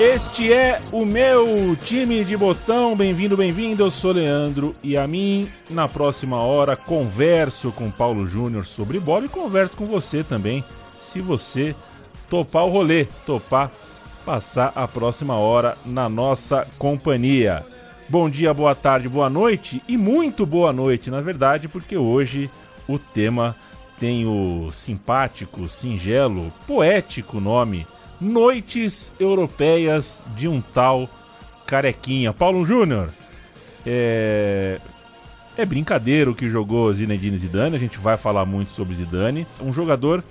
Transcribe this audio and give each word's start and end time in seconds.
Este 0.00 0.52
é 0.52 0.82
o 0.90 1.04
meu 1.04 1.76
time 1.84 2.24
de 2.24 2.36
botão. 2.36 2.96
Bem-vindo, 2.96 3.36
bem-vindo. 3.36 3.84
Eu 3.84 3.90
sou 3.92 4.10
Leandro 4.10 4.74
e 4.82 4.96
a 4.96 5.06
mim, 5.06 5.48
na 5.70 5.86
próxima 5.86 6.38
hora, 6.38 6.74
converso 6.74 7.70
com 7.70 7.88
Paulo 7.88 8.26
Júnior 8.26 8.66
sobre 8.66 8.98
bola 8.98 9.26
e 9.26 9.28
converso 9.28 9.76
com 9.76 9.86
você 9.86 10.24
também, 10.24 10.64
se 11.04 11.20
você 11.20 11.72
topar 12.28 12.64
o 12.64 12.70
rolê, 12.70 13.06
topar 13.24 13.70
passar 14.24 14.72
a 14.74 14.88
próxima 14.88 15.36
hora 15.36 15.76
na 15.84 16.08
nossa 16.08 16.66
companhia. 16.78 17.64
Bom 18.08 18.28
dia, 18.28 18.54
boa 18.54 18.74
tarde, 18.74 19.08
boa 19.08 19.28
noite 19.28 19.82
e 19.86 19.96
muito 19.96 20.46
boa 20.46 20.72
noite, 20.72 21.10
na 21.10 21.20
verdade, 21.20 21.68
porque 21.68 21.96
hoje 21.96 22.50
o 22.88 22.98
tema 22.98 23.54
tem 24.00 24.26
o 24.26 24.70
simpático, 24.72 25.68
singelo, 25.68 26.52
poético 26.66 27.40
nome 27.40 27.86
Noites 28.20 29.12
Europeias 29.20 30.22
de 30.36 30.48
um 30.48 30.60
tal 30.60 31.08
Carequinha. 31.66 32.32
Paulo 32.32 32.64
Júnior, 32.64 33.08
é... 33.86 34.78
é 35.56 35.64
brincadeira 35.64 36.30
o 36.30 36.34
que 36.34 36.48
jogou 36.48 36.92
Zinedine 36.92 37.38
Zidane, 37.38 37.76
a 37.76 37.80
gente 37.80 37.98
vai 37.98 38.16
falar 38.16 38.44
muito 38.44 38.70
sobre 38.70 38.94
Zidane. 38.94 39.46
Um 39.60 39.72
jogador 39.72 40.22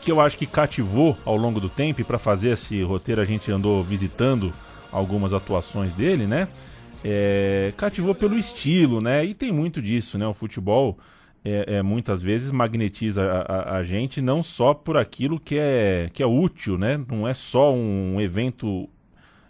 que 0.00 0.10
eu 0.10 0.20
acho 0.20 0.36
que 0.36 0.46
cativou 0.46 1.16
ao 1.24 1.36
longo 1.36 1.60
do 1.60 1.68
tempo, 1.68 2.00
e 2.00 2.04
para 2.04 2.18
fazer 2.18 2.50
esse 2.50 2.82
roteiro 2.82 3.20
a 3.20 3.24
gente 3.24 3.50
andou 3.50 3.82
visitando 3.82 4.52
algumas 4.92 5.32
atuações 5.32 5.92
dele, 5.94 6.26
né? 6.26 6.48
É... 7.04 7.72
cativou 7.76 8.14
pelo 8.14 8.36
estilo, 8.36 9.00
né? 9.00 9.24
E 9.24 9.34
tem 9.34 9.52
muito 9.52 9.80
disso, 9.80 10.18
né? 10.18 10.26
O 10.26 10.34
futebol 10.34 10.98
é, 11.44 11.76
é, 11.76 11.82
muitas 11.82 12.22
vezes 12.22 12.50
magnetiza 12.50 13.22
a, 13.22 13.40
a, 13.40 13.76
a, 13.78 13.82
gente 13.82 14.20
não 14.20 14.42
só 14.42 14.74
por 14.74 14.96
aquilo 14.96 15.38
que 15.38 15.56
é, 15.56 16.10
que 16.12 16.22
é 16.22 16.26
útil, 16.26 16.76
né? 16.76 17.00
Não 17.08 17.26
é 17.26 17.34
só 17.34 17.72
um 17.72 18.20
evento 18.20 18.88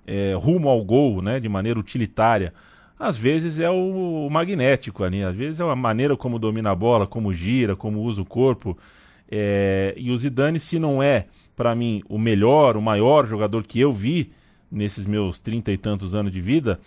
é, 0.07 0.35
rumo 0.35 0.69
ao 0.69 0.85
gol, 0.85 1.23
né? 1.23 1.41
De 1.41 1.49
maneira 1.49 1.79
utilitária. 1.79 2.53
Às 2.99 3.17
vezes 3.17 3.61
é 3.61 3.71
o, 3.71 4.27
o, 4.27 4.31
magnético 4.31 5.05
ali, 5.05 5.23
às 5.23 5.35
vezes 5.35 5.61
é 5.61 5.65
a 5.65 5.77
maneira 5.77 6.17
como 6.17 6.39
domina 6.39 6.71
a 6.73 6.75
bola, 6.75 7.07
como 7.07 7.33
gira, 7.33 7.77
como 7.77 8.01
usa 8.03 8.21
o 8.23 8.25
corpo. 8.25 8.77
É, 9.31 9.95
e 9.97 10.11
o 10.11 10.17
Zidane, 10.17 10.59
se 10.59 10.79
não 10.79 11.03
é, 11.03 11.27
para 11.55 11.75
mim, 11.75 12.03
o 12.09 12.19
melhor, 12.19 12.77
o 12.77 12.83
maior 12.83 13.27
jogador 13.27 13.65
que 13.65 13.79
eu 13.79 13.93
vi 13.93 14.33
nesses 14.71 15.07
meus 15.07 15.39
trinta 15.39 15.73
e 15.73 15.77
tantos 15.77 16.15
anos 16.15 16.33
de 16.33 16.41
vida, 16.41 16.81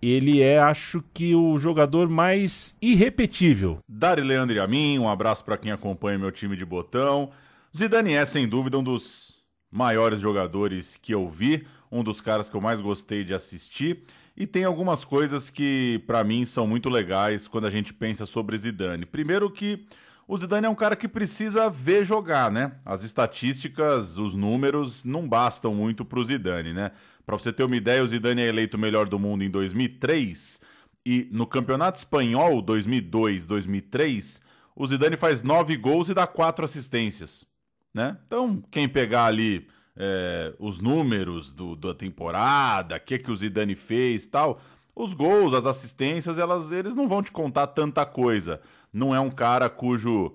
ele 0.00 0.40
é, 0.40 0.58
acho 0.58 1.02
que, 1.12 1.34
o 1.34 1.58
jogador 1.58 2.08
mais 2.08 2.74
irrepetível. 2.80 3.78
Dari 3.88 4.22
Leandro 4.22 4.56
e 4.56 4.60
a 4.60 4.66
mim, 4.66 4.98
um 4.98 5.08
abraço 5.08 5.44
para 5.44 5.56
quem 5.56 5.72
acompanha 5.72 6.18
meu 6.18 6.30
time 6.30 6.56
de 6.56 6.64
botão. 6.64 7.30
Zidane 7.76 8.14
é, 8.14 8.24
sem 8.24 8.48
dúvida, 8.48 8.78
um 8.78 8.82
dos 8.82 9.34
maiores 9.70 10.20
jogadores 10.20 10.96
que 10.96 11.12
eu 11.12 11.28
vi, 11.28 11.66
um 11.90 12.02
dos 12.02 12.20
caras 12.20 12.48
que 12.48 12.56
eu 12.56 12.60
mais 12.60 12.80
gostei 12.80 13.24
de 13.24 13.34
assistir. 13.34 14.02
E 14.36 14.46
tem 14.46 14.64
algumas 14.64 15.04
coisas 15.04 15.50
que, 15.50 16.02
para 16.06 16.22
mim, 16.22 16.44
são 16.44 16.66
muito 16.66 16.88
legais 16.88 17.48
quando 17.48 17.66
a 17.66 17.70
gente 17.70 17.92
pensa 17.92 18.24
sobre 18.24 18.56
Zidane. 18.56 19.04
Primeiro 19.04 19.50
que 19.50 19.84
o 20.28 20.36
Zidane 20.36 20.66
é 20.66 20.68
um 20.70 20.74
cara 20.74 20.94
que 20.94 21.08
precisa 21.08 21.70
ver 21.70 22.04
jogar, 22.04 22.52
né? 22.52 22.72
As 22.84 23.02
estatísticas, 23.02 24.18
os 24.18 24.34
números 24.34 25.02
não 25.02 25.26
bastam 25.26 25.74
muito 25.74 26.04
pro 26.04 26.22
Zidane, 26.22 26.74
né? 26.74 26.92
Para 27.24 27.38
você 27.38 27.50
ter 27.50 27.64
uma 27.64 27.76
ideia, 27.76 28.04
o 28.04 28.06
Zidane 28.06 28.42
é 28.42 28.46
eleito 28.46 28.76
o 28.76 28.80
melhor 28.80 29.08
do 29.08 29.18
mundo 29.18 29.42
em 29.42 29.50
2003 29.50 30.60
e 31.04 31.26
no 31.32 31.46
Campeonato 31.46 31.96
Espanhol 31.96 32.62
2002-2003, 32.62 34.42
o 34.76 34.86
Zidane 34.86 35.16
faz 35.16 35.42
nove 35.42 35.74
gols 35.78 36.10
e 36.10 36.14
dá 36.14 36.26
quatro 36.26 36.62
assistências, 36.62 37.46
né? 37.94 38.18
Então, 38.26 38.62
quem 38.70 38.86
pegar 38.86 39.24
ali 39.24 39.66
é, 39.96 40.54
os 40.58 40.78
números 40.78 41.50
do, 41.50 41.74
da 41.74 41.94
temporada, 41.94 42.96
o 42.96 43.00
que, 43.00 43.18
que 43.18 43.30
o 43.30 43.36
Zidane 43.36 43.74
fez 43.74 44.26
tal, 44.26 44.60
os 44.98 45.14
gols, 45.14 45.54
as 45.54 45.64
assistências, 45.64 46.38
elas, 46.38 46.72
eles 46.72 46.96
não 46.96 47.08
vão 47.08 47.22
te 47.22 47.30
contar 47.30 47.68
tanta 47.68 48.04
coisa. 48.04 48.60
Não 48.92 49.14
é 49.14 49.20
um 49.20 49.30
cara 49.30 49.70
cujo 49.70 50.34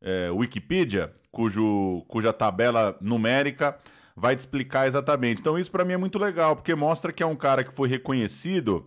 é, 0.00 0.30
Wikipedia, 0.30 1.12
cujo, 1.30 2.02
cuja 2.08 2.32
tabela 2.32 2.96
numérica 3.00 3.76
vai 4.16 4.34
te 4.34 4.40
explicar 4.40 4.86
exatamente. 4.86 5.40
Então 5.40 5.58
isso 5.58 5.70
para 5.70 5.84
mim 5.84 5.92
é 5.92 5.98
muito 5.98 6.18
legal, 6.18 6.56
porque 6.56 6.74
mostra 6.74 7.12
que 7.12 7.22
é 7.22 7.26
um 7.26 7.36
cara 7.36 7.62
que 7.62 7.72
foi 7.72 7.88
reconhecido 7.88 8.86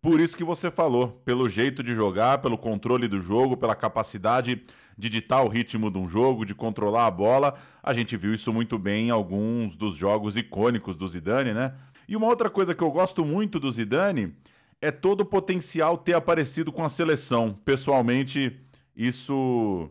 por 0.00 0.20
isso 0.20 0.36
que 0.36 0.44
você 0.44 0.70
falou, 0.70 1.08
pelo 1.24 1.48
jeito 1.48 1.82
de 1.82 1.94
jogar, 1.94 2.36
pelo 2.38 2.58
controle 2.58 3.08
do 3.08 3.18
jogo, 3.20 3.56
pela 3.56 3.74
capacidade 3.74 4.62
de 4.98 5.08
ditar 5.08 5.42
o 5.42 5.48
ritmo 5.48 5.90
de 5.90 5.96
um 5.96 6.06
jogo, 6.06 6.44
de 6.44 6.54
controlar 6.54 7.06
a 7.06 7.10
bola. 7.10 7.54
A 7.82 7.94
gente 7.94 8.14
viu 8.14 8.34
isso 8.34 8.52
muito 8.52 8.78
bem 8.78 9.08
em 9.08 9.10
alguns 9.10 9.74
dos 9.76 9.96
jogos 9.96 10.36
icônicos 10.36 10.94
do 10.94 11.08
Zidane, 11.08 11.54
né? 11.54 11.72
E 12.08 12.16
uma 12.16 12.26
outra 12.26 12.50
coisa 12.50 12.74
que 12.74 12.82
eu 12.82 12.90
gosto 12.90 13.24
muito 13.24 13.58
do 13.58 13.70
Zidane 13.70 14.34
é 14.80 14.90
todo 14.90 15.22
o 15.22 15.26
potencial 15.26 15.96
ter 15.96 16.14
aparecido 16.14 16.72
com 16.72 16.84
a 16.84 16.88
seleção. 16.88 17.58
Pessoalmente, 17.64 18.60
isso 18.96 19.88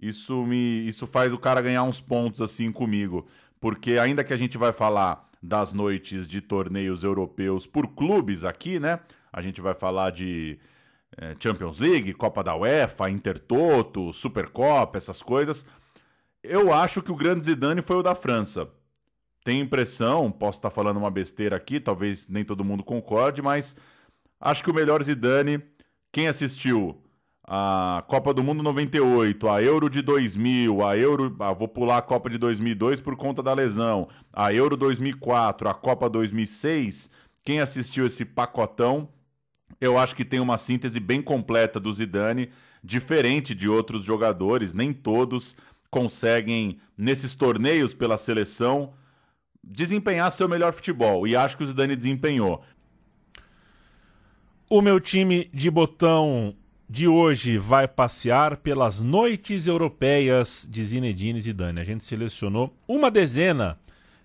isso 0.00 0.44
me 0.44 0.86
isso 0.86 1.06
faz 1.06 1.32
o 1.32 1.38
cara 1.38 1.62
ganhar 1.62 1.84
uns 1.84 2.00
pontos 2.00 2.42
assim 2.42 2.70
comigo 2.70 3.26
porque 3.64 3.92
ainda 3.92 4.22
que 4.22 4.34
a 4.34 4.36
gente 4.36 4.58
vai 4.58 4.74
falar 4.74 5.30
das 5.42 5.72
noites 5.72 6.28
de 6.28 6.42
torneios 6.42 7.02
europeus 7.02 7.66
por 7.66 7.88
clubes 7.94 8.44
aqui, 8.44 8.78
né? 8.78 9.00
A 9.32 9.40
gente 9.40 9.58
vai 9.58 9.72
falar 9.72 10.10
de 10.10 10.58
é, 11.16 11.34
Champions 11.40 11.78
League, 11.78 12.12
Copa 12.12 12.44
da 12.44 12.54
UEFA, 12.54 13.08
Intertoto, 13.08 14.12
Supercopa, 14.12 14.98
essas 14.98 15.22
coisas. 15.22 15.64
Eu 16.42 16.74
acho 16.74 17.00
que 17.00 17.10
o 17.10 17.16
grande 17.16 17.46
Zidane 17.46 17.80
foi 17.80 17.96
o 17.96 18.02
da 18.02 18.14
França. 18.14 18.68
Tem 19.44 19.60
impressão, 19.60 20.32
posso 20.32 20.58
estar 20.58 20.70
falando 20.70 20.96
uma 20.96 21.10
besteira 21.10 21.54
aqui, 21.54 21.78
talvez 21.78 22.26
nem 22.28 22.42
todo 22.42 22.64
mundo 22.64 22.82
concorde, 22.82 23.42
mas 23.42 23.76
acho 24.40 24.64
que 24.64 24.70
o 24.70 24.74
melhor 24.74 25.02
Zidane, 25.02 25.62
quem 26.10 26.28
assistiu 26.28 26.98
a 27.46 28.02
Copa 28.08 28.32
do 28.32 28.42
Mundo 28.42 28.62
98, 28.62 29.46
a 29.46 29.62
Euro 29.62 29.90
de 29.90 30.00
2000, 30.00 30.82
a 30.82 30.96
Euro, 30.96 31.36
ah, 31.40 31.52
vou 31.52 31.68
pular 31.68 31.98
a 31.98 32.02
Copa 32.02 32.30
de 32.30 32.38
2002 32.38 33.00
por 33.00 33.16
conta 33.16 33.42
da 33.42 33.52
lesão, 33.52 34.08
a 34.32 34.50
Euro 34.50 34.78
2004, 34.78 35.68
a 35.68 35.74
Copa 35.74 36.08
2006, 36.08 37.10
quem 37.44 37.60
assistiu 37.60 38.06
esse 38.06 38.24
pacotão, 38.24 39.10
eu 39.78 39.98
acho 39.98 40.16
que 40.16 40.24
tem 40.24 40.40
uma 40.40 40.56
síntese 40.56 40.98
bem 40.98 41.20
completa 41.20 41.78
do 41.78 41.92
Zidane, 41.92 42.48
diferente 42.82 43.54
de 43.54 43.68
outros 43.68 44.04
jogadores, 44.04 44.72
nem 44.72 44.90
todos 44.90 45.54
conseguem 45.90 46.78
nesses 46.96 47.34
torneios 47.34 47.92
pela 47.92 48.16
seleção 48.16 48.94
desempenhar 49.66 50.30
seu 50.30 50.48
melhor 50.48 50.72
futebol, 50.72 51.26
e 51.26 51.34
acho 51.34 51.56
que 51.56 51.64
o 51.64 51.66
Zidane 51.66 51.96
desempenhou. 51.96 52.62
O 54.68 54.80
meu 54.80 54.98
time 54.98 55.50
de 55.52 55.70
botão 55.70 56.54
de 56.88 57.08
hoje 57.08 57.56
vai 57.56 57.88
passear 57.88 58.56
pelas 58.58 59.00
noites 59.00 59.66
europeias 59.66 60.68
de 60.70 60.84
Zinedine 60.84 61.40
Zidane. 61.40 61.80
A 61.80 61.84
gente 61.84 62.04
selecionou 62.04 62.74
uma 62.86 63.10
dezena 63.10 63.78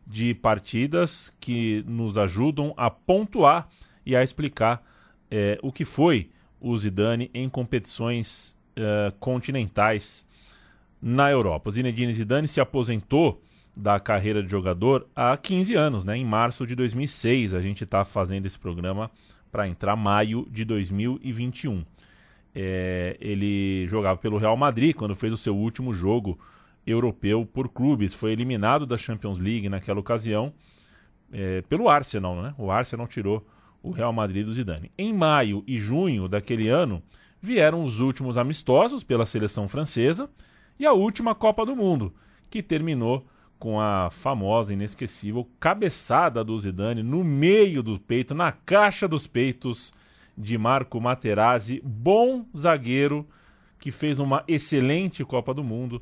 de 0.06 0.34
partidas 0.34 1.32
que 1.40 1.84
nos 1.88 2.18
ajudam 2.18 2.74
a 2.76 2.90
pontuar 2.90 3.70
e 4.06 4.16
a 4.16 4.24
explicar 4.24 4.84
é, 5.30 5.58
o 5.62 5.72
que 5.72 5.86
foi 5.86 6.30
o 6.60 6.76
Zidane 6.78 7.30
em 7.34 7.48
competições 7.48 8.56
é, 8.76 9.14
continentais 9.20 10.26
na 11.02 11.30
Europa. 11.32 11.70
O 11.70 11.72
Zinedine 11.72 12.14
Zidane 12.14 12.48
se 12.48 12.60
aposentou 12.60 13.42
da 13.80 13.98
carreira 13.98 14.44
de 14.44 14.52
jogador 14.52 15.08
há 15.16 15.38
15 15.38 15.74
anos, 15.74 16.04
né? 16.04 16.18
em 16.18 16.26
março 16.26 16.68
de 16.68 16.76
2006. 16.76 17.54
A 17.54 17.62
gente 17.62 17.86
está 17.86 18.04
fazendo 18.04 18.46
esse 18.46 18.60
programa 18.60 19.10
para 19.50 19.68
entrar 19.68 19.96
maio 19.96 20.46
de 20.52 20.66
2021. 20.66 21.86
É, 22.54 23.16
ele 23.22 23.88
jogava 23.88 24.20
pelo 24.20 24.38
Real 24.38 24.58
Madrid 24.58 24.94
quando 24.94 25.16
fez 25.16 25.32
o 25.32 25.38
seu 25.38 25.56
último 25.56 25.94
jogo 25.94 26.38
europeu 26.86 27.46
por 27.46 27.70
clubes. 27.70 28.14
Foi 28.14 28.34
eliminado 28.34 28.86
da 28.86 28.98
Champions 28.98 29.40
League 29.40 29.70
naquela 29.70 30.00
ocasião 30.00 30.52
é, 31.32 31.62
pelo 31.62 31.88
Arsenal. 31.88 32.42
Né? 32.42 32.54
O 32.58 32.70
Arsenal 32.70 33.08
tirou 33.08 33.48
o 33.82 33.92
Real 33.92 34.12
Madrid 34.12 34.46
do 34.46 34.54
Zidane. 34.54 34.92
Em 34.98 35.14
maio 35.14 35.64
e 35.66 35.78
junho 35.78 36.28
daquele 36.28 36.68
ano 36.68 37.02
vieram 37.42 37.86
os 37.86 38.02
últimos 38.02 38.38
amistosos 38.38 39.06
pela 39.06 39.26
seleção 39.26 39.70
francesa 39.70 40.30
e 40.78 40.86
a 40.86 40.92
última 40.92 41.34
Copa 41.34 41.66
do 41.66 41.78
Mundo, 41.78 42.14
que 42.50 42.62
terminou 42.62 43.26
com 43.60 43.80
a 43.80 44.10
famosa, 44.10 44.72
inesquecível 44.74 45.46
cabeçada 45.60 46.44
do 46.44 46.58
Zidane 46.58 47.04
no 47.04 47.24
meio 47.24 47.84
do 47.84 48.00
peito, 48.00 48.34
na 48.34 48.52
caixa 48.54 49.08
dos 49.08 49.28
peitos 49.28 49.92
de 50.38 50.58
Marco 50.58 51.00
Materazzi, 51.02 51.82
bom 51.84 52.46
zagueiro 52.58 53.28
que 53.78 53.92
fez 53.92 54.18
uma 54.20 54.44
excelente 54.48 55.24
Copa 55.26 55.54
do 55.54 55.64
Mundo 55.64 56.02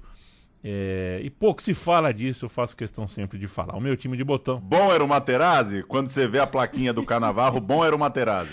É, 0.64 1.20
e 1.24 1.30
pouco 1.30 1.62
se 1.62 1.74
fala 1.74 2.12
disso, 2.14 2.46
eu 2.46 2.50
faço 2.50 2.76
questão 2.76 3.08
sempre 3.08 3.38
de 3.38 3.48
falar. 3.48 3.76
O 3.76 3.80
meu 3.80 3.96
time 3.96 4.18
de 4.18 4.24
botão. 4.24 4.60
Bom 4.60 4.92
era 4.92 5.04
o 5.04 5.08
Materazzi? 5.08 5.84
Quando 5.84 6.08
você 6.08 6.28
vê 6.28 6.40
a 6.40 6.48
plaquinha 6.48 6.92
do 6.92 7.04
Canavarro, 7.06 7.62
bom 7.62 7.86
era 7.86 7.96
o 7.96 8.00
Materazzi. 8.00 8.52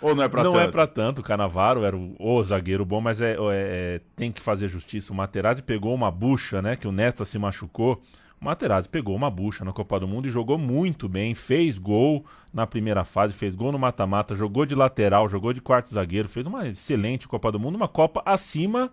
Ou 0.00 0.14
não 0.14 0.22
é 0.22 0.28
pra 0.28 0.42
não 0.44 0.52
tanto? 0.52 0.68
é 0.68 0.70
pra 0.70 0.86
tanto, 0.86 1.20
o 1.20 1.24
Canavaro 1.24 1.82
era 1.84 1.96
o, 1.96 2.14
o 2.18 2.42
zagueiro 2.42 2.84
bom, 2.84 3.00
mas 3.00 3.20
é, 3.20 3.32
é- 3.32 3.36
é- 3.52 4.00
tem 4.16 4.30
que 4.30 4.40
fazer 4.40 4.68
justiça. 4.68 5.12
O 5.12 5.16
Materazzi 5.16 5.60
pegou 5.62 5.92
uma 5.94 6.10
bucha, 6.10 6.62
né? 6.62 6.76
Que 6.76 6.86
o 6.86 6.92
Nesta 6.92 7.24
se 7.24 7.38
machucou. 7.38 8.00
Materazzi 8.44 8.88
pegou 8.88 9.16
uma 9.16 9.30
bucha 9.30 9.64
na 9.64 9.72
Copa 9.72 9.98
do 9.98 10.06
Mundo 10.06 10.28
e 10.28 10.30
jogou 10.30 10.58
muito 10.58 11.08
bem. 11.08 11.34
Fez 11.34 11.78
gol 11.78 12.24
na 12.52 12.66
primeira 12.66 13.04
fase, 13.04 13.34
fez 13.34 13.54
gol 13.54 13.72
no 13.72 13.78
mata-mata, 13.78 14.34
jogou 14.34 14.64
de 14.64 14.74
lateral, 14.74 15.28
jogou 15.28 15.52
de 15.52 15.60
quarto 15.60 15.92
zagueiro, 15.92 16.28
fez 16.28 16.46
uma 16.46 16.68
excelente 16.68 17.26
Copa 17.26 17.50
do 17.50 17.58
Mundo, 17.58 17.74
uma 17.76 17.88
Copa 17.88 18.22
acima 18.24 18.90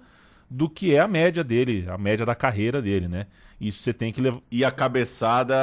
do 0.49 0.69
que 0.69 0.93
é 0.93 0.99
a 0.99 1.07
média 1.07 1.43
dele, 1.43 1.85
a 1.87 1.97
média 1.97 2.25
da 2.25 2.35
carreira 2.35 2.81
dele, 2.81 3.07
né? 3.07 3.27
Isso 3.59 3.83
você 3.83 3.93
tem 3.93 4.11
que 4.11 4.19
levar. 4.19 4.41
E 4.51 4.65
a 4.65 4.71
cabeçada 4.71 5.55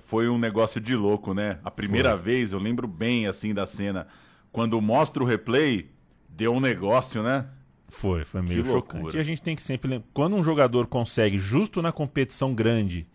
foi 0.00 0.28
um 0.28 0.36
negócio 0.36 0.80
de 0.80 0.94
louco, 0.94 1.32
né? 1.32 1.58
A 1.64 1.70
primeira 1.70 2.16
vez, 2.16 2.52
eu 2.52 2.58
lembro 2.58 2.86
bem 2.86 3.26
assim 3.26 3.54
da 3.54 3.64
cena. 3.64 4.06
Quando 4.50 4.80
mostra 4.82 5.22
o 5.22 5.26
replay, 5.26 5.88
deu 6.28 6.52
um 6.52 6.60
negócio, 6.60 7.22
né? 7.22 7.46
Foi, 7.92 8.24
foi 8.24 8.40
meio 8.40 8.62
Que 8.62 8.70
chocante. 8.70 8.94
loucura. 8.94 9.16
E 9.16 9.20
a 9.20 9.22
gente 9.22 9.42
tem 9.42 9.54
que 9.54 9.62
sempre 9.62 9.88
lembrar. 9.88 10.08
Quando 10.14 10.34
um 10.34 10.42
jogador 10.42 10.86
consegue, 10.86 11.38
justo 11.38 11.82
na 11.82 11.92
competição 11.92 12.54
grande, 12.54 13.06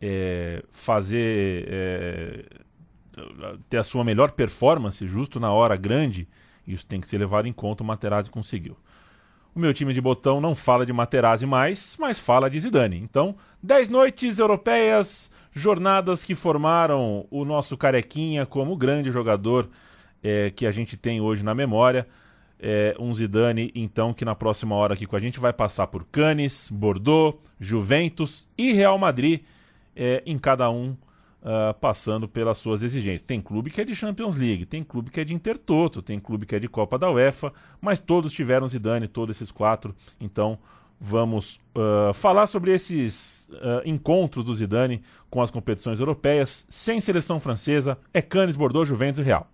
é, 0.00 0.62
fazer. 0.70 1.66
é, 1.68 2.44
ter 3.68 3.76
a 3.76 3.84
sua 3.84 4.04
melhor 4.04 4.30
performance, 4.32 5.06
justo 5.06 5.38
na 5.38 5.52
hora 5.52 5.76
grande, 5.76 6.28
isso 6.66 6.86
tem 6.86 7.00
que 7.00 7.08
ser 7.08 7.18
levado 7.18 7.46
em 7.46 7.52
conta. 7.52 7.82
O 7.82 7.86
Materazzi 7.86 8.30
conseguiu. 8.30 8.76
O 9.54 9.58
meu 9.58 9.72
time 9.74 9.92
de 9.92 10.00
botão 10.00 10.40
não 10.40 10.54
fala 10.54 10.84
de 10.86 10.92
Materazzi 10.92 11.46
mais, 11.46 11.96
mas 11.98 12.18
fala 12.18 12.48
de 12.48 12.58
Zidane. 12.58 12.98
Então, 12.98 13.36
10 13.62 13.88
noites 13.90 14.38
europeias, 14.38 15.30
jornadas 15.52 16.24
que 16.24 16.34
formaram 16.34 17.26
o 17.30 17.44
nosso 17.44 17.76
Carequinha 17.76 18.46
como 18.46 18.76
grande 18.76 19.10
jogador 19.12 19.68
é, 20.22 20.50
que 20.50 20.66
a 20.66 20.70
gente 20.72 20.96
tem 20.96 21.20
hoje 21.20 21.44
na 21.44 21.54
memória. 21.54 22.06
É, 22.58 22.96
um 22.98 23.12
Zidane, 23.12 23.70
então, 23.74 24.14
que 24.14 24.24
na 24.24 24.34
próxima 24.34 24.74
hora 24.74 24.94
aqui 24.94 25.06
com 25.06 25.16
a 25.16 25.20
gente 25.20 25.38
vai 25.38 25.52
passar 25.52 25.86
por 25.86 26.04
Cannes, 26.04 26.70
Bordeaux, 26.70 27.36
Juventus 27.60 28.48
e 28.56 28.72
Real 28.72 28.96
Madrid, 28.96 29.42
é, 29.94 30.22
em 30.24 30.38
cada 30.38 30.70
um 30.70 30.96
ah, 31.46 31.74
passando 31.78 32.26
pelas 32.26 32.56
suas 32.56 32.82
exigências. 32.82 33.20
Tem 33.20 33.38
clube 33.38 33.70
que 33.70 33.78
é 33.78 33.84
de 33.84 33.94
Champions 33.94 34.34
League, 34.34 34.64
tem 34.64 34.82
clube 34.82 35.10
que 35.10 35.20
é 35.20 35.24
de 35.24 35.34
Intertoto, 35.34 36.00
tem 36.00 36.18
clube 36.18 36.46
que 36.46 36.56
é 36.56 36.58
de 36.58 36.68
Copa 36.68 36.98
da 36.98 37.10
UEFA, 37.10 37.52
mas 37.82 38.00
todos 38.00 38.32
tiveram 38.32 38.66
Zidane, 38.66 39.06
todos 39.06 39.36
esses 39.36 39.52
quatro. 39.52 39.94
Então 40.18 40.58
vamos 40.98 41.60
ah, 41.74 42.12
falar 42.14 42.46
sobre 42.46 42.72
esses 42.72 43.46
ah, 43.60 43.82
encontros 43.84 44.42
do 44.42 44.54
Zidane 44.54 45.02
com 45.28 45.42
as 45.42 45.50
competições 45.50 46.00
europeias, 46.00 46.64
sem 46.66 46.98
seleção 46.98 47.38
francesa, 47.38 47.98
é 48.14 48.22
Cannes, 48.22 48.56
Bordeaux, 48.56 48.88
Juventus 48.88 49.18
e 49.18 49.22
Real. 49.22 49.46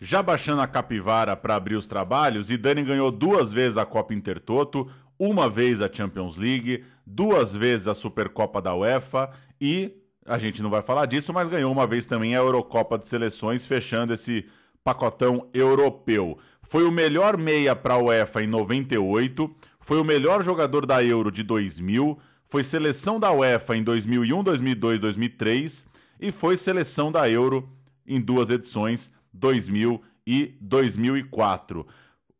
Já 0.00 0.22
baixando 0.22 0.60
a 0.60 0.66
capivara 0.66 1.34
para 1.34 1.56
abrir 1.56 1.74
os 1.74 1.86
trabalhos, 1.86 2.48
Zidane 2.48 2.82
ganhou 2.82 3.10
duas 3.10 3.52
vezes 3.52 3.78
a 3.78 3.86
Copa 3.86 4.12
Intertoto, 4.12 4.90
uma 5.18 5.48
vez 5.48 5.80
a 5.80 5.90
Champions 5.90 6.36
League, 6.36 6.84
duas 7.06 7.54
vezes 7.54 7.88
a 7.88 7.94
Supercopa 7.94 8.60
da 8.60 8.74
UEFA 8.74 9.30
e 9.60 9.92
a 10.26 10.38
gente 10.38 10.62
não 10.62 10.68
vai 10.68 10.82
falar 10.82 11.06
disso, 11.06 11.32
mas 11.32 11.48
ganhou 11.48 11.72
uma 11.72 11.86
vez 11.86 12.04
também 12.04 12.34
a 12.34 12.40
Eurocopa 12.40 12.98
de 12.98 13.06
Seleções, 13.06 13.64
fechando 13.64 14.12
esse 14.12 14.44
pacotão 14.84 15.48
europeu. 15.54 16.36
Foi 16.62 16.84
o 16.84 16.90
melhor 16.90 17.36
meia 17.38 17.74
para 17.74 17.94
a 17.94 17.98
UEFA 17.98 18.42
em 18.42 18.46
98, 18.46 19.54
foi 19.80 19.98
o 19.98 20.04
melhor 20.04 20.42
jogador 20.42 20.84
da 20.84 21.02
Euro 21.02 21.30
de 21.30 21.42
2000, 21.42 22.18
foi 22.44 22.62
seleção 22.62 23.18
da 23.18 23.32
UEFA 23.32 23.76
em 23.76 23.82
2001, 23.82 24.42
2002, 24.42 25.00
2003 25.00 25.86
e 26.20 26.32
foi 26.32 26.56
seleção 26.56 27.10
da 27.10 27.30
Euro 27.30 27.68
em 28.06 28.20
duas 28.20 28.50
edições, 28.50 29.10
2000 29.36 30.02
e 30.26 30.54
2004. 30.60 31.86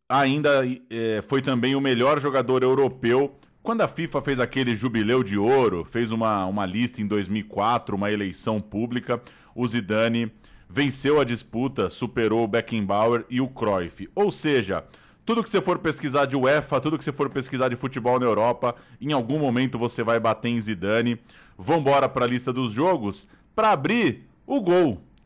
Ainda 0.09 0.63
eh, 0.91 1.23
foi 1.27 1.43
também 1.43 1.75
o 1.75 1.81
melhor 1.81 2.21
jogador 2.21 2.63
europeu 2.63 3.39
quando 3.67 3.81
a 3.81 3.89
FIFA 3.89 4.23
fez 4.23 4.39
aquele 4.39 4.77
jubileu 4.77 5.25
de 5.25 5.37
ouro, 5.37 5.85
fez 5.85 6.13
uma, 6.13 6.47
uma 6.47 6.65
lista 6.65 7.03
em 7.03 7.07
2004, 7.09 7.97
uma 7.97 8.13
eleição 8.13 8.61
pública, 8.61 9.21
o 9.57 9.67
Zidane 9.67 10.31
venceu 10.71 11.21
a 11.21 11.25
disputa, 11.25 11.91
superou 11.91 12.45
o 12.45 12.47
Beckenbauer 12.47 13.25
e 13.29 13.41
o 13.41 13.49
Cruyff. 13.49 14.09
Ou 14.15 14.31
seja, 14.31 14.85
tudo 15.25 15.43
que 15.43 15.51
você 15.51 15.61
for 15.61 15.81
pesquisar 15.81 16.27
de 16.27 16.37
UEFA, 16.37 16.81
tudo 16.81 16.97
que 16.97 17.03
você 17.03 17.11
for 17.11 17.29
pesquisar 17.29 17.69
de 17.69 17.75
futebol 17.75 18.21
na 18.21 18.27
Europa, 18.27 18.77
em 19.01 19.13
algum 19.13 19.41
momento 19.41 19.77
você 19.77 20.05
vai 20.05 20.21
bater 20.21 20.49
em 20.49 20.61
Zidane. 20.61 21.19
Vambora 21.59 22.09
para 22.09 22.25
a 22.25 22.29
lista 22.29 22.53
dos 22.53 22.73
jogos 22.73 23.27
para 23.53 23.73
abrir 23.73 24.29
o 24.47 24.61
gol. 24.61 25.03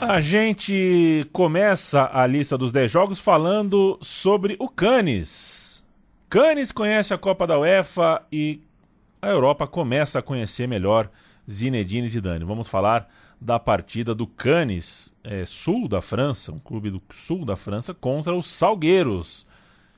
A 0.00 0.20
gente 0.20 1.28
começa 1.32 2.10
a 2.12 2.26
lista 2.26 2.58
dos 2.58 2.72
10 2.72 2.90
jogos 2.90 3.20
falando 3.20 3.98
sobre 4.00 4.56
o 4.58 4.68
Canis. 4.68 5.57
Cannes 6.28 6.70
conhece 6.72 7.14
a 7.14 7.18
Copa 7.18 7.46
da 7.46 7.58
UEFA 7.58 8.22
e 8.30 8.60
a 9.20 9.28
Europa 9.28 9.66
começa 9.66 10.18
a 10.18 10.22
conhecer 10.22 10.68
melhor 10.68 11.10
Zinedine 11.50 12.08
Zidane. 12.08 12.44
Vamos 12.44 12.68
falar 12.68 13.08
da 13.40 13.58
partida 13.58 14.14
do 14.14 14.26
Cannes, 14.26 15.14
é, 15.24 15.46
sul 15.46 15.88
da 15.88 16.02
França, 16.02 16.52
um 16.52 16.58
clube 16.58 16.90
do 16.90 17.00
sul 17.10 17.44
da 17.44 17.56
França, 17.56 17.94
contra 17.94 18.34
os 18.34 18.46
Salgueiros 18.46 19.46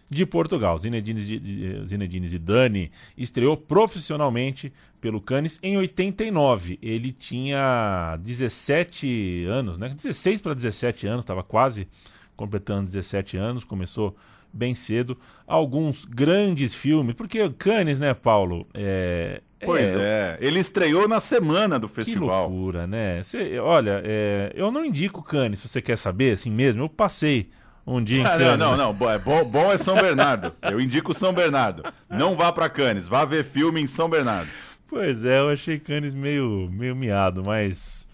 de 0.08 0.25
Portugal. 0.25 0.78
Zinedine, 0.78 1.20
Zi- 1.20 1.84
Zinedine 1.84 2.28
Zidane 2.28 2.92
estreou 3.16 3.56
profissionalmente 3.56 4.72
pelo 5.00 5.20
Cannes 5.20 5.58
em 5.62 5.76
89. 5.78 6.78
Ele 6.80 7.12
tinha 7.12 8.16
17 8.20 9.46
anos, 9.46 9.78
né? 9.78 9.88
16 9.88 10.40
para 10.40 10.54
17 10.54 11.06
anos, 11.08 11.25
estava 11.25 11.42
quase 11.42 11.88
completando 12.37 12.87
17 12.87 13.37
anos, 13.37 13.64
começou 13.64 14.16
bem 14.52 14.75
cedo. 14.75 15.16
Alguns 15.47 16.04
grandes 16.04 16.75
filmes, 16.75 17.14
porque 17.14 17.49
Cannes, 17.50 17.99
né, 18.00 18.14
Paulo? 18.14 18.66
É, 18.75 19.40
Pois 19.62 19.95
é, 19.95 20.38
ele 20.40 20.59
estreou 20.59 21.07
na 21.07 21.21
semana 21.21 21.78
do 21.78 21.87
Que 21.88 21.95
festival. 21.97 22.49
loucura, 22.49 22.87
né? 22.87 23.23
Cê- 23.23 23.59
olha, 23.59 24.00
é, 24.04 24.52
eu 24.54 24.71
não 24.71 24.85
indico 24.85 25.23
Cannes, 25.23 25.59
se 25.61 25.69
você 25.69 25.83
quer 25.83 25.99
saber, 25.99 26.33
assim 26.33 26.50
mesmo. 26.50 26.83
Eu 26.85 26.88
passei 26.88 27.50
um 27.87 28.02
dia 28.02 28.23
em 28.23 28.25
Ah, 28.26 28.30
Cannes. 28.38 28.59
não, 28.59 28.76
não, 28.76 28.92
não. 28.95 29.11
É 29.11 29.19
Bom, 29.19 29.45
bom 29.45 29.71
é 29.71 29.76
São 29.76 29.97
Bernardo. 29.97 30.54
Eu 30.62 30.80
indico 30.80 31.12
São 31.12 31.33
Bernardo. 31.35 31.83
Não 32.09 32.35
vá 32.37 32.50
pra 32.52 32.71
Cannes, 32.71 33.07
vá 33.07 33.25
ver 33.26 33.45
filme 33.45 33.80
em 33.83 33.87
São 33.87 34.09
Bernardo. 34.09 34.49
Pois 34.88 35.25
é, 35.26 35.38
eu 35.40 35.50
achei 35.50 35.78
Cannes 35.78 36.14
meio, 36.14 36.69
meio 36.73 36.97
miado, 36.97 37.42
mas. 37.45 38.09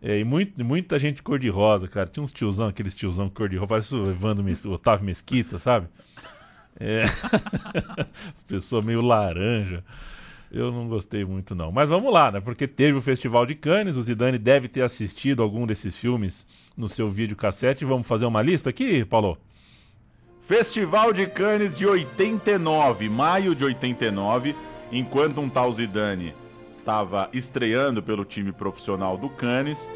É, 0.00 0.18
e 0.18 0.24
muito, 0.24 0.64
muita 0.64 0.98
gente 0.98 1.22
cor-de-rosa, 1.22 1.88
cara. 1.88 2.08
Tinha 2.08 2.22
uns 2.22 2.32
tiozão, 2.32 2.68
aqueles 2.68 2.94
tiozão 2.94 3.28
cor-de-rosa, 3.28 3.66
parece 3.66 3.94
o 3.94 4.10
Evandro 4.10 4.44
Mes... 4.44 4.64
o 4.64 4.72
Otávio 4.72 5.04
Mesquita, 5.04 5.58
sabe? 5.58 5.88
É. 6.78 7.04
As 8.34 8.42
pessoas 8.46 8.84
meio 8.84 9.00
laranja. 9.00 9.82
Eu 10.50 10.72
não 10.72 10.88
gostei 10.88 11.24
muito, 11.24 11.54
não. 11.54 11.70
Mas 11.70 11.90
vamos 11.90 12.12
lá, 12.12 12.30
né? 12.30 12.40
Porque 12.40 12.66
teve 12.66 12.96
o 12.96 13.02
Festival 13.02 13.44
de 13.44 13.54
Cannes, 13.54 13.96
o 13.96 14.02
Zidane 14.02 14.38
deve 14.38 14.68
ter 14.68 14.82
assistido 14.82 15.42
algum 15.42 15.66
desses 15.66 15.96
filmes 15.96 16.46
no 16.76 16.88
seu 16.88 17.10
vídeo 17.10 17.36
cassete. 17.36 17.84
Vamos 17.84 18.06
fazer 18.06 18.24
uma 18.24 18.40
lista 18.40 18.70
aqui, 18.70 19.04
Paulo? 19.04 19.36
Festival 20.40 21.12
de 21.12 21.26
Cannes 21.26 21.74
de 21.74 21.84
89, 21.84 23.08
maio 23.10 23.54
de 23.54 23.64
89, 23.64 24.54
enquanto 24.90 25.40
um 25.40 25.50
tal 25.50 25.70
Zidane 25.70 26.32
estava 26.88 27.28
estreando 27.34 28.02
pelo 28.02 28.24
time 28.24 28.50
profissional 28.50 29.18
do 29.18 29.28
Cannes. 29.28 29.86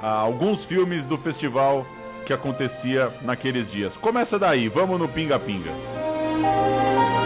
alguns 0.00 0.64
filmes 0.64 1.06
do 1.06 1.18
festival 1.18 1.86
que 2.24 2.32
acontecia 2.32 3.12
naqueles 3.20 3.70
dias. 3.70 3.98
Começa 3.98 4.38
daí, 4.38 4.66
vamos 4.66 4.98
no 4.98 5.06
pinga-pinga. 5.06 5.70
Cinema 5.70 7.21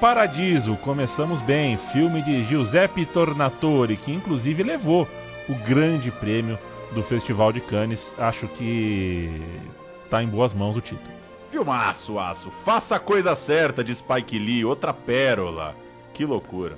Paradiso, 0.00 0.76
começamos 0.76 1.40
bem. 1.40 1.76
Filme 1.76 2.20
de 2.22 2.42
Giuseppe 2.42 3.06
Tornatore, 3.06 3.96
que 3.96 4.12
inclusive 4.12 4.62
levou 4.62 5.08
o 5.48 5.54
grande 5.54 6.10
prêmio 6.10 6.58
do 6.92 7.02
Festival 7.02 7.52
de 7.52 7.60
Cannes. 7.60 8.14
Acho 8.18 8.48
que 8.48 9.40
tá 10.10 10.22
em 10.22 10.28
boas 10.28 10.52
mãos 10.52 10.76
o 10.76 10.80
título. 10.80 11.14
Filmaço, 11.50 12.18
aço. 12.18 12.50
Faça 12.50 12.96
a 12.96 13.00
coisa 13.00 13.34
certa 13.34 13.84
de 13.84 13.94
Spike 13.94 14.38
Lee, 14.38 14.64
outra 14.64 14.92
pérola. 14.92 15.74
Que 16.12 16.24
loucura. 16.24 16.76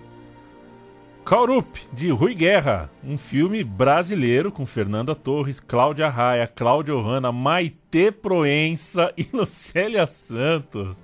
Kaurup, 1.25 1.89
de 1.93 2.09
Rui 2.11 2.35
Guerra, 2.35 2.89
um 3.03 3.19
filme 3.19 3.65
brasileiro 3.65 4.53
com 4.53 4.65
Fernanda 4.65 5.13
Torres, 5.13 5.59
Cláudia 5.59 6.09
Raia, 6.09 6.47
Cláudia 6.47 6.95
Hanna, 6.95 7.33
Maite 7.33 8.13
Proença 8.13 9.13
e 9.19 9.27
Lucélia 9.33 10.07
Santos. 10.07 11.03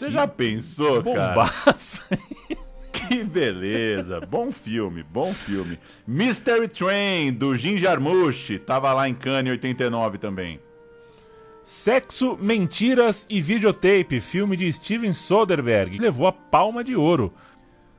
Você 0.00 0.10
já 0.10 0.26
pensou, 0.26 1.02
cara? 1.02 1.28
Bombaça. 1.34 2.04
Que 2.92 3.22
beleza. 3.24 4.20
bom 4.20 4.50
filme, 4.52 5.02
bom 5.02 5.32
filme. 5.32 5.78
Mystery 6.06 6.68
Train, 6.68 7.32
do 7.32 7.54
Jim 7.54 7.76
Jarmusch. 7.76 8.58
Tava 8.66 8.92
lá 8.92 9.08
em 9.08 9.14
Cannes 9.14 9.48
em 9.48 9.52
89 9.52 10.18
também. 10.18 10.60
Sexo, 11.64 12.36
Mentiras 12.40 13.26
e 13.30 13.40
Videotape, 13.40 14.20
filme 14.20 14.56
de 14.56 14.72
Steven 14.72 15.14
Soderbergh, 15.14 15.98
levou 15.98 16.26
a 16.26 16.32
Palma 16.32 16.82
de 16.82 16.96
Ouro. 16.96 17.32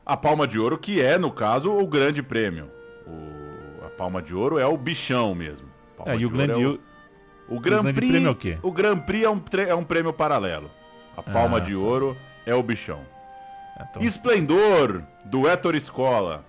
A 0.05 0.17
Palma 0.17 0.45
de 0.45 0.59
Ouro, 0.59 0.77
que 0.77 1.01
é, 1.01 1.17
no 1.17 1.31
caso, 1.31 1.71
o 1.71 1.87
grande 1.87 2.21
prêmio. 2.21 2.69
O- 3.07 3.85
A 3.85 3.89
Palma 3.89 4.21
de 4.21 4.35
Ouro 4.35 4.59
é 4.59 4.65
o 4.65 4.75
bichão 4.77 5.33
mesmo. 5.33 5.67
Palma 5.97 6.13
É, 6.13 6.17
e 6.17 6.25
o 6.25 6.29
grande, 6.29 6.51
é 6.61 6.67
o, 6.67 6.79
o 7.47 7.59
Grand 7.59 7.81
grande 7.83 7.93
Prix 7.95 8.11
prêmio 8.11 8.27
é 8.27 8.31
o 8.31 8.35
quê? 8.35 8.57
O 8.61 8.71
Grand 8.71 8.97
Prix 8.99 9.23
é 9.23 9.29
um, 9.29 9.39
tre- 9.39 9.69
é 9.69 9.75
um 9.75 9.83
prêmio 9.83 10.11
paralelo. 10.11 10.69
A 11.15 11.21
Palma 11.23 11.57
Ah, 11.57 11.59
de 11.59 11.73
tá. 11.73 11.77
Ouro 11.79 12.17
é 12.45 12.53
o 12.55 12.63
bichão. 12.63 13.01
então, 13.79 14.01
Esplendor, 14.01 15.03
do 15.25 15.47
Héctor 15.47 15.75
Escola. 15.75 16.43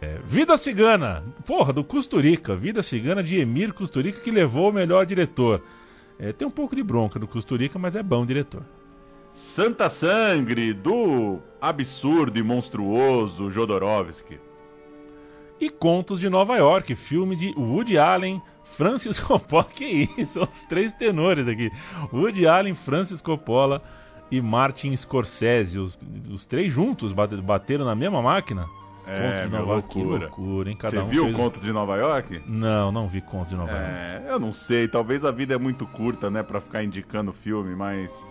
é, 0.00 0.18
Vida 0.24 0.56
Cigana, 0.56 1.24
porra, 1.44 1.72
do 1.72 1.82
Custurica. 1.82 2.54
Vida 2.54 2.82
Cigana 2.82 3.22
de 3.22 3.38
Emir 3.38 3.72
Custurica, 3.72 4.20
que 4.20 4.30
levou 4.30 4.70
o 4.70 4.72
melhor 4.72 5.04
diretor. 5.04 5.62
É, 6.18 6.32
tem 6.32 6.46
um 6.46 6.50
pouco 6.50 6.74
de 6.76 6.82
bronca 6.82 7.18
do 7.18 7.26
Custurica, 7.28 7.78
mas 7.78 7.94
é 7.96 8.02
bom 8.02 8.24
diretor. 8.24 8.62
Santa 9.34 9.88
Sangre, 9.88 10.72
do 10.72 11.38
absurdo 11.60 12.38
e 12.38 12.42
monstruoso 12.42 13.50
Jodorowsky. 13.50 14.40
E 15.60 15.68
Contos 15.70 16.18
de 16.20 16.28
Nova 16.30 16.56
York, 16.56 16.94
filme 16.94 17.34
de 17.36 17.52
Woody 17.56 17.98
Allen, 17.98 18.40
Francis 18.76 19.18
Coppola. 19.20 19.64
Que 19.64 20.08
isso, 20.18 20.40
os 20.42 20.64
três 20.64 20.92
tenores 20.92 21.46
aqui. 21.48 21.70
Woody 22.12 22.46
Allen, 22.46 22.74
Francis 22.74 23.20
Coppola 23.20 23.82
e 24.30 24.40
Martin 24.40 24.94
Scorsese. 24.96 25.78
Os, 25.78 25.98
os 26.30 26.46
três 26.46 26.72
juntos 26.72 27.12
bate- 27.12 27.36
bateram 27.36 27.84
na 27.84 27.94
mesma 27.94 28.20
máquina. 28.22 28.66
É, 29.10 29.46
meu, 29.48 29.66
York, 29.66 29.88
que 29.88 29.98
loucura. 30.02 30.26
loucura, 30.26 30.70
hein? 30.70 30.76
Cada 30.76 30.90
Você 30.90 31.02
um 31.02 31.08
viu 31.08 31.24
fez- 31.24 31.36
Contos 31.36 31.62
de 31.62 31.72
Nova 31.72 31.96
York? 31.96 32.42
Não, 32.46 32.92
não 32.92 33.08
vi 33.08 33.22
Contos 33.22 33.48
de 33.48 33.56
Nova 33.56 33.72
York. 33.72 33.86
É, 33.90 34.26
eu 34.28 34.38
não 34.38 34.52
sei, 34.52 34.86
talvez 34.86 35.24
a 35.24 35.30
vida 35.30 35.54
é 35.54 35.58
muito 35.58 35.86
curta, 35.86 36.28
né, 36.30 36.42
pra 36.42 36.60
ficar 36.60 36.84
indicando 36.84 37.32
filme, 37.32 37.74
mas 37.74 38.28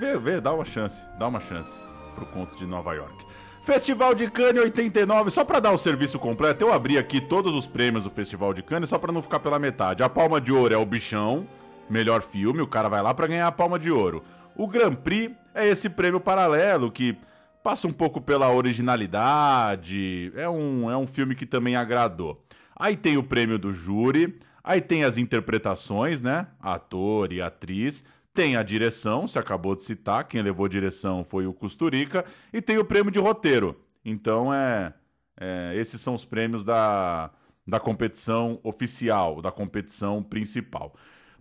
vê, 0.00 0.18
vê, 0.18 0.40
dá 0.40 0.52
uma 0.52 0.64
chance, 0.64 1.00
dá 1.16 1.28
uma 1.28 1.38
chance 1.38 1.72
pro 2.16 2.26
Contos 2.26 2.58
de 2.58 2.66
Nova 2.66 2.92
York. 2.94 3.24
Festival 3.66 4.14
de 4.14 4.30
Cannes 4.30 4.62
89, 4.62 5.32
só 5.32 5.44
pra 5.44 5.58
dar 5.58 5.72
o 5.72 5.76
serviço 5.76 6.20
completo, 6.20 6.62
eu 6.62 6.72
abri 6.72 6.96
aqui 6.96 7.20
todos 7.20 7.52
os 7.52 7.66
prêmios 7.66 8.04
do 8.04 8.10
Festival 8.10 8.54
de 8.54 8.62
Cannes 8.62 8.88
só 8.88 8.96
pra 8.96 9.10
não 9.10 9.20
ficar 9.20 9.40
pela 9.40 9.58
metade. 9.58 10.04
A 10.04 10.08
Palma 10.08 10.40
de 10.40 10.52
Ouro 10.52 10.72
é 10.72 10.76
o 10.76 10.86
Bichão, 10.86 11.48
melhor 11.90 12.22
filme, 12.22 12.62
o 12.62 12.66
cara 12.68 12.88
vai 12.88 13.02
lá 13.02 13.12
pra 13.12 13.26
ganhar 13.26 13.48
a 13.48 13.50
Palma 13.50 13.76
de 13.76 13.90
Ouro. 13.90 14.22
O 14.54 14.68
Grand 14.68 14.94
Prix 14.94 15.34
é 15.52 15.66
esse 15.66 15.88
prêmio 15.88 16.20
paralelo 16.20 16.92
que 16.92 17.18
passa 17.60 17.88
um 17.88 17.92
pouco 17.92 18.20
pela 18.20 18.54
originalidade, 18.54 20.32
é 20.36 20.48
um, 20.48 20.88
é 20.88 20.96
um 20.96 21.06
filme 21.08 21.34
que 21.34 21.44
também 21.44 21.74
agradou. 21.74 22.40
Aí 22.76 22.96
tem 22.96 23.16
o 23.16 23.22
prêmio 23.24 23.58
do 23.58 23.72
júri, 23.72 24.38
aí 24.62 24.80
tem 24.80 25.02
as 25.02 25.18
interpretações, 25.18 26.22
né? 26.22 26.46
Ator 26.60 27.32
e 27.32 27.42
atriz, 27.42 28.04
tem 28.36 28.54
a 28.54 28.62
direção, 28.62 29.26
você 29.26 29.38
acabou 29.38 29.74
de 29.74 29.82
citar, 29.82 30.24
quem 30.24 30.42
levou 30.42 30.68
direção 30.68 31.24
foi 31.24 31.46
o 31.46 31.54
Custurica, 31.54 32.22
e 32.52 32.60
tem 32.60 32.76
o 32.76 32.84
prêmio 32.84 33.10
de 33.10 33.18
roteiro. 33.18 33.80
Então 34.04 34.52
é, 34.52 34.92
é, 35.40 35.72
esses 35.74 35.98
são 36.02 36.12
os 36.12 36.26
prêmios 36.26 36.62
da, 36.62 37.30
da 37.66 37.80
competição 37.80 38.60
oficial, 38.62 39.40
da 39.40 39.50
competição 39.50 40.22
principal. 40.22 40.94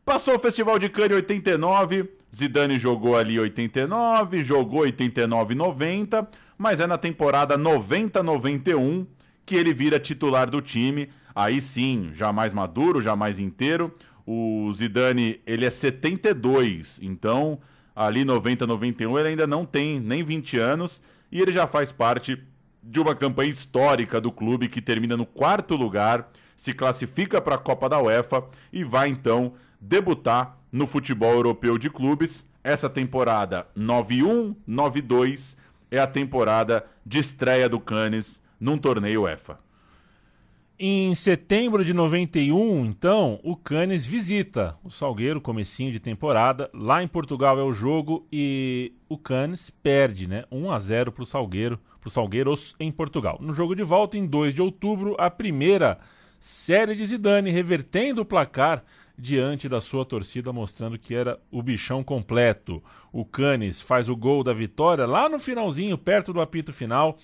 Passou 0.05 0.35
o 0.35 0.39
Festival 0.39 0.79
de 0.79 0.87
Cannes 0.87 1.11
em 1.11 1.15
89, 1.15 2.13
Zidane 2.33 2.79
jogou 2.79 3.17
ali 3.17 3.37
89, 3.37 4.41
jogou 4.41 4.81
89 4.81 5.53
90, 5.53 6.29
mas 6.57 6.79
é 6.79 6.87
na 6.87 6.97
temporada 6.97 7.57
90-91 7.57 9.05
que 9.45 9.55
ele 9.55 9.73
vira 9.73 9.99
titular 9.99 10.49
do 10.49 10.61
time. 10.61 11.09
Aí 11.35 11.59
sim, 11.59 12.11
já 12.13 12.31
mais 12.31 12.53
maduro, 12.53 13.01
já 13.01 13.17
mais 13.17 13.37
inteiro. 13.37 13.93
O 14.25 14.71
Zidane, 14.73 15.39
ele 15.45 15.65
é 15.65 15.69
72, 15.69 16.99
então 17.01 17.59
ali 17.95 18.25
90-91 18.25 19.19
ele 19.19 19.29
ainda 19.29 19.45
não 19.45 19.65
tem 19.65 19.99
nem 19.99 20.23
20 20.23 20.57
anos 20.57 21.01
e 21.31 21.39
ele 21.41 21.51
já 21.51 21.67
faz 21.67 21.91
parte 21.91 22.41
de 22.81 22.99
uma 22.99 23.15
campanha 23.15 23.49
histórica 23.49 24.19
do 24.21 24.31
clube 24.31 24.67
que 24.67 24.81
termina 24.81 25.15
no 25.17 25.25
quarto 25.25 25.75
lugar, 25.75 26.29
se 26.55 26.73
classifica 26.73 27.41
para 27.41 27.55
a 27.55 27.59
Copa 27.59 27.89
da 27.89 28.01
UEFA 28.01 28.43
e 28.71 28.83
vai 28.83 29.09
então 29.09 29.53
debutar 29.79 30.57
no 30.71 30.85
futebol 30.85 31.33
europeu 31.33 31.77
de 31.77 31.89
clubes. 31.89 32.47
Essa 32.63 32.89
temporada 32.89 33.67
91-92 33.77 35.57
é 35.91 35.99
a 35.99 36.07
temporada 36.07 36.85
de 37.05 37.19
estreia 37.19 37.69
do 37.69 37.79
Cannes 37.79 38.41
num 38.59 38.77
torneio 38.77 39.23
UEFA. 39.23 39.64
Em 40.77 41.15
setembro 41.15 41.85
de 41.85 41.93
91, 41.93 42.85
então, 42.85 43.39
o 43.43 43.55
Cannes 43.55 44.05
visita 44.05 44.77
o 44.83 44.89
Salgueiro, 44.89 45.39
comecinho 45.39 45.89
de 45.89 46.01
temporada. 46.01 46.69
Lá 46.73 47.01
em 47.01 47.07
Portugal 47.07 47.57
é 47.57 47.63
o 47.63 47.71
jogo 47.71 48.27
e 48.29 48.91
o 49.07 49.17
Cannes 49.17 49.69
perde, 49.69 50.27
né? 50.27 50.43
1 50.51 50.69
a 50.69 50.77
0 50.77 51.13
para 51.13 51.23
o 51.23 51.25
Salgueiro, 51.25 51.79
pro 52.01 52.09
Salgueiros 52.09 52.75
em 52.77 52.91
Portugal. 52.91 53.37
No 53.39 53.53
jogo 53.53 53.73
de 53.73 53.83
volta, 53.83 54.17
em 54.17 54.25
2 54.25 54.53
de 54.53 54.61
outubro, 54.61 55.15
a 55.17 55.29
primeira 55.29 55.97
série 56.41 56.93
de 56.93 57.05
Zidane, 57.05 57.51
revertendo 57.51 58.23
o 58.23 58.25
placar 58.25 58.83
diante 59.17 59.69
da 59.69 59.79
sua 59.79 60.03
torcida, 60.03 60.51
mostrando 60.51 60.99
que 60.99 61.15
era 61.15 61.39
o 61.49 61.63
bichão 61.63 62.03
completo. 62.03 62.83
O 63.13 63.23
Cannes 63.23 63.79
faz 63.79 64.09
o 64.09 64.15
gol 64.15 64.43
da 64.43 64.51
vitória 64.51 65.05
lá 65.05 65.29
no 65.29 65.39
finalzinho, 65.39 65.97
perto 65.97 66.33
do 66.33 66.41
apito 66.41 66.73
final, 66.73 67.17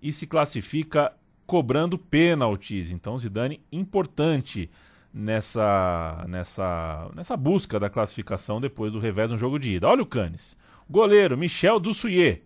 e 0.00 0.10
se 0.10 0.26
classifica 0.26 1.12
cobrando 1.46 1.98
pênaltis. 1.98 2.90
Então, 2.90 3.18
Zidane 3.18 3.60
importante 3.70 4.70
nessa 5.12 6.24
nessa 6.28 7.08
nessa 7.14 7.36
busca 7.36 7.78
da 7.78 7.88
classificação 7.88 8.60
depois 8.60 8.92
do 8.92 8.98
revés 8.98 9.30
no 9.30 9.38
jogo 9.38 9.58
de 9.58 9.72
ida. 9.72 9.88
Olha 9.88 10.02
o 10.02 10.06
Cannes. 10.06 10.56
Goleiro 10.88 11.38
Michel 11.38 11.78
Dussuyer. 11.78 12.42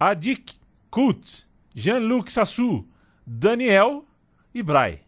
Adik 0.00 0.54
Kut, 0.90 1.46
Jean-Luc 1.74 2.30
Sassou, 2.30 2.86
Daniel 3.26 4.04
e 4.54 4.62
Bray. 4.62 5.00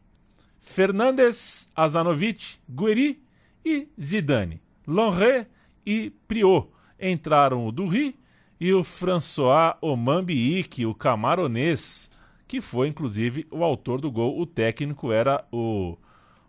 Fernandes, 0.60 1.68
Azanovic, 1.74 2.58
Gueri 2.68 3.22
e 3.64 3.88
Zidane. 4.00 4.60
Lonré 4.86 5.46
e 5.86 6.10
Priot. 6.28 6.68
Entraram 7.00 7.66
o 7.66 7.72
Durri 7.72 8.18
e 8.60 8.74
o 8.74 8.84
François 8.84 9.76
Omambiik, 9.80 10.84
o 10.84 10.94
camaronês, 10.94 12.10
que 12.50 12.60
foi 12.60 12.88
inclusive 12.88 13.46
o 13.48 13.62
autor 13.62 14.00
do 14.00 14.10
gol. 14.10 14.40
O 14.40 14.44
técnico 14.44 15.12
era 15.12 15.44
o, 15.52 15.96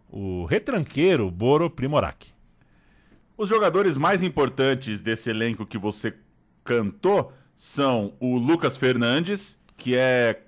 o 0.09 0.45
retranqueiro 0.45 1.29
Boro 1.29 1.69
Primorac. 1.69 2.33
Os 3.37 3.47
jogadores 3.47 3.97
mais 3.97 4.23
importantes 4.23 4.99
desse 4.99 5.29
elenco 5.29 5.63
que 5.63 5.77
você 5.77 6.15
cantou 6.63 7.31
são 7.55 8.13
o 8.19 8.35
Lucas 8.35 8.75
Fernandes, 8.75 9.59
que 9.77 9.95
é, 9.95 10.41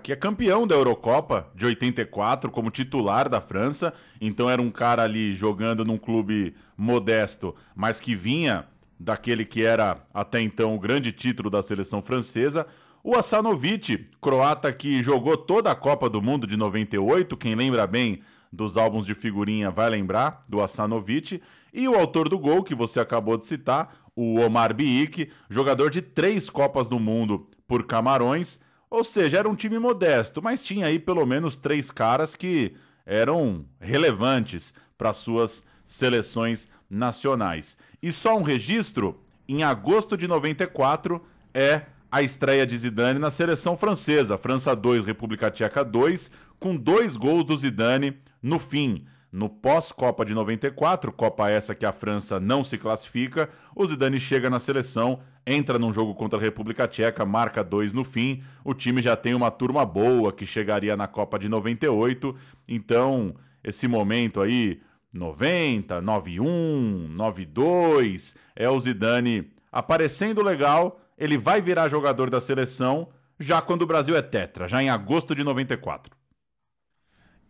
que 0.00 0.12
é 0.12 0.16
campeão 0.16 0.64
da 0.64 0.76
Eurocopa 0.76 1.50
de 1.56 1.66
84 1.66 2.48
como 2.48 2.70
titular 2.70 3.28
da 3.28 3.40
França. 3.40 3.92
Então 4.20 4.48
era 4.48 4.62
um 4.62 4.70
cara 4.70 5.02
ali 5.02 5.32
jogando 5.32 5.84
num 5.84 5.98
clube 5.98 6.54
modesto, 6.76 7.52
mas 7.74 7.98
que 7.98 8.14
vinha 8.14 8.64
daquele 8.96 9.44
que 9.44 9.64
era 9.64 10.06
até 10.14 10.40
então 10.40 10.72
o 10.72 10.78
grande 10.78 11.10
título 11.10 11.50
da 11.50 11.64
seleção 11.64 12.00
francesa. 12.00 12.64
O 13.02 13.16
Asanovic, 13.16 14.04
croata 14.20 14.70
que 14.72 15.02
jogou 15.02 15.34
toda 15.34 15.70
a 15.70 15.74
Copa 15.74 16.08
do 16.08 16.20
Mundo 16.20 16.46
de 16.46 16.54
98, 16.54 17.34
quem 17.34 17.54
lembra 17.54 17.86
bem 17.86 18.20
dos 18.52 18.76
álbuns 18.76 19.06
de 19.06 19.14
figurinha 19.14 19.70
vai 19.70 19.88
lembrar, 19.88 20.42
do 20.46 20.60
Asanovic. 20.60 21.40
E 21.72 21.88
o 21.88 21.94
autor 21.94 22.28
do 22.28 22.38
gol, 22.38 22.62
que 22.62 22.74
você 22.74 23.00
acabou 23.00 23.38
de 23.38 23.46
citar, 23.46 24.02
o 24.14 24.38
Omar 24.40 24.74
Biik, 24.74 25.30
jogador 25.48 25.88
de 25.88 26.02
três 26.02 26.50
Copas 26.50 26.88
do 26.88 27.00
Mundo 27.00 27.48
por 27.66 27.86
Camarões. 27.86 28.60
Ou 28.90 29.02
seja, 29.02 29.38
era 29.38 29.48
um 29.48 29.54
time 29.54 29.78
modesto, 29.78 30.42
mas 30.42 30.62
tinha 30.62 30.86
aí 30.86 30.98
pelo 30.98 31.24
menos 31.24 31.56
três 31.56 31.90
caras 31.90 32.36
que 32.36 32.74
eram 33.06 33.64
relevantes 33.80 34.74
para 34.98 35.14
suas 35.14 35.64
seleções 35.86 36.68
nacionais. 36.90 37.78
E 38.02 38.12
só 38.12 38.36
um 38.36 38.42
registro: 38.42 39.22
em 39.48 39.62
agosto 39.62 40.18
de 40.18 40.28
94 40.28 41.24
é 41.54 41.86
a 42.10 42.22
estreia 42.22 42.66
de 42.66 42.76
Zidane 42.76 43.18
na 43.18 43.30
seleção 43.30 43.76
francesa, 43.76 44.36
França 44.36 44.74
2, 44.74 45.04
República 45.04 45.50
Tcheca 45.50 45.84
2, 45.84 46.30
com 46.58 46.76
dois 46.76 47.16
gols 47.16 47.44
do 47.44 47.56
Zidane 47.56 48.16
no 48.42 48.58
fim. 48.58 49.04
No 49.32 49.48
pós-Copa 49.48 50.24
de 50.24 50.34
94, 50.34 51.12
Copa 51.12 51.48
essa 51.48 51.72
que 51.72 51.86
a 51.86 51.92
França 51.92 52.40
não 52.40 52.64
se 52.64 52.76
classifica, 52.76 53.48
o 53.76 53.86
Zidane 53.86 54.18
chega 54.18 54.50
na 54.50 54.58
seleção, 54.58 55.20
entra 55.46 55.78
num 55.78 55.92
jogo 55.92 56.16
contra 56.16 56.36
a 56.36 56.42
República 56.42 56.88
Tcheca, 56.88 57.24
marca 57.24 57.62
dois 57.62 57.92
no 57.92 58.02
fim. 58.02 58.42
O 58.64 58.74
time 58.74 59.00
já 59.00 59.14
tem 59.14 59.32
uma 59.32 59.50
turma 59.50 59.86
boa 59.86 60.32
que 60.32 60.44
chegaria 60.44 60.96
na 60.96 61.06
Copa 61.06 61.38
de 61.38 61.48
98. 61.48 62.34
Então, 62.68 63.36
esse 63.62 63.86
momento 63.86 64.40
aí, 64.40 64.80
90, 65.14 66.00
91, 66.00 67.08
92, 67.10 68.34
é 68.56 68.68
o 68.68 68.80
Zidane 68.80 69.52
aparecendo 69.70 70.42
legal. 70.42 71.00
Ele 71.20 71.36
vai 71.36 71.60
virar 71.60 71.90
jogador 71.90 72.30
da 72.30 72.40
seleção 72.40 73.08
já 73.38 73.60
quando 73.60 73.82
o 73.82 73.86
Brasil 73.86 74.16
é 74.16 74.22
tetra, 74.22 74.66
já 74.66 74.82
em 74.82 74.88
agosto 74.88 75.34
de 75.34 75.44
94. 75.44 76.16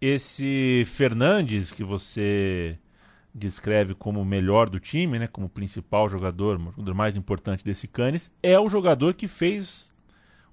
Esse 0.00 0.82
Fernandes 0.86 1.70
que 1.70 1.84
você 1.84 2.76
descreve 3.32 3.94
como 3.94 4.20
o 4.20 4.24
melhor 4.24 4.68
do 4.68 4.80
time, 4.80 5.20
né, 5.20 5.28
como 5.28 5.46
o 5.46 5.50
principal 5.50 6.08
jogador, 6.08 6.56
o 6.56 6.72
jogador 6.72 6.94
mais 6.94 7.16
importante 7.16 7.64
desse 7.64 7.86
Canes, 7.86 8.32
é 8.42 8.58
o 8.58 8.68
jogador 8.68 9.14
que 9.14 9.28
fez 9.28 9.94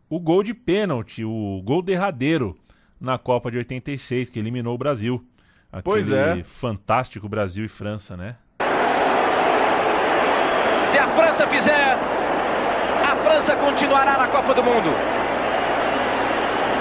o 0.08 0.20
gol 0.20 0.44
de 0.44 0.54
pênalti, 0.54 1.24
o 1.24 1.60
gol 1.66 1.82
derradeiro 1.82 2.56
na 3.02 3.18
Copa 3.18 3.50
de 3.50 3.58
86, 3.58 4.30
que 4.30 4.38
eliminou 4.38 4.76
o 4.76 4.78
Brasil. 4.78 5.26
Aquele 5.72 5.84
Pois 5.84 6.12
é. 6.12 6.44
fantástico 6.44 7.28
Brasil 7.28 7.66
e 7.66 7.68
França, 7.68 8.16
né? 8.16 8.36
Se 10.92 10.98
a 10.98 11.08
França 11.16 11.48
fizer, 11.48 12.17
França 13.28 13.58
continuará 13.58 14.18
na 14.18 14.28
Copa 14.28 14.54
do 14.54 14.64
Mundo. 14.64 14.90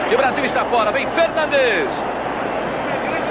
E 0.09 0.15
o 0.15 0.17
Brasil 0.17 0.45
está 0.45 0.65
fora. 0.67 0.93
Vem 0.93 1.05
Fernandes. 1.09 1.88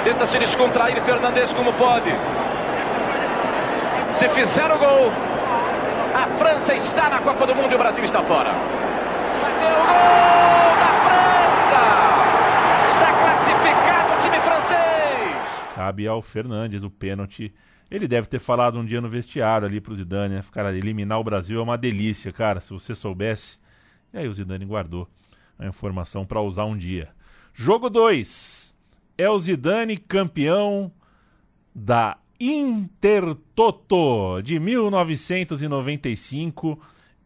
Tenta 0.04 0.26
se 0.26 0.38
descontrair 0.38 1.00
Fernandes 1.00 1.50
como 1.54 1.72
pode. 1.72 2.14
Se 4.16 4.28
fizer 4.28 4.70
o 4.70 4.78
gol, 4.78 5.10
a 6.14 6.26
França 6.38 6.74
está 6.74 7.08
na 7.08 7.20
Copa 7.20 7.46
do 7.46 7.54
Mundo 7.54 7.72
e 7.72 7.74
o 7.74 7.78
Brasil 7.78 8.04
está 8.04 8.20
fora. 8.20 8.50
Bateu 9.40 9.76
o 9.76 9.86
gol 9.86 10.76
da 10.82 10.92
França! 11.06 11.82
Está 12.90 13.12
classificado 13.12 14.12
o 14.12 14.22
time 14.22 14.40
francês! 14.40 15.65
Cabe 15.76 16.06
ao 16.06 16.22
Fernandes 16.22 16.82
o 16.82 16.88
pênalti. 16.88 17.52
Ele 17.90 18.08
deve 18.08 18.26
ter 18.26 18.38
falado 18.38 18.78
um 18.78 18.84
dia 18.84 18.98
no 18.98 19.10
vestiário 19.10 19.68
ali 19.68 19.78
pro 19.78 19.94
Zidane, 19.94 20.36
né? 20.36 20.44
Cara, 20.50 20.74
eliminar 20.74 21.20
o 21.20 21.24
Brasil 21.24 21.60
é 21.60 21.62
uma 21.62 21.76
delícia, 21.76 22.32
cara, 22.32 22.62
se 22.62 22.72
você 22.72 22.94
soubesse. 22.94 23.58
E 24.10 24.16
aí 24.16 24.26
o 24.26 24.32
Zidane 24.32 24.64
guardou 24.64 25.06
a 25.58 25.66
informação 25.66 26.24
para 26.24 26.40
usar 26.40 26.64
um 26.64 26.74
dia. 26.74 27.10
Jogo 27.52 27.90
2. 27.90 28.74
É 29.18 29.28
o 29.28 29.38
Zidane 29.38 29.98
campeão 29.98 30.90
da 31.74 32.16
Intertoto 32.40 34.40
de 34.42 34.58
1995. 34.58 36.80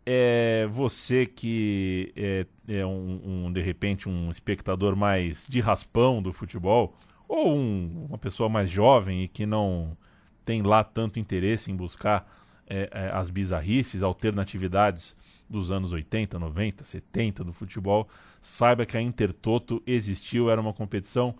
É 0.05 0.67
você 0.73 1.25
que 1.25 2.13
é, 2.17 2.47
é 2.67 2.85
um, 2.85 3.45
um, 3.47 3.53
de 3.53 3.63
repente, 3.63 4.09
um 4.09 4.29
espectador 4.29 4.97
mais 4.97 5.47
de 5.49 5.61
raspão 5.61 6.21
do 6.21 6.33
futebol, 6.33 6.97
ou 7.31 7.57
um- 7.57 8.07
uma 8.09 8.19
pessoa 8.19 8.49
mais 8.49 8.69
jovem 8.69 9.23
e 9.23 9.29
que 9.29 9.47
não 9.47 9.97
tem 10.45 10.63
lá 10.63 10.83
tanto 10.83 11.21
interesse 11.21 11.71
em 11.71 11.77
buscar 11.77 12.29
é, 12.73 12.89
é, 12.93 13.11
as 13.13 13.31
bizarrices, 13.31 14.01
alternatividades 14.03 15.17
dos 15.49 15.73
anos 15.73 15.93
80, 15.93 16.39
90, 16.39 16.85
70 16.85 17.43
do 17.43 17.53
futebol, 17.53 18.09
saiba 18.41 18.87
que 18.87 18.97
a 18.97 19.03
Intertoto 19.03 19.83
existiu, 19.85 20.49
era 20.49 20.61
uma 20.61 20.73
competição 20.73 21.35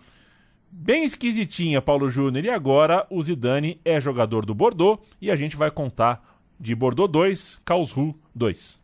bem 0.69 1.05
esquisitinha, 1.05 1.81
Paulo 1.81 2.11
Júnior. 2.11 2.45
E 2.45 2.51
agora 2.51 3.07
o 3.11 3.23
Zidane 3.23 3.81
é 3.85 4.01
jogador 4.01 4.45
do 4.45 4.55
Bordeaux 4.55 5.01
e 5.21 5.31
a 5.31 5.37
gente 5.37 5.57
vai 5.57 5.71
contar 5.71 6.41
de 6.59 6.75
Bordeaux 6.75 7.11
2, 7.11 7.61
Karlsruhe 7.65 8.15
2. 8.35 8.81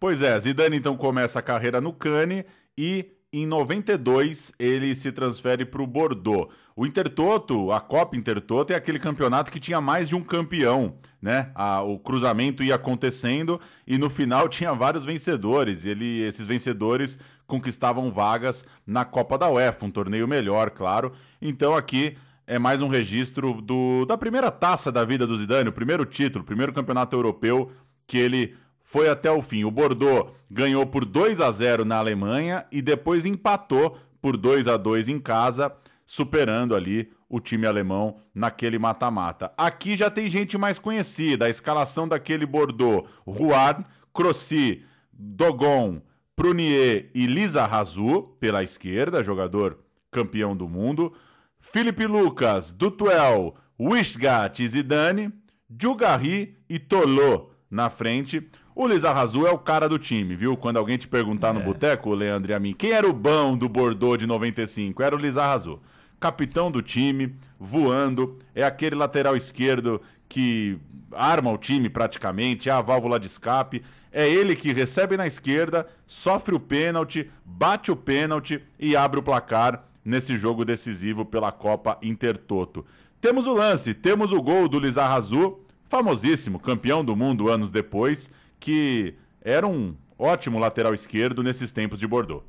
Pois 0.00 0.22
é, 0.22 0.38
Zidane 0.40 0.76
então 0.76 0.96
começa 0.96 1.38
a 1.38 1.42
carreira 1.42 1.80
no 1.80 1.92
Cane 1.92 2.44
e 2.76 3.06
em 3.42 3.46
92 3.46 4.52
ele 4.58 4.94
se 4.94 5.10
transfere 5.12 5.64
para 5.64 5.82
o 5.82 5.86
Bordeaux. 5.86 6.52
O 6.76 6.86
Intertoto, 6.86 7.70
a 7.72 7.80
Copa 7.80 8.16
Intertoto 8.16 8.72
é 8.72 8.76
aquele 8.76 8.98
campeonato 8.98 9.50
que 9.50 9.60
tinha 9.60 9.80
mais 9.80 10.08
de 10.08 10.16
um 10.16 10.22
campeão, 10.22 10.94
né? 11.22 11.50
A- 11.54 11.82
o 11.82 11.98
cruzamento 11.98 12.62
ia 12.62 12.74
acontecendo 12.74 13.60
e 13.86 13.96
no 13.98 14.10
final 14.10 14.48
tinha 14.50 14.72
vários 14.72 15.04
vencedores. 15.04 15.84
Ele, 15.84 16.22
esses 16.22 16.46
vencedores 16.46 17.18
conquistavam 17.46 18.10
vagas 18.10 18.64
na 18.86 19.04
Copa 19.04 19.36
da 19.38 19.48
UEFA, 19.50 19.86
um 19.86 19.90
torneio 19.90 20.26
melhor, 20.26 20.70
claro. 20.70 21.12
Então 21.40 21.76
aqui 21.76 22.16
é 22.46 22.58
mais 22.58 22.80
um 22.82 22.88
registro 22.88 23.60
do, 23.62 24.04
da 24.06 24.18
primeira 24.18 24.50
taça 24.50 24.90
da 24.92 25.04
vida 25.04 25.26
do 25.26 25.36
Zidane, 25.36 25.68
o 25.68 25.72
primeiro 25.72 26.04
título, 26.04 26.42
o 26.42 26.46
primeiro 26.46 26.72
campeonato 26.72 27.14
europeu 27.16 27.70
que 28.06 28.18
ele 28.18 28.54
foi 28.84 29.08
até 29.08 29.30
o 29.30 29.42
fim. 29.42 29.64
O 29.64 29.70
Bordeaux 29.70 30.30
ganhou 30.50 30.86
por 30.86 31.04
2 31.04 31.40
a 31.40 31.50
0 31.50 31.84
na 31.84 31.96
Alemanha 31.96 32.66
e 32.70 32.82
depois 32.82 33.24
empatou 33.24 33.98
por 34.20 34.36
2 34.36 34.68
a 34.68 34.76
2 34.76 35.08
em 35.08 35.18
casa, 35.18 35.74
superando 36.06 36.76
ali 36.76 37.10
o 37.28 37.40
time 37.40 37.66
alemão 37.66 38.18
naquele 38.32 38.78
mata-mata. 38.78 39.52
Aqui 39.56 39.96
já 39.96 40.10
tem 40.10 40.28
gente 40.30 40.56
mais 40.56 40.78
conhecida, 40.78 41.46
a 41.46 41.50
escalação 41.50 42.06
daquele 42.06 42.46
Bordeaux, 42.46 43.08
Rouard, 43.26 43.84
Crossi, 44.12 44.84
Dogon, 45.12 46.00
Prunier 46.36 47.10
e 47.14 47.26
Lisa 47.26 47.66
Razou 47.66 48.36
pela 48.38 48.62
esquerda, 48.62 49.24
jogador 49.24 49.78
campeão 50.10 50.56
do 50.56 50.68
mundo. 50.68 51.12
Felipe 51.58 52.06
Lucas, 52.06 52.72
Dutuel, 52.72 53.54
Wishgat 53.80 54.62
e 54.62 54.68
Zidane, 54.68 55.32
Djugarri 55.68 56.58
e 56.68 56.78
Tolô 56.78 57.50
na 57.70 57.90
frente. 57.90 58.48
O 58.76 58.88
Lizarrazu 58.88 59.46
é 59.46 59.52
o 59.52 59.58
cara 59.58 59.88
do 59.88 60.00
time, 60.00 60.34
viu? 60.34 60.56
Quando 60.56 60.78
alguém 60.78 60.98
te 60.98 61.06
perguntar 61.06 61.52
no 61.52 61.60
boteco, 61.60 62.12
Leandro 62.12 62.50
e 62.50 62.54
a 62.54 62.58
mim, 62.58 62.74
quem 62.76 62.90
era 62.90 63.08
o 63.08 63.12
bom 63.12 63.56
do 63.56 63.68
Bordeaux 63.68 64.18
de 64.18 64.26
95? 64.26 65.00
Era 65.00 65.14
o 65.14 65.18
Lizarrazu. 65.18 65.78
Capitão 66.18 66.72
do 66.72 66.82
time, 66.82 67.36
voando, 67.58 68.36
é 68.52 68.64
aquele 68.64 68.96
lateral 68.96 69.36
esquerdo 69.36 70.02
que 70.28 70.76
arma 71.12 71.52
o 71.52 71.58
time 71.58 71.88
praticamente, 71.88 72.68
é 72.68 72.72
a 72.72 72.80
válvula 72.80 73.20
de 73.20 73.28
escape. 73.28 73.80
É 74.10 74.28
ele 74.28 74.56
que 74.56 74.72
recebe 74.72 75.16
na 75.16 75.26
esquerda, 75.26 75.86
sofre 76.04 76.56
o 76.56 76.60
pênalti, 76.60 77.30
bate 77.44 77.92
o 77.92 77.96
pênalti 77.96 78.60
e 78.76 78.96
abre 78.96 79.20
o 79.20 79.22
placar 79.22 79.84
nesse 80.04 80.36
jogo 80.36 80.64
decisivo 80.64 81.24
pela 81.24 81.52
Copa 81.52 81.96
Intertoto. 82.02 82.84
Temos 83.20 83.46
o 83.46 83.54
lance, 83.54 83.94
temos 83.94 84.32
o 84.32 84.42
gol 84.42 84.68
do 84.68 84.80
Lizarrazu, 84.80 85.60
famosíssimo, 85.84 86.58
campeão 86.58 87.04
do 87.04 87.14
mundo 87.14 87.48
anos 87.48 87.70
depois, 87.70 88.30
que 88.60 89.14
era 89.44 89.66
um 89.66 89.94
ótimo 90.18 90.58
lateral 90.58 90.94
esquerdo 90.94 91.42
nesses 91.42 91.72
tempos 91.72 92.00
de 92.00 92.06
Bordeaux. 92.06 92.42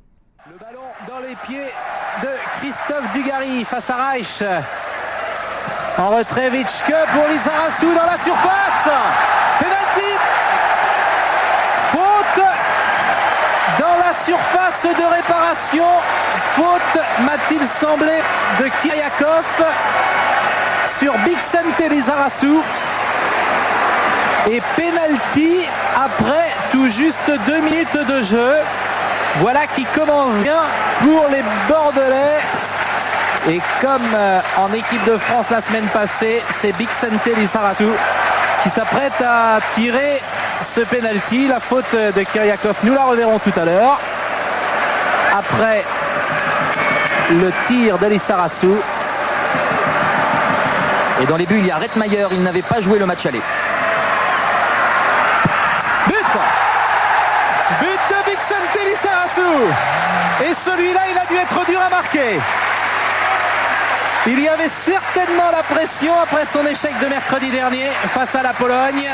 Le 0.46 0.58
ballon 0.58 0.80
dans 1.08 1.20
les 1.20 1.36
pieds 1.46 1.70
de 2.22 2.28
Christophe 2.58 3.12
Dugarry 3.12 3.64
face 3.64 3.90
à 3.90 4.10
Reich. 4.10 4.42
En 5.98 6.10
retrait 6.10 6.50
Vitschke 6.50 6.94
pour 7.12 7.26
Lizarassou 7.28 7.94
dans 7.94 8.06
la 8.06 8.18
surface. 8.22 8.88
Penalty. 9.58 10.12
Faute 11.90 12.44
dans 13.78 13.96
la 13.98 14.14
surface 14.24 14.82
de 14.82 15.14
réparation. 15.14 15.86
Faute, 16.54 17.02
m'a-t-il 17.20 17.66
semblé, 17.80 18.20
de 18.60 18.68
Kyriakov 18.82 19.44
sur 20.98 21.12
Bixente 21.18 21.90
Lizarassou. 21.90 22.62
Et 24.48 24.62
penalty 24.76 25.66
après 25.96 26.52
tout 26.70 26.88
juste 26.88 27.30
deux 27.46 27.60
minutes 27.62 27.96
de 27.96 28.22
jeu. 28.22 28.54
Voilà 29.36 29.66
qui 29.66 29.84
commence 29.86 30.34
bien 30.34 30.62
pour 31.00 31.26
les 31.30 31.42
Bordelais. 31.68 32.38
Et 33.48 33.60
comme 33.80 34.02
euh, 34.14 34.40
en 34.56 34.72
équipe 34.72 35.04
de 35.04 35.18
France 35.18 35.46
la 35.50 35.60
semaine 35.60 35.86
passée, 35.86 36.42
c'est 36.60 36.72
Bixente 36.76 37.26
Lissarassou 37.36 37.90
qui 38.62 38.70
s'apprête 38.70 39.20
à 39.20 39.58
tirer 39.74 40.20
ce 40.74 40.80
penalty. 40.80 41.48
La 41.48 41.58
faute 41.60 41.92
de 41.92 42.22
Kyriakov, 42.22 42.76
nous 42.84 42.94
la 42.94 43.04
reverrons 43.04 43.40
tout 43.40 43.52
à 43.60 43.64
l'heure. 43.64 43.98
Après 45.36 45.84
le 47.30 47.50
tir 47.66 47.98
de 47.98 48.06
Lissarassou. 48.06 48.76
Et 51.20 51.26
dans 51.26 51.36
les 51.36 51.46
buts, 51.46 51.58
il 51.58 51.66
y 51.66 51.70
a 51.70 51.78
Rettmayer, 51.78 52.26
il 52.30 52.42
n'avait 52.42 52.62
pas 52.62 52.80
joué 52.80 52.98
le 52.98 53.06
match 53.06 53.26
aller. 53.26 53.40
Lizarazu 59.36 59.72
Et 60.48 60.54
celui-là, 60.54 61.00
il 61.10 61.18
a 61.18 61.26
dû 61.26 61.34
être 61.34 61.66
dur 61.66 61.80
à 61.80 61.90
marquer. 61.90 62.38
Il 64.26 64.40
y 64.40 64.48
avait 64.48 64.68
certainement 64.68 65.50
la 65.52 65.62
pression 65.62 66.12
après 66.20 66.46
son 66.46 66.66
échec 66.66 66.92
de 67.00 67.08
mercredi 67.08 67.50
dernier 67.50 67.90
face 68.08 68.34
à 68.34 68.42
la 68.42 68.52
Pologne. 68.52 69.08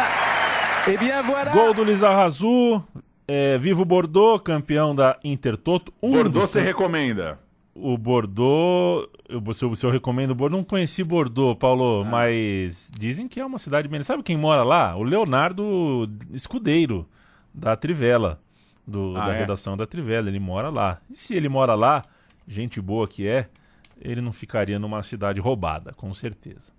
Et 0.89 0.97
bien 0.97 1.23
voilà. 1.23 1.51
Gol 1.53 1.75
do 1.75 1.85
Lizarrazu, 1.85 2.81
é, 3.29 3.59
Vivo 3.59 3.85
Bordeaux, 3.85 4.39
campeão 4.39 4.95
da 4.95 5.19
Intertoto. 5.23 5.93
Um 6.03 6.13
Bordeaux 6.13 6.47
você 6.47 6.61
recomenda? 6.61 7.39
O 7.75 7.97
Bordeaux, 7.97 9.09
eu, 9.29 9.55
se, 9.55 9.65
eu, 9.65 9.77
se 9.77 9.87
eu 9.87 9.91
recomendo 9.91 10.35
Bordeaux, 10.35 10.59
não 10.59 10.65
conheci 10.65 11.05
Bordeaux, 11.05 11.55
Paulo, 11.59 12.05
mas 12.05 12.91
dizem 12.99 13.29
que 13.29 13.39
é 13.39 13.45
uma 13.45 13.59
cidade 13.59 13.89
bem. 13.89 14.03
Sabe 14.03 14.23
quem 14.23 14.37
mora 14.37 14.63
lá? 14.63 14.97
O 14.97 15.03
Leonardo 15.03 16.09
Escudeiro, 16.33 17.07
da 17.55 17.77
Trivela, 17.77 18.41
do- 18.93 19.17
Ah, 19.17 19.27
da 19.27 19.35
é? 19.35 19.39
redação 19.41 19.77
da 19.77 19.87
Trivela. 19.87 20.29
Ele 20.29 20.39
mora 20.39 20.69
lá. 20.69 21.01
E 21.11 21.17
se 21.17 21.35
ele 21.35 21.49
mora 21.49 21.75
lá, 21.75 22.05
gente 22.47 22.81
boa 22.81 23.09
que 23.09 23.27
é, 23.27 23.49
ele 24.01 24.21
não 24.21 24.33
ficaria 24.33 24.79
numa 24.79 25.03
cidade 25.03 25.41
roubada, 25.41 25.93
com 25.95 26.13
certeza. 26.15 26.71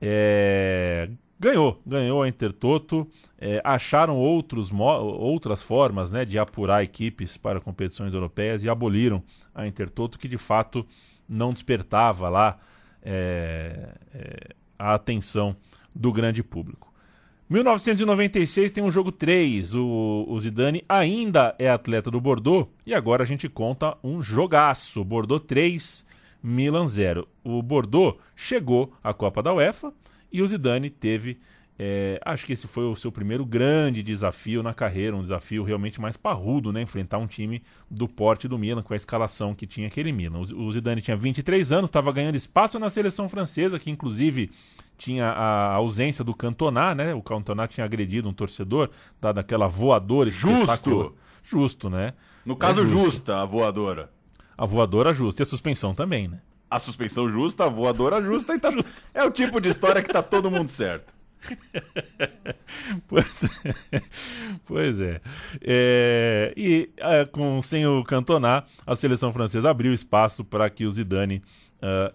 É, 0.00 1.10
ganhou, 1.38 1.80
ganhou 1.86 2.22
a 2.22 2.28
Intertoto. 2.28 3.06
É, 3.38 3.60
acharam 3.64 4.16
outros 4.16 4.70
outras 4.72 5.62
formas 5.62 6.12
né, 6.12 6.24
de 6.24 6.38
apurar 6.38 6.82
equipes 6.82 7.36
para 7.36 7.60
competições 7.60 8.12
europeias 8.14 8.62
e 8.64 8.68
aboliram 8.68 9.22
a 9.54 9.66
Intertoto, 9.66 10.18
que 10.18 10.28
de 10.28 10.38
fato 10.38 10.86
não 11.28 11.52
despertava 11.52 12.28
lá 12.28 12.58
é, 13.02 13.94
é, 14.14 14.54
a 14.78 14.94
atenção 14.94 15.56
do 15.94 16.12
grande 16.12 16.42
público. 16.42 16.89
1996 17.50 18.70
tem 18.70 18.84
um 18.84 18.92
jogo 18.92 19.10
3. 19.10 19.74
O, 19.74 20.24
o 20.28 20.38
Zidane 20.38 20.84
ainda 20.88 21.52
é 21.58 21.68
atleta 21.68 22.08
do 22.08 22.20
Bordeaux 22.20 22.68
e 22.86 22.94
agora 22.94 23.24
a 23.24 23.26
gente 23.26 23.48
conta 23.48 23.98
um 24.04 24.22
jogaço. 24.22 25.02
Bordeaux 25.02 25.44
3, 25.44 26.06
Milan 26.40 26.86
0. 26.86 27.26
O 27.42 27.60
Bordeaux 27.60 28.20
chegou 28.36 28.94
à 29.02 29.12
Copa 29.12 29.42
da 29.42 29.52
UEFA 29.52 29.92
e 30.32 30.40
o 30.40 30.46
Zidane 30.46 30.90
teve. 30.90 31.40
é, 31.76 32.20
acho 32.24 32.46
que 32.46 32.52
esse 32.52 32.68
foi 32.68 32.84
o 32.84 32.94
seu 32.94 33.10
primeiro 33.10 33.44
grande 33.44 34.00
desafio 34.00 34.62
na 34.62 34.72
carreira, 34.72 35.16
um 35.16 35.22
desafio 35.22 35.64
realmente 35.64 36.00
mais 36.00 36.16
parrudo, 36.16 36.72
né? 36.72 36.82
Enfrentar 36.82 37.18
um 37.18 37.26
time 37.26 37.64
do 37.90 38.06
porte 38.06 38.46
do 38.46 38.56
Milan, 38.56 38.82
com 38.82 38.92
a 38.92 38.96
escalação 38.96 39.56
que 39.56 39.66
tinha 39.66 39.88
aquele 39.88 40.12
Milan. 40.12 40.38
O, 40.38 40.66
o 40.66 40.72
Zidane 40.72 41.00
tinha 41.00 41.16
23 41.16 41.72
anos, 41.72 41.88
estava 41.88 42.12
ganhando 42.12 42.36
espaço 42.36 42.78
na 42.78 42.88
seleção 42.90 43.28
francesa, 43.28 43.76
que 43.76 43.90
inclusive 43.90 44.52
tinha 45.00 45.28
a 45.28 45.72
ausência 45.72 46.22
do 46.22 46.34
Cantona, 46.34 46.94
né? 46.94 47.14
O 47.14 47.22
Cantona 47.22 47.66
tinha 47.66 47.86
agredido 47.86 48.28
um 48.28 48.34
torcedor, 48.34 48.90
dado 49.18 49.38
aquela 49.38 49.66
voadora 49.66 50.28
Justo! 50.30 51.16
Justo, 51.42 51.88
né? 51.88 52.12
No 52.44 52.54
caso, 52.54 52.82
É 52.82 52.84
justo. 52.84 53.04
justa 53.04 53.40
a 53.40 53.44
voadora. 53.46 54.10
A 54.58 54.66
voadora 54.66 55.10
justa 55.10 55.40
e 55.40 55.44
a 55.44 55.46
suspensão 55.46 55.94
também, 55.94 56.28
né? 56.28 56.42
A 56.70 56.78
suspensão 56.78 57.30
justa, 57.30 57.64
a 57.64 57.68
voadora 57.68 58.20
justa, 58.20 58.54
e 58.54 58.58
tá... 58.58 58.70
é 59.14 59.24
o 59.24 59.30
tipo 59.30 59.58
de 59.58 59.70
história 59.70 60.02
que 60.02 60.12
tá 60.12 60.22
todo 60.22 60.50
mundo 60.50 60.68
certo. 60.68 61.14
Pois 63.08 63.42
é. 63.44 64.02
Pois 64.66 65.00
é. 65.00 65.20
É, 65.62 66.52
e 66.54 66.90
é, 66.98 67.24
com, 67.24 67.60
sem 67.62 67.86
o 67.86 68.04
Cantona, 68.04 68.64
a 68.86 68.94
seleção 68.94 69.32
francesa 69.32 69.70
abriu 69.70 69.94
espaço 69.94 70.44
para 70.44 70.68
que 70.68 70.84
o 70.84 70.92
Zidane 70.92 71.42
ah, 71.80 72.12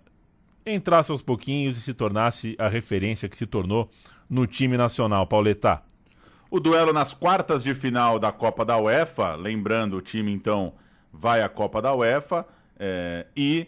entrasse 0.65 1.11
aos 1.11 1.21
pouquinhos 1.21 1.77
e 1.77 1.81
se 1.81 1.93
tornasse 1.93 2.55
a 2.57 2.67
referência 2.67 3.29
que 3.29 3.37
se 3.37 3.45
tornou 3.45 3.89
no 4.29 4.47
time 4.47 4.77
nacional. 4.77 5.27
Pauleta. 5.27 5.81
O 6.49 6.59
duelo 6.59 6.93
nas 6.93 7.13
quartas 7.13 7.63
de 7.63 7.73
final 7.73 8.17
da 8.17 8.31
Copa 8.31 8.63
da 8.63 8.77
UEFA, 8.77 9.35
lembrando, 9.35 9.97
o 9.97 10.01
time 10.01 10.31
então 10.31 10.73
vai 11.11 11.41
à 11.41 11.49
Copa 11.49 11.81
da 11.81 11.93
UEFA, 11.93 12.45
é, 12.79 13.25
e 13.35 13.67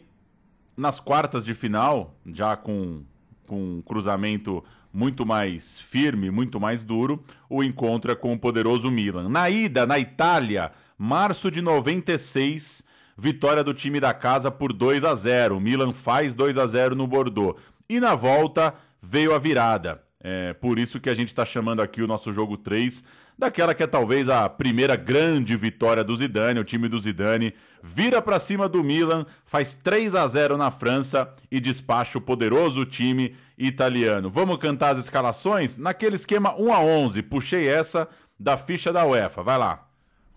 nas 0.75 0.99
quartas 0.99 1.43
de 1.43 1.53
final, 1.53 2.15
já 2.25 2.55
com, 2.55 3.03
com 3.45 3.77
um 3.77 3.81
cruzamento 3.81 4.63
muito 4.93 5.25
mais 5.25 5.79
firme, 5.79 6.31
muito 6.31 6.59
mais 6.59 6.83
duro, 6.83 7.21
o 7.49 7.63
encontro 7.63 8.11
é 8.11 8.15
com 8.15 8.33
o 8.33 8.39
poderoso 8.39 8.89
Milan. 8.89 9.27
Na 9.27 9.49
ida, 9.49 9.85
na 9.85 9.99
Itália, 9.99 10.71
março 10.97 11.51
de 11.51 11.61
96, 11.61 12.83
vitória 13.17 13.63
do 13.63 13.73
time 13.73 13.99
da 13.99 14.13
casa 14.13 14.51
por 14.51 14.71
2 14.71 15.03
a 15.03 15.15
0. 15.15 15.57
O 15.57 15.59
Milan 15.59 15.91
faz 15.93 16.33
2 16.33 16.57
a 16.57 16.67
0 16.67 16.95
no 16.95 17.07
Bordeaux. 17.07 17.59
E 17.89 17.99
na 17.99 18.15
volta 18.15 18.73
veio 19.01 19.33
a 19.33 19.39
virada. 19.39 20.01
É 20.21 20.53
por 20.53 20.77
isso 20.77 20.99
que 20.99 21.09
a 21.09 21.15
gente 21.15 21.29
está 21.29 21.45
chamando 21.45 21.81
aqui 21.81 22.01
o 22.01 22.07
nosso 22.07 22.31
jogo 22.31 22.57
3 22.57 23.03
daquela 23.37 23.75
que 23.75 23.83
é 23.83 23.87
talvez 23.87 24.27
a 24.27 24.49
primeira 24.49 24.95
grande 24.95 25.55
vitória 25.55 26.03
do 26.03 26.15
Zidane, 26.15 26.59
o 26.59 26.63
time 26.63 26.87
do 26.87 26.99
Zidane 26.99 27.53
vira 27.83 28.21
para 28.21 28.39
cima 28.39 28.67
do 28.67 28.83
Milan, 28.83 29.25
faz 29.45 29.73
3 29.73 30.15
a 30.15 30.27
0 30.27 30.57
na 30.57 30.71
França 30.71 31.31
e 31.51 31.59
despacha 31.59 32.17
o 32.17 32.21
poderoso 32.21 32.83
time 32.83 33.35
italiano. 33.57 34.29
Vamos 34.29 34.57
cantar 34.57 34.95
as 34.95 35.05
escalações 35.05 35.77
naquele 35.77 36.15
esquema 36.15 36.55
1 36.59 36.73
a 36.73 36.79
11. 36.79 37.21
Puxei 37.23 37.67
essa 37.67 38.07
da 38.39 38.57
ficha 38.57 38.91
da 38.91 39.05
UEFA. 39.05 39.43
Vai 39.43 39.57
lá. 39.57 39.86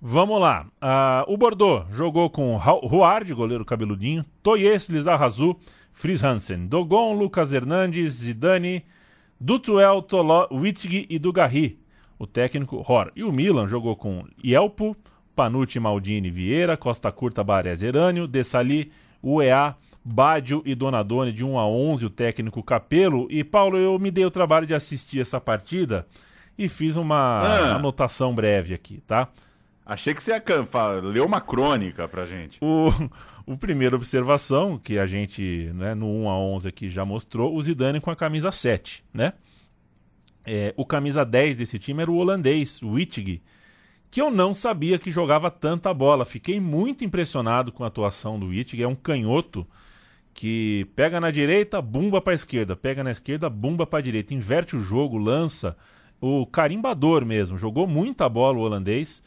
Vamos 0.01 0.41
lá. 0.41 0.67
Ah, 0.81 1.25
o 1.29 1.37
Bordeaux 1.37 1.85
jogou 1.95 2.31
com 2.31 2.57
Ruard, 2.57 3.31
goleiro 3.35 3.65
cabeludinho, 3.65 4.25
Toyes, 4.43 4.89
Lizarrazu, 4.89 5.57
Fritz 5.93 6.23
Hansen, 6.25 6.67
Dogon, 6.67 7.15
Lucas 7.15 7.53
Hernandes, 7.53 8.15
Zidane, 8.15 8.85
Dutuel, 9.39 10.01
Toló, 10.03 10.49
Wittig 10.51 11.07
e 11.11 11.19
Dugarry. 11.19 11.79
O 12.19 12.27
técnico 12.27 12.85
Hor. 12.87 13.11
E 13.17 13.25
o 13.25 13.33
Milan 13.33 13.67
jogou 13.67 13.97
com 13.97 14.25
Yelpo, 14.45 14.97
Panucci, 15.35 15.81
Maldini, 15.81 16.31
Vieira, 16.31 16.77
Costa 16.77 17.11
Curta, 17.11 17.43
Barés, 17.43 17.83
Herânio, 17.83 18.27
Dessali, 18.27 18.93
UEA, 19.23 19.75
Badio 20.05 20.63
e 20.67 20.75
Donadoni 20.75 21.33
de 21.33 21.45
1 21.45 21.59
a 21.59 21.67
11, 21.67 22.07
o 22.07 22.11
técnico 22.11 22.63
Capelo. 22.63 23.27
E 23.31 23.43
Paulo, 23.45 23.77
eu 23.79 23.99
me 23.99 24.11
dei 24.11 24.25
o 24.25 24.31
trabalho 24.31 24.67
de 24.67 24.75
assistir 24.75 25.21
essa 25.21 25.41
partida 25.41 26.07
e 26.59 26.69
fiz 26.69 26.97
uma 26.97 27.17
Ah. 27.41 27.77
anotação 27.77 28.35
breve 28.35 28.75
aqui, 28.75 29.01
tá? 29.07 29.29
Achei 29.93 30.15
que 30.15 30.23
você 30.23 30.31
ia 30.31 30.41
can- 30.41 30.65
fa- 30.65 31.01
ler 31.03 31.21
uma 31.21 31.41
crônica 31.41 32.07
pra 32.07 32.25
gente. 32.25 32.59
O, 32.63 32.91
o 33.45 33.59
primeira 33.59 33.97
observação, 33.97 34.79
que 34.79 34.97
a 35.01 35.05
gente, 35.05 35.69
né, 35.75 35.97
no 35.97 36.07
1 36.07 36.29
a 36.31 36.39
11 36.39 36.69
aqui 36.69 36.89
já 36.89 37.05
mostrou, 37.05 37.53
o 37.57 37.61
Zidane 37.61 38.01
com 38.01 38.09
a 38.09 38.15
camisa 38.15 38.53
7, 38.53 39.03
né? 39.13 39.33
É, 40.47 40.73
o 40.77 40.87
camisa 40.87 41.25
10 41.25 41.57
desse 41.57 41.77
time 41.77 42.03
era 42.03 42.11
o 42.11 42.17
holandês, 42.17 42.81
o 42.83 42.91
Wittig, 42.91 43.43
que 44.13 44.23
eu 44.23 44.31
não 44.31 44.55
sabia 44.55 44.97
que 44.97 45.11
jogava 45.11 45.51
tanta 45.51 45.93
bola. 45.93 46.25
Fiquei 46.25 46.61
muito 46.61 47.05
impressionado 47.05 47.73
com 47.73 47.83
a 47.83 47.89
atuação 47.89 48.39
do 48.39 48.47
Wittig, 48.47 48.81
é 48.83 48.87
um 48.87 48.95
canhoto 48.95 49.67
que 50.33 50.87
pega 50.95 51.21
na 51.21 51.33
direita, 51.33 51.83
bumba 51.83 52.21
para 52.21 52.33
esquerda, 52.35 52.77
pega 52.77 53.03
na 53.03 53.11
esquerda, 53.11 53.51
bumba 53.51 53.85
para 53.87 54.01
direita, 54.03 54.35
inverte 54.35 54.77
o 54.77 54.81
jogo, 54.81 55.19
lança, 55.19 55.77
o 56.21 56.47
carimbador 56.47 57.27
mesmo, 57.27 57.59
jogou 57.59 57.89
muita 57.89 58.29
bola 58.29 58.57
o 58.57 58.63
holandês. 58.63 59.21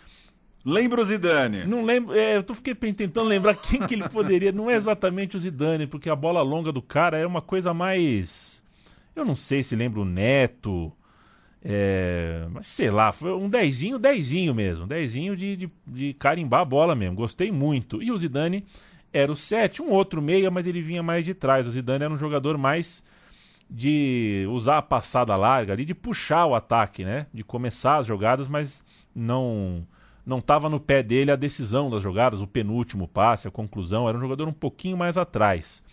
Lembra 0.65 1.01
o 1.01 1.05
Zidane? 1.05 1.65
Não 1.65 1.83
lembro, 1.83 2.17
é, 2.17 2.37
eu 2.37 2.55
fiquei 2.55 2.73
tentando 2.73 3.27
lembrar 3.27 3.55
quem 3.59 3.81
que 3.85 3.95
ele 3.95 4.07
poderia. 4.07 4.51
Não 4.51 4.69
é 4.69 4.75
exatamente 4.75 5.35
o 5.35 5.39
Zidane, 5.39 5.87
porque 5.87 6.09
a 6.09 6.15
bola 6.15 6.41
longa 6.41 6.71
do 6.71 6.81
cara 6.81 7.17
é 7.17 7.27
uma 7.27 7.41
coisa 7.41 7.73
mais. 7.73 8.63
Eu 9.15 9.25
não 9.25 9.35
sei 9.35 9.61
se 9.61 9.75
lembra 9.75 9.99
o 9.99 10.05
Neto. 10.05 10.91
É, 11.65 12.45
mas 12.51 12.67
sei 12.67 12.89
lá, 12.89 13.11
foi 13.11 13.33
um 13.33 13.49
dezinho, 13.49 13.99
dezinho 13.99 14.53
mesmo. 14.55 14.87
Dezinho 14.87 15.35
de, 15.35 15.55
de, 15.55 15.69
de 15.85 16.13
carimbar 16.13 16.61
a 16.61 16.65
bola 16.65 16.95
mesmo. 16.95 17.15
Gostei 17.15 17.51
muito. 17.51 18.01
E 18.01 18.11
o 18.11 18.17
Zidane 18.17 18.65
era 19.11 19.31
o 19.31 19.35
7, 19.35 19.81
um 19.81 19.89
outro 19.89 20.21
meia, 20.21 20.49
mas 20.49 20.65
ele 20.65 20.81
vinha 20.81 21.03
mais 21.03 21.25
de 21.25 21.33
trás. 21.33 21.67
O 21.67 21.71
Zidane 21.71 22.05
era 22.05 22.13
um 22.13 22.17
jogador 22.17 22.57
mais 22.57 23.03
de 23.69 24.45
usar 24.49 24.77
a 24.77 24.81
passada 24.81 25.35
larga 25.35 25.73
ali, 25.73 25.83
de 25.83 25.95
puxar 25.95 26.45
o 26.45 26.55
ataque, 26.55 27.03
né? 27.03 27.27
De 27.33 27.43
começar 27.43 27.97
as 27.97 28.07
jogadas, 28.07 28.47
mas 28.47 28.83
não 29.15 29.85
não 30.25 30.39
estava 30.39 30.69
no 30.69 30.79
pé 30.79 31.03
dele 31.03 31.31
a 31.31 31.35
decisão 31.35 31.89
das 31.89 32.01
jogadas, 32.01 32.41
o 32.41 32.47
penúltimo 32.47 33.07
passe, 33.07 33.47
a 33.47 33.51
conclusão. 33.51 34.07
Era 34.07 34.17
um 34.17 34.21
jogador 34.21 34.47
um 34.47 34.53
pouquinho 34.53 34.97
mais 34.97 35.17
atrás. 35.17 35.83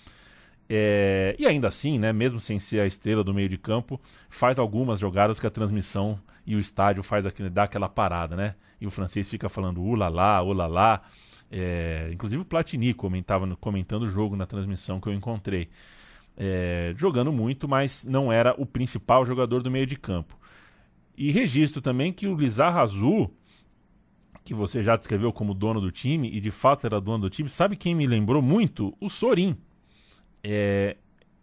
É, 0.69 1.35
e 1.37 1.47
ainda 1.47 1.66
assim, 1.66 1.99
né, 1.99 2.12
mesmo 2.12 2.40
sem 2.40 2.61
ser 2.61 2.81
a 2.81 2.87
estrela 2.87 3.25
do 3.25 3.35
meio 3.35 3.49
de 3.49 3.59
campo, 3.59 4.01
faz 4.29 4.57
algumas 4.59 5.01
jogadas 5.01 5.40
que 5.40 5.47
a 5.47 5.51
transmissão 5.51 6.21
e 6.47 6.55
o 6.55 6.61
estádio 6.61 7.03
faz 7.03 7.27
aquele, 7.27 7.51
dá 7.51 7.64
aquela 7.64 7.88
parada, 7.88 8.37
né? 8.37 8.55
E 8.81 8.87
o 8.87 8.90
francês 8.90 9.29
fica 9.29 9.49
falando 9.49 9.83
ulalá, 9.83 10.40
ulalá. 10.43 11.03
É, 11.51 12.09
inclusive 12.12 12.43
o 12.43 12.45
Platini 12.45 12.95
comentava, 12.95 13.57
comentando 13.57 14.05
o 14.05 14.09
jogo 14.09 14.37
na 14.37 14.47
transmissão 14.47 15.01
que 15.01 15.09
eu 15.09 15.12
encontrei. 15.12 15.69
É, 16.37 16.95
jogando 16.97 17.33
muito, 17.33 17.69
mas 17.69 18.05
não 18.05 18.33
era 18.33 18.55
o 18.57 18.64
principal 18.64 19.27
jogador 19.27 19.62
do 19.62 19.71
meio 19.71 19.87
de 19.87 19.97
campo. 19.97 20.38
E 21.16 21.33
registro 21.33 21.83
também 21.83 22.12
que 22.12 22.27
o 22.27 22.37
Lizar 22.37 22.77
Azul, 22.79 23.31
que 24.44 24.55
você 24.55 24.83
já 24.83 24.96
descreveu 24.96 25.33
como 25.33 25.55
dono 25.55 25.81
do 25.81 25.90
time, 25.90 26.31
e 26.31 26.40
de 26.40 26.50
fato 26.50 26.87
era 26.87 27.00
dono 27.00 27.22
do 27.24 27.31
time, 27.31 27.48
sabe 27.48 27.76
quem 27.76 27.94
me 27.94 28.07
lembrou 28.07 28.40
muito? 28.40 28.96
O 29.00 29.09
Sorin. 29.09 29.57
É, 30.42 30.96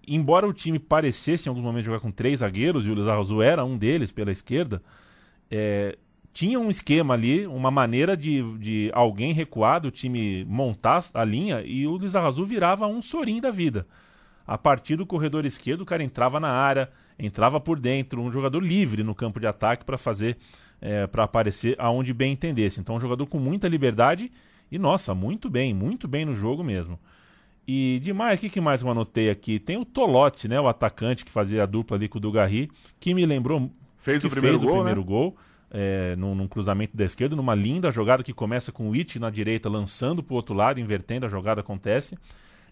embora 0.08 0.48
o 0.48 0.54
time 0.54 0.80
parecesse 0.80 1.48
em 1.48 1.50
alguns 1.50 1.64
momentos 1.64 1.86
jogar 1.86 2.00
com 2.00 2.12
três 2.12 2.40
zagueiros, 2.40 2.86
e 2.86 2.90
o 2.90 2.96
Lizarrazu 2.96 3.42
era 3.42 3.64
um 3.64 3.78
deles 3.78 4.12
pela 4.12 4.32
esquerda, 4.32 4.82
é, 5.50 5.98
tinha 6.34 6.60
um 6.60 6.70
esquema 6.70 7.16
ali, 7.16 7.48
uma 7.48 7.72
maneira 7.72 8.16
de, 8.16 8.44
de 8.60 8.92
alguém 8.94 9.34
recuado, 9.34 9.88
o 9.88 9.92
time 9.92 10.46
montar 10.46 11.04
a 11.14 11.24
linha 11.24 11.64
e 11.64 11.88
o 11.88 11.98
Lizarrazu 11.98 12.46
virava 12.46 12.86
um 12.86 13.02
sorim 13.02 13.42
da 13.42 13.50
vida. 13.50 13.88
A 14.46 14.58
partir 14.58 14.96
do 14.96 15.06
corredor 15.06 15.46
esquerdo, 15.46 15.82
o 15.82 15.86
cara 15.86 16.04
entrava 16.04 16.40
na 16.40 16.50
área, 16.50 16.92
entrava 17.18 17.60
por 17.60 17.80
dentro, 17.80 18.22
um 18.22 18.32
jogador 18.32 18.64
livre 18.64 19.04
no 19.04 19.16
campo 19.16 19.40
de 19.40 19.48
ataque 19.48 19.84
para 19.84 19.98
fazer, 19.98 20.38
é, 20.82 21.08
para 21.08 21.24
aparecer 21.24 21.76
aonde 21.80 22.14
bem 22.14 22.34
entendesse. 22.34 22.80
Então, 22.80 22.96
um 22.96 23.00
jogador 23.00 23.26
com 23.28 23.40
muita 23.40 23.68
liberdade 23.68 24.32
e, 24.72 24.78
nossa, 24.78 25.14
muito 25.14 25.50
bem, 25.50 25.74
muito 25.74 26.08
bem 26.08 26.26
no 26.26 26.36
jogo 26.36 26.64
mesmo. 26.64 27.00
E 27.68 28.00
demais, 28.02 28.40
o 28.40 28.42
que, 28.42 28.50
que 28.50 28.62
mais 28.62 28.82
eu 28.82 28.90
anotei 28.90 29.30
aqui? 29.30 29.60
Tem 29.60 29.78
o 29.78 29.84
Tolote, 29.84 30.48
né, 30.48 30.60
o 30.60 30.68
atacante 30.68 31.26
que 31.26 31.32
fazia 31.32 31.64
a 31.64 31.66
dupla 31.66 31.98
ali 31.98 32.08
com 32.08 32.18
o 32.18 32.22
Dugarry, 32.22 32.72
que 33.00 33.14
me 33.14 33.26
lembrou. 33.26 33.70
Fez 33.98 34.24
o 34.24 34.30
primeiro 34.30 34.58
fez 34.58 34.70
gol, 34.70 34.80
o 34.80 34.84
primeiro 34.84 35.02
né? 35.02 35.08
gol 35.08 35.38
é, 35.72 36.16
num, 36.16 36.34
num 36.34 36.48
cruzamento 36.48 36.96
da 36.96 37.04
esquerda, 37.04 37.36
numa 37.36 37.56
linda 37.56 37.92
jogada 37.92 38.24
que 38.24 38.34
começa 38.34 38.72
com 38.72 38.90
o 38.90 38.94
It 38.94 39.20
na 39.20 39.30
direita, 39.30 39.70
lançando 39.70 40.24
para 40.24 40.34
o 40.34 40.36
outro 40.36 40.56
lado, 40.56 40.80
invertendo, 40.80 41.26
a 41.26 41.30
jogada 41.30 41.62
acontece. 41.62 42.18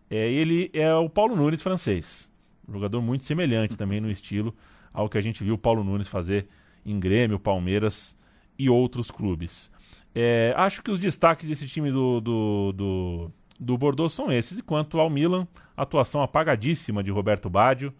É, 0.09 0.31
ele 0.31 0.69
é 0.73 0.93
o 0.93 1.09
Paulo 1.09 1.35
Nunes 1.35 1.61
francês. 1.61 2.29
Um 2.67 2.73
jogador 2.73 3.01
muito 3.01 3.23
semelhante 3.23 3.77
também 3.77 3.99
no 3.99 4.09
estilo 4.09 4.55
ao 4.93 5.09
que 5.09 5.17
a 5.17 5.21
gente 5.21 5.43
viu 5.43 5.55
o 5.55 5.57
Paulo 5.57 5.83
Nunes 5.83 6.07
fazer 6.07 6.47
em 6.85 6.99
Grêmio, 6.99 7.39
Palmeiras 7.39 8.15
e 8.57 8.69
outros 8.69 9.09
clubes. 9.09 9.71
É, 10.13 10.53
acho 10.55 10.81
que 10.81 10.91
os 10.91 10.99
destaques 10.99 11.47
desse 11.47 11.67
time 11.67 11.91
do, 11.91 12.21
do, 12.21 12.71
do, 12.73 13.31
do 13.59 13.77
Bordeaux 13.77 14.13
são 14.13 14.31
esses. 14.31 14.57
E 14.57 14.61
quanto 14.61 14.99
ao 14.99 15.09
Milan, 15.09 15.47
atuação 15.75 16.21
apagadíssima 16.21 17.03
de 17.03 17.11
Roberto 17.11 17.49
Baggio. 17.49 17.93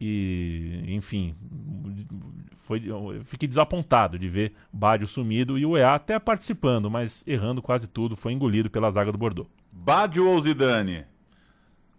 E, 0.00 0.82
enfim, 0.88 1.36
foi, 2.56 2.82
fiquei 3.22 3.48
desapontado 3.48 4.18
de 4.18 4.28
ver 4.28 4.52
Baggio 4.72 5.06
sumido 5.06 5.56
e 5.56 5.64
o 5.64 5.76
EA 5.78 5.94
até 5.94 6.18
participando, 6.18 6.90
mas 6.90 7.22
errando 7.26 7.62
quase 7.62 7.86
tudo, 7.86 8.16
foi 8.16 8.32
engolido 8.32 8.68
pela 8.68 8.90
zaga 8.90 9.12
do 9.12 9.18
Bordeaux. 9.18 9.48
Badio 9.70 10.28
ou 10.28 10.40
Zidane? 10.40 11.04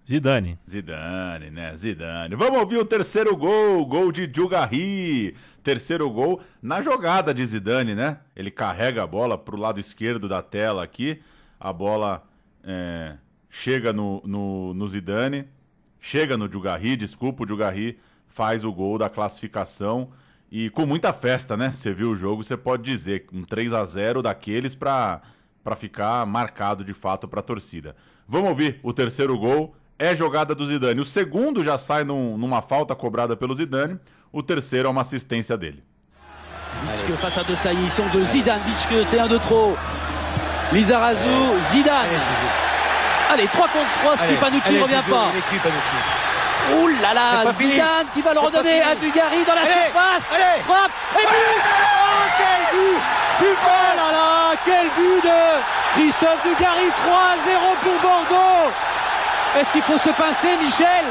Zidane. 0.07 0.59
Zidane, 0.69 1.49
né? 1.49 1.75
Zidane. 1.75 2.35
Vamos 2.35 2.59
ouvir 2.59 2.77
o 2.77 2.85
terceiro 2.85 3.35
gol, 3.35 3.83
gol 3.85 4.11
de 4.11 4.27
Djugarri. 4.27 5.35
Terceiro 5.63 6.07
gol 6.11 6.41
na 6.61 6.79
jogada 6.81 7.33
de 7.33 7.43
Zidane, 7.43 7.95
né? 7.95 8.19
Ele 8.35 8.51
carrega 8.51 9.01
a 9.01 9.07
bola 9.07 9.35
pro 9.35 9.57
lado 9.57 9.79
esquerdo 9.79 10.29
da 10.29 10.43
tela 10.43 10.83
aqui. 10.83 11.19
A 11.59 11.73
bola 11.73 12.23
é, 12.63 13.15
chega 13.49 13.91
no, 13.91 14.21
no, 14.23 14.75
no 14.75 14.87
Zidane, 14.87 15.47
chega 15.99 16.37
no 16.37 16.47
Djugarri, 16.47 16.95
desculpa, 16.95 17.41
o 17.41 17.45
Djugarri 17.45 17.97
faz 18.27 18.63
o 18.63 18.71
gol 18.71 18.99
da 18.99 19.09
classificação. 19.09 20.11
E 20.51 20.69
com 20.69 20.85
muita 20.85 21.11
festa, 21.11 21.57
né? 21.57 21.71
Você 21.71 21.91
viu 21.91 22.11
o 22.11 22.15
jogo, 22.15 22.43
você 22.43 22.55
pode 22.55 22.83
dizer, 22.83 23.25
um 23.33 23.43
3 23.43 23.73
a 23.73 23.83
0 23.83 24.21
daqueles 24.21 24.75
para 24.75 25.21
para 25.63 25.75
ficar 25.75 26.23
marcado 26.27 26.85
de 26.85 26.93
fato 26.93 27.27
para 27.27 27.39
a 27.39 27.43
torcida. 27.43 27.95
Vamos 28.27 28.49
ouvir 28.49 28.79
o 28.83 28.93
terceiro 28.93 29.35
gol. 29.35 29.75
É 29.97 30.15
jogada 30.15 30.53
do 30.53 30.65
Zidane. 30.67 30.99
O 30.99 31.05
segundo 31.05 31.63
já 31.63 31.77
sai 31.77 32.03
num- 32.03 32.37
numa 32.37 32.61
falta 32.61 32.93
cobrada 32.95 33.35
pelo 33.35 33.55
Zidane. 33.55 33.97
O 34.31 34.43
terceiro 34.43 34.87
é 34.87 34.91
uma 34.91 35.01
assistência 35.01 35.55
dele. 35.57 35.81
Bitschke 36.83 37.13
face 37.21 37.39
à 37.39 37.43
De 37.43 37.55
Sailly, 37.55 37.85
ils 37.85 37.91
sont 37.91 38.05
deux. 38.11 38.25
Zidane, 38.25 38.61
Bitschke, 38.65 39.05
c'est 39.05 39.19
un 39.19 39.27
de 39.27 39.37
trop. 39.37 39.77
Lizarazu, 40.73 41.59
Zidane. 41.71 42.09
Allez, 43.31 43.47
3 43.47 43.67
contre 43.69 43.89
3 44.01 44.17
si 44.17 44.33
Panucci 44.33 44.73
ne 44.73 44.81
revient 44.81 45.01
pas. 45.09 45.31
Oh 46.73 46.87
là 47.01 47.13
là. 47.13 47.51
Zidane 47.53 48.07
qui 48.13 48.21
va 48.21 48.33
le 48.33 48.39
redonner 48.39 48.81
à 48.81 48.95
Dugarry 48.95 49.45
dans 49.45 49.53
la 49.55 49.61
Allez, 49.61 49.71
surface. 49.71 50.23
allez. 50.33 50.61
Frappe 50.63 50.91
et 51.15 51.25
but 51.25 51.63
Oh 51.63 52.27
quel 52.37 52.61
but 52.73 53.01
Super 53.37 53.93
Oh 53.93 53.97
là 53.97 54.11
là, 54.11 54.55
quel 54.65 54.87
but 54.97 55.23
de 55.23 55.39
Christophe 55.93 56.43
Dugarry 56.43 56.89
3-0 56.89 57.75
pour 57.83 58.01
Bordeaux 58.01 58.71
Est-ce 59.57 59.71
qu'il 59.71 59.81
faut 59.81 59.97
se 59.97 60.09
pincer, 60.09 60.55
Michel 60.61 61.05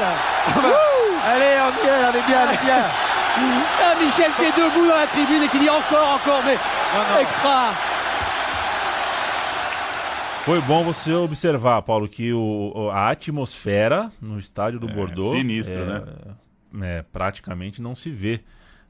Allez, 1.27 1.55
on 1.65 1.85
y 1.85 1.87
est, 1.87 2.05
on 2.05 2.09
est 2.09 2.27
bien, 2.27 2.47
on 2.47 2.53
est 2.53 2.65
bien. 2.65 2.83
Ah, 3.37 3.93
Michel 4.01 4.31
qui 4.37 4.43
est 4.43 4.55
debout 4.55 4.87
dans 4.87 4.95
la 4.95 5.07
tribune 5.07 5.43
et 5.43 5.49
qui 5.49 5.59
dit 5.59 5.69
encore, 5.69 6.13
encore, 6.15 6.41
mais 6.45 6.57
extra 7.21 7.73
Foi 10.45 10.61
bom 10.61 10.83
você 10.83 11.11
observar, 11.11 11.81
Paulo, 11.81 12.07
que 12.07 12.31
o, 12.31 12.89
a 12.91 13.09
atmosfera 13.09 14.11
no 14.21 14.37
estádio 14.37 14.79
do 14.79 14.87
Bordeaux. 14.87 15.35
sinistro, 15.35 15.81
é, 15.81 15.85
né? 15.85 16.03
é, 16.83 17.01
praticamente 17.01 17.81
não 17.81 17.95
se 17.95 18.11
vê 18.11 18.41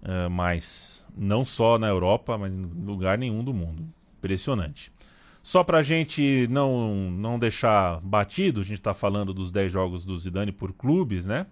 é, 0.04 0.28
mais. 0.28 1.06
Não 1.18 1.46
só 1.46 1.78
na 1.80 1.88
Europa, 1.88 2.38
mas 2.38 2.52
em 2.52 2.86
lugar 2.86 3.18
nenhum 3.18 3.41
do 3.41 3.54
mundo. 3.54 3.88
Impressionante. 4.18 4.91
Só 5.46 5.64
pra 5.64 5.84
gente 5.84 6.48
não, 6.50 7.12
não 7.12 7.38
deixar 7.38 8.02
batido, 8.02 8.62
a 8.62 8.64
gente 8.64 8.82
tá 8.82 8.96
falando 8.96 9.32
dos 9.32 9.52
10 9.52 9.72
jogos 9.72 10.04
do 10.04 10.18
Zidane 10.18 10.52
por 10.52 10.74
clubes, 10.74 11.24
né? 11.24 11.46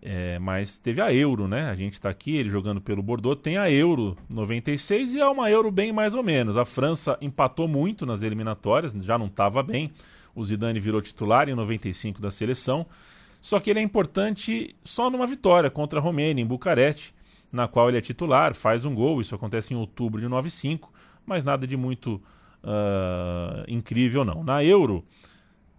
É, 0.00 0.38
mas 0.38 0.78
teve 0.78 1.02
a 1.02 1.12
Euro, 1.12 1.46
né? 1.46 1.68
A 1.68 1.74
gente 1.74 2.00
tá 2.00 2.08
aqui, 2.08 2.34
ele 2.34 2.48
jogando 2.48 2.80
pelo 2.80 3.02
Bordeaux, 3.02 3.38
tem 3.38 3.58
a 3.58 3.70
Euro 3.70 4.16
96 4.34 5.12
e 5.12 5.20
é 5.20 5.28
uma 5.28 5.50
Euro 5.50 5.70
bem 5.70 5.92
mais 5.92 6.14
ou 6.14 6.22
menos. 6.22 6.56
A 6.56 6.64
França 6.64 7.18
empatou 7.20 7.68
muito 7.68 8.06
nas 8.06 8.22
eliminatórias, 8.22 8.94
já 9.02 9.18
não 9.18 9.26
estava 9.26 9.62
bem. 9.62 9.92
O 10.34 10.42
Zidane 10.42 10.80
virou 10.80 11.02
titular 11.02 11.46
em 11.46 11.54
95 11.54 12.22
da 12.22 12.30
seleção. 12.30 12.86
Só 13.38 13.60
que 13.60 13.68
ele 13.68 13.80
é 13.80 13.82
importante 13.82 14.74
só 14.82 15.10
numa 15.10 15.26
vitória 15.26 15.68
contra 15.68 15.98
a 15.98 16.02
Romênia, 16.02 16.40
em 16.40 16.46
Bucareste, 16.46 17.14
na 17.52 17.68
qual 17.68 17.90
ele 17.90 17.98
é 17.98 18.00
titular, 18.00 18.54
faz 18.54 18.86
um 18.86 18.94
gol. 18.94 19.20
Isso 19.20 19.34
acontece 19.34 19.74
em 19.74 19.76
outubro 19.76 20.22
de 20.22 20.26
95, 20.26 20.90
mas 21.26 21.44
nada 21.44 21.66
de 21.66 21.76
muito 21.76 22.18
ah, 22.62 23.64
incrível, 23.68 24.24
não. 24.24 24.42
Na 24.42 24.62
Euro, 24.64 25.04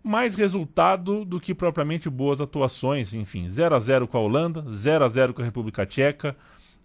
mais 0.03 0.35
resultado 0.35 1.25
do 1.25 1.39
que 1.39 1.53
propriamente 1.53 2.09
boas 2.09 2.39
atuações. 2.39 3.13
Enfim, 3.13 3.47
0 3.49 3.75
a 3.75 3.79
0 3.79 4.07
com 4.07 4.17
a 4.17 4.21
Holanda, 4.21 4.63
0 4.71 5.03
a 5.05 5.07
0 5.07 5.33
com 5.33 5.41
a 5.41 5.45
República 5.45 5.85
Tcheca. 5.85 6.35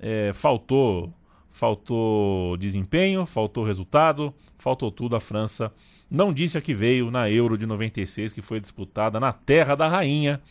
É, 0.00 0.33
faltou, 0.35 1.12
faltou 1.50 2.57
desempenho, 2.57 3.24
faltou 3.24 3.64
resultado, 3.64 4.35
faltou 4.59 4.90
tudo. 4.90 5.14
A 5.14 5.20
França 5.20 5.72
não 6.11 6.33
disse 6.33 6.59
a 6.59 6.61
que 6.61 6.74
veio 6.74 7.11
na 7.11 7.31
Euro 7.31 7.57
de 7.57 7.64
96, 7.64 8.33
que 8.33 8.42
foi 8.42 8.61
disputada 8.61 9.20
na 9.20 9.33
terra 9.33 9.74
da 9.76 9.88
rainha, 9.88 10.42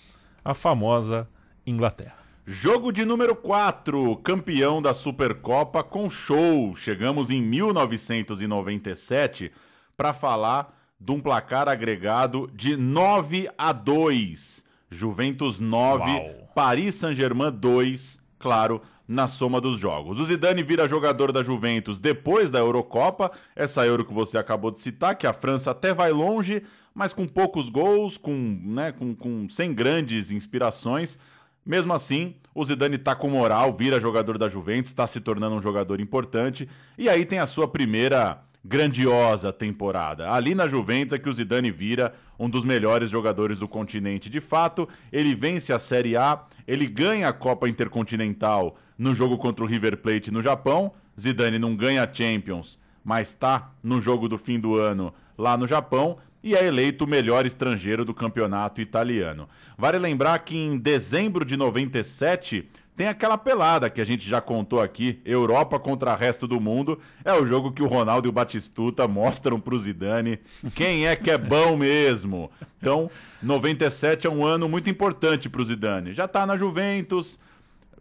a 0.43 0.53
famosa 0.53 1.27
Inglaterra. 1.67 2.20
Jogo 2.53 2.91
de 2.91 3.05
número 3.05 3.33
4, 3.33 4.17
campeão 4.17 4.81
da 4.81 4.93
Supercopa 4.93 5.81
com 5.81 6.09
show. 6.09 6.75
Chegamos 6.75 7.29
em 7.29 7.41
1997 7.41 9.53
para 9.95 10.11
falar 10.11 10.77
de 10.99 11.13
um 11.13 11.21
placar 11.21 11.69
agregado 11.69 12.51
de 12.53 12.75
9 12.75 13.49
a 13.57 13.71
2. 13.71 14.65
Juventus 14.89 15.61
9, 15.61 16.03
Uau. 16.03 16.49
Paris 16.53 16.95
Saint-Germain 16.95 17.53
2, 17.53 18.19
claro, 18.37 18.81
na 19.07 19.29
soma 19.29 19.61
dos 19.61 19.79
jogos. 19.79 20.19
O 20.19 20.25
Zidane 20.25 20.61
vira 20.61 20.89
jogador 20.89 21.31
da 21.31 21.41
Juventus 21.41 22.01
depois 22.01 22.51
da 22.51 22.59
Eurocopa, 22.59 23.31
essa 23.55 23.85
Euro 23.85 24.03
que 24.03 24.13
você 24.13 24.37
acabou 24.37 24.71
de 24.71 24.81
citar, 24.81 25.15
que 25.15 25.25
a 25.25 25.31
França 25.31 25.71
até 25.71 25.93
vai 25.93 26.11
longe, 26.11 26.63
mas 26.93 27.13
com 27.13 27.25
poucos 27.25 27.69
gols, 27.69 28.17
com, 28.17 28.59
né, 28.65 28.91
com, 28.91 29.15
com 29.15 29.47
sem 29.47 29.73
grandes 29.73 30.31
inspirações. 30.31 31.17
Mesmo 31.65 31.93
assim, 31.93 32.35
o 32.53 32.65
Zidane 32.65 32.97
tá 32.97 33.15
com 33.15 33.29
moral, 33.29 33.71
vira 33.71 33.99
jogador 33.99 34.37
da 34.37 34.47
Juventus, 34.47 34.91
está 34.91 35.05
se 35.05 35.19
tornando 35.19 35.55
um 35.55 35.61
jogador 35.61 35.99
importante, 35.99 36.67
e 36.97 37.07
aí 37.07 37.25
tem 37.25 37.39
a 37.39 37.45
sua 37.45 37.67
primeira 37.67 38.41
grandiosa 38.63 39.51
temporada. 39.51 40.31
Ali 40.31 40.53
na 40.53 40.67
Juventus 40.67 41.13
é 41.13 41.17
que 41.17 41.29
o 41.29 41.33
Zidane 41.33 41.71
vira 41.71 42.13
um 42.37 42.49
dos 42.49 42.63
melhores 42.63 43.09
jogadores 43.09 43.59
do 43.59 43.67
continente 43.67 44.29
de 44.29 44.39
fato. 44.39 44.87
Ele 45.11 45.33
vence 45.33 45.73
a 45.73 45.79
Série 45.79 46.15
A, 46.15 46.43
ele 46.67 46.87
ganha 46.87 47.27
a 47.27 47.33
Copa 47.33 47.67
Intercontinental 47.67 48.75
no 48.97 49.13
jogo 49.13 49.37
contra 49.37 49.63
o 49.63 49.67
River 49.67 49.97
Plate 49.97 50.31
no 50.31 50.41
Japão. 50.41 50.91
Zidane 51.19 51.57
não 51.57 51.75
ganha 51.75 52.03
a 52.03 52.13
Champions, 52.13 52.79
mas 53.03 53.33
tá 53.33 53.71
no 53.83 53.99
jogo 53.99 54.27
do 54.27 54.37
fim 54.37 54.59
do 54.59 54.75
ano 54.75 55.13
lá 55.37 55.57
no 55.57 55.65
Japão 55.65 56.17
e 56.43 56.55
é 56.55 56.65
eleito 56.65 57.05
o 57.05 57.07
melhor 57.07 57.45
estrangeiro 57.45 58.03
do 58.03 58.13
campeonato 58.13 58.81
italiano. 58.81 59.47
Vale 59.77 59.99
lembrar 59.99 60.39
que 60.39 60.57
em 60.57 60.77
dezembro 60.77 61.45
de 61.45 61.55
97 61.55 62.67
tem 62.95 63.07
aquela 63.07 63.37
pelada 63.37 63.89
que 63.89 64.01
a 64.01 64.05
gente 64.05 64.27
já 64.27 64.41
contou 64.41 64.81
aqui, 64.81 65.19
Europa 65.25 65.79
contra 65.79 66.11
o 66.13 66.15
resto 66.15 66.47
do 66.47 66.59
mundo. 66.59 66.99
É 67.23 67.33
o 67.33 67.45
jogo 67.45 67.71
que 67.71 67.81
o 67.81 67.87
Ronaldo 67.87 68.27
e 68.27 68.29
o 68.29 68.33
Batistuta 68.33 69.07
mostram 69.07 69.59
pro 69.59 69.79
Zidane 69.79 70.39
quem 70.75 71.07
é 71.07 71.15
que 71.15 71.31
é 71.31 71.37
bom 71.37 71.77
mesmo. 71.77 72.51
Então, 72.79 73.09
97 73.41 74.27
é 74.27 74.29
um 74.29 74.45
ano 74.45 74.67
muito 74.67 74.89
importante 74.89 75.49
pro 75.49 75.63
Zidane. 75.63 76.13
Já 76.13 76.27
tá 76.27 76.45
na 76.45 76.57
Juventus, 76.57 77.39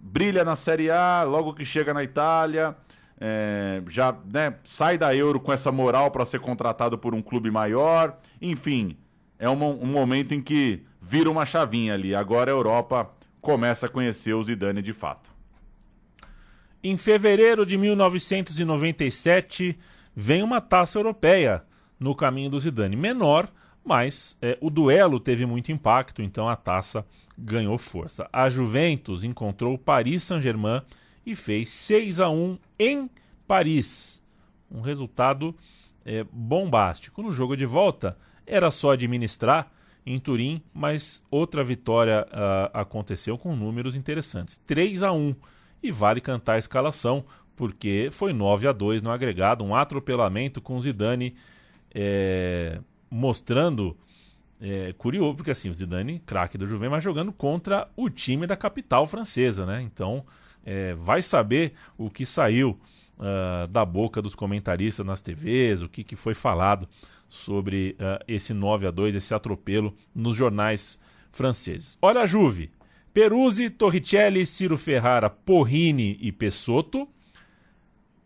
brilha 0.01 0.45
na 0.45 0.57
Série 0.57 0.91
A, 0.91 1.23
logo 1.23 1.55
que 1.55 1.65
chega 1.65 1.95
na 1.95 2.03
Itália, 2.03 2.77
é, 3.21 3.83
já 3.89 4.17
né, 4.33 4.55
sai 4.65 4.97
da 4.97 5.15
Euro 5.15 5.39
com 5.39 5.53
essa 5.53 5.71
moral 5.71 6.11
para 6.11 6.25
ser 6.25 6.41
contratado 6.41 6.97
por 6.97 7.15
um 7.15 7.21
clube 7.21 7.51
maior. 7.51 8.19
Enfim, 8.41 8.97
é 9.39 9.49
um, 9.49 9.63
um 9.63 9.87
momento 9.87 10.33
em 10.33 10.41
que 10.41 10.83
vira 11.01 11.31
uma 11.31 11.45
chavinha 11.45 11.95
ali. 11.95 12.15
Agora 12.15 12.51
a 12.51 12.55
Europa 12.55 13.11
começa 13.41 13.87
a 13.87 13.89
conhecer 13.89 14.33
o 14.33 14.43
Zidane 14.43 14.81
de 14.81 14.95
fato. 14.95 15.31
Em 16.83 16.97
fevereiro 16.97 17.67
de 17.67 17.77
1997, 17.77 19.79
vem 20.17 20.43
uma 20.43 20.63
taça 20.63 20.99
europeia 20.99 21.63
no 21.99 22.15
caminho 22.15 22.49
do 22.49 22.59
Zidane. 22.59 22.97
Menor, 22.97 23.51
mas 23.85 24.35
é, 24.41 24.57
o 24.63 24.71
duelo 24.71 25.21
teve 25.21 25.45
muito 25.45 25.71
impacto, 25.71 26.23
então 26.23 26.49
a 26.49 26.57
taça 26.57 27.05
ganhou 27.37 27.77
força. 27.77 28.27
A 28.33 28.49
Juventus 28.49 29.25
encontrou 29.25 29.75
o 29.75 29.79
Paris 29.79 30.23
Saint-Germain 30.23 30.81
e 31.25 31.35
fez 31.35 31.69
6 31.69 32.21
a 32.21 32.29
1 32.29 32.59
em 32.79 33.11
Paris. 33.47 34.23
Um 34.71 34.81
resultado 34.81 35.55
é, 36.05 36.25
bombástico. 36.33 37.23
No 37.23 37.33
jogo 37.33 37.57
de 37.57 37.67
volta, 37.67 38.17
era 38.47 38.71
só 38.71 38.93
administrar 38.93 39.71
em 40.05 40.19
Turim, 40.19 40.63
mas 40.73 41.23
outra 41.31 41.63
vitória 41.63 42.27
uh, 42.31 42.71
aconteceu 42.73 43.37
com 43.37 43.55
números 43.55 43.95
interessantes. 43.95 44.57
3 44.67 45.03
a 45.03 45.13
1 45.13 45.35
e 45.83 45.91
vale 45.91 46.21
cantar 46.21 46.55
a 46.55 46.59
escalação, 46.59 47.25
porque 47.55 48.09
foi 48.11 48.33
9 48.33 48.69
a 48.69 48.73
2 48.73 49.03
no 49.03 49.11
agregado, 49.11 49.65
um 49.65 49.75
atropelamento 49.75 50.61
com 50.61 50.81
Zidane 50.81 51.35
é, 51.95 52.81
mostrando 53.11 53.97
é, 54.61 54.93
curioso, 54.97 55.37
porque 55.37 55.51
assim, 55.51 55.71
o 55.71 55.75
Zidane, 55.75 56.21
craque 56.21 56.59
do 56.59 56.67
Juventus, 56.67 56.93
mas 56.93 57.05
jogando 57.05 57.33
contra 57.33 57.89
o 57.97 58.11
time 58.11 58.47
da 58.47 58.57
capital 58.57 59.07
francesa, 59.07 59.65
né? 59.65 59.83
Então, 59.83 60.25
é, 60.65 60.95
vai 60.95 61.23
saber 61.23 61.73
o 61.97 62.11
que 62.11 62.27
saiu 62.27 62.79
uh, 63.19 63.69
da 63.71 63.85
boca 63.85 64.21
dos 64.21 64.35
comentaristas 64.35 65.05
nas 65.05 65.21
TVs, 65.21 65.83
o 65.83 65.89
que, 65.89 66.03
que 66.03 66.17
foi 66.17 66.35
falado 66.35 66.89
sobre 67.29 67.97
uh, 67.99 68.23
esse 68.27 68.53
9 68.53 68.87
a 68.87 68.91
2 68.91 69.15
esse 69.15 69.33
atropelo 69.33 69.95
nos 70.15 70.37
jornais 70.37 70.99
franceses. 71.31 71.97
Olha 72.03 72.23
a 72.23 72.27
Juve. 72.27 72.71
Peruzzi, 73.13 73.71
Torricelli, 73.71 74.47
Ciro 74.47 74.79
Ferrara, 74.79 75.29
Porrini 75.29 76.17
e 76.21 76.31
Pessotto. 76.31 77.09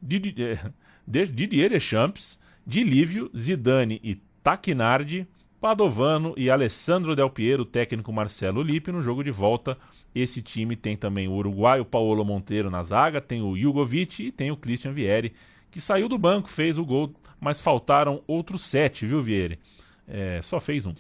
Didier, 0.01 0.73
Didier 1.07 1.71
Deschamps, 1.71 2.39
Dilívio, 2.67 3.31
Zidane 3.37 4.01
e 4.03 4.17
Taquinardi, 4.43 5.27
Padovano 5.65 6.35
e 6.37 6.51
Alessandro 6.51 7.17
Del 7.17 7.31
Piero, 7.31 7.65
técnico 7.65 8.13
Marcelo 8.13 8.61
Lippe 8.61 8.93
no 8.93 9.01
jogo 9.01 9.25
de 9.25 9.31
volta. 9.31 9.79
Esse 10.15 10.43
time 10.43 10.77
tem 10.77 10.95
também 10.95 11.27
o 11.27 11.33
uruguaio 11.33 11.87
Paulo 11.87 12.23
Monteiro 12.23 12.71
na 12.71 12.83
zaga, 12.83 13.19
tem 13.19 13.41
o 13.41 13.57
Jugovic 13.57 14.27
e 14.27 14.31
tem 14.31 14.51
o 14.51 14.59
Christian 14.59 14.93
Vieri, 14.93 15.33
que 15.71 15.81
saiu 15.81 16.07
do 16.07 16.19
banco, 16.19 16.51
fez 16.51 16.77
o 16.77 16.85
gol, 16.85 17.15
mas 17.41 17.63
faltaram 17.63 18.23
outros 18.27 18.61
sete, 18.61 19.07
viu, 19.07 19.23
Vieri? 19.23 19.59
É, 20.07 20.43
só 20.43 20.61
fez 20.61 20.85
um. 20.85 20.95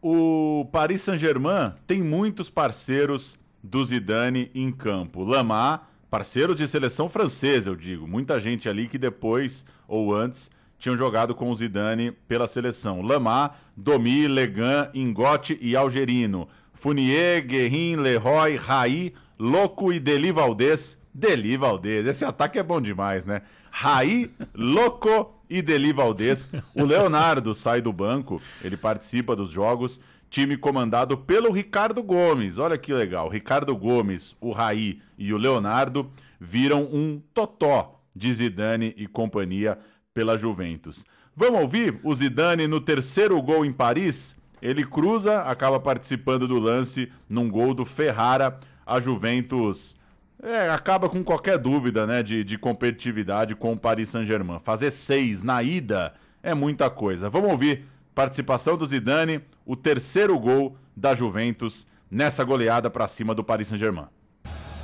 O 0.00 0.68
Paris 0.70 1.02
Saint-Germain 1.02 1.72
tem 1.84 2.00
muitos 2.00 2.48
parceiros 2.48 3.36
do 3.60 3.84
Zidane 3.84 4.48
em 4.54 4.70
campo. 4.70 5.24
Lamar, 5.24 5.90
parceiros 6.08 6.58
de 6.58 6.68
seleção 6.68 7.08
francesa, 7.08 7.68
eu 7.68 7.74
digo. 7.74 8.06
Muita 8.06 8.38
gente 8.38 8.68
ali 8.68 8.86
que 8.86 8.96
depois 8.96 9.66
ou 9.88 10.14
antes 10.14 10.52
tinham 10.78 10.96
jogado 10.96 11.34
com 11.34 11.50
o 11.50 11.54
Zidane 11.54 12.12
pela 12.12 12.46
seleção. 12.46 13.02
Lamar, 13.02 13.58
Domi, 13.76 14.28
Legan, 14.28 14.90
Ingote 14.94 15.58
e 15.60 15.74
Algerino. 15.74 16.48
Funier, 16.72 17.44
Guerrin, 17.44 17.96
Leroy, 17.96 18.56
Raí, 18.56 19.12
Loco 19.38 19.92
e 19.92 19.98
Deli 19.98 20.30
Valdez. 20.30 20.96
Deli 21.12 21.56
Valdez, 21.56 22.06
esse 22.06 22.24
ataque 22.24 22.58
é 22.58 22.62
bom 22.62 22.80
demais, 22.80 23.26
né? 23.26 23.42
Raí, 23.70 24.30
Loco 24.54 25.34
e 25.50 25.60
Deli 25.60 25.92
Valdez. 25.92 26.50
O 26.74 26.84
Leonardo 26.84 27.54
sai 27.54 27.82
do 27.82 27.92
banco, 27.92 28.40
ele 28.62 28.76
participa 28.76 29.34
dos 29.34 29.50
jogos. 29.50 30.00
Time 30.30 30.56
comandado 30.56 31.16
pelo 31.16 31.50
Ricardo 31.50 32.02
Gomes. 32.02 32.58
Olha 32.58 32.76
que 32.76 32.92
legal. 32.92 33.28
Ricardo 33.28 33.74
Gomes, 33.74 34.36
o 34.40 34.52
Raí 34.52 35.00
e 35.16 35.32
o 35.32 35.38
Leonardo 35.38 36.10
viram 36.38 36.82
um 36.82 37.20
totó 37.32 37.98
de 38.14 38.32
Zidane 38.34 38.94
e 38.96 39.06
companhia 39.06 39.78
pela 40.18 40.36
Juventus. 40.36 41.04
Vamos 41.36 41.60
ouvir 41.60 42.00
o 42.02 42.12
Zidane 42.12 42.66
no 42.66 42.80
terceiro 42.80 43.40
gol 43.40 43.64
em 43.64 43.72
Paris? 43.72 44.34
Ele 44.60 44.84
cruza, 44.84 45.42
acaba 45.42 45.78
participando 45.78 46.48
do 46.48 46.58
lance 46.58 47.08
num 47.30 47.48
gol 47.48 47.72
do 47.72 47.84
Ferrara. 47.84 48.58
A 48.84 48.98
Juventus 48.98 49.94
é, 50.42 50.68
acaba 50.70 51.08
com 51.08 51.22
qualquer 51.22 51.56
dúvida 51.56 52.04
né, 52.04 52.20
de, 52.24 52.42
de 52.42 52.58
competitividade 52.58 53.54
com 53.54 53.74
o 53.74 53.78
Paris 53.78 54.08
Saint-Germain. 54.08 54.58
Fazer 54.58 54.90
seis 54.90 55.40
na 55.40 55.62
ida 55.62 56.12
é 56.42 56.52
muita 56.52 56.90
coisa. 56.90 57.30
Vamos 57.30 57.52
ouvir 57.52 57.84
participação 58.12 58.76
do 58.76 58.84
Zidane, 58.84 59.40
o 59.64 59.76
terceiro 59.76 60.36
gol 60.36 60.76
da 60.96 61.14
Juventus 61.14 61.86
nessa 62.10 62.42
goleada 62.42 62.90
para 62.90 63.06
cima 63.06 63.36
do 63.36 63.44
Paris 63.44 63.68
Saint-Germain. 63.68 64.08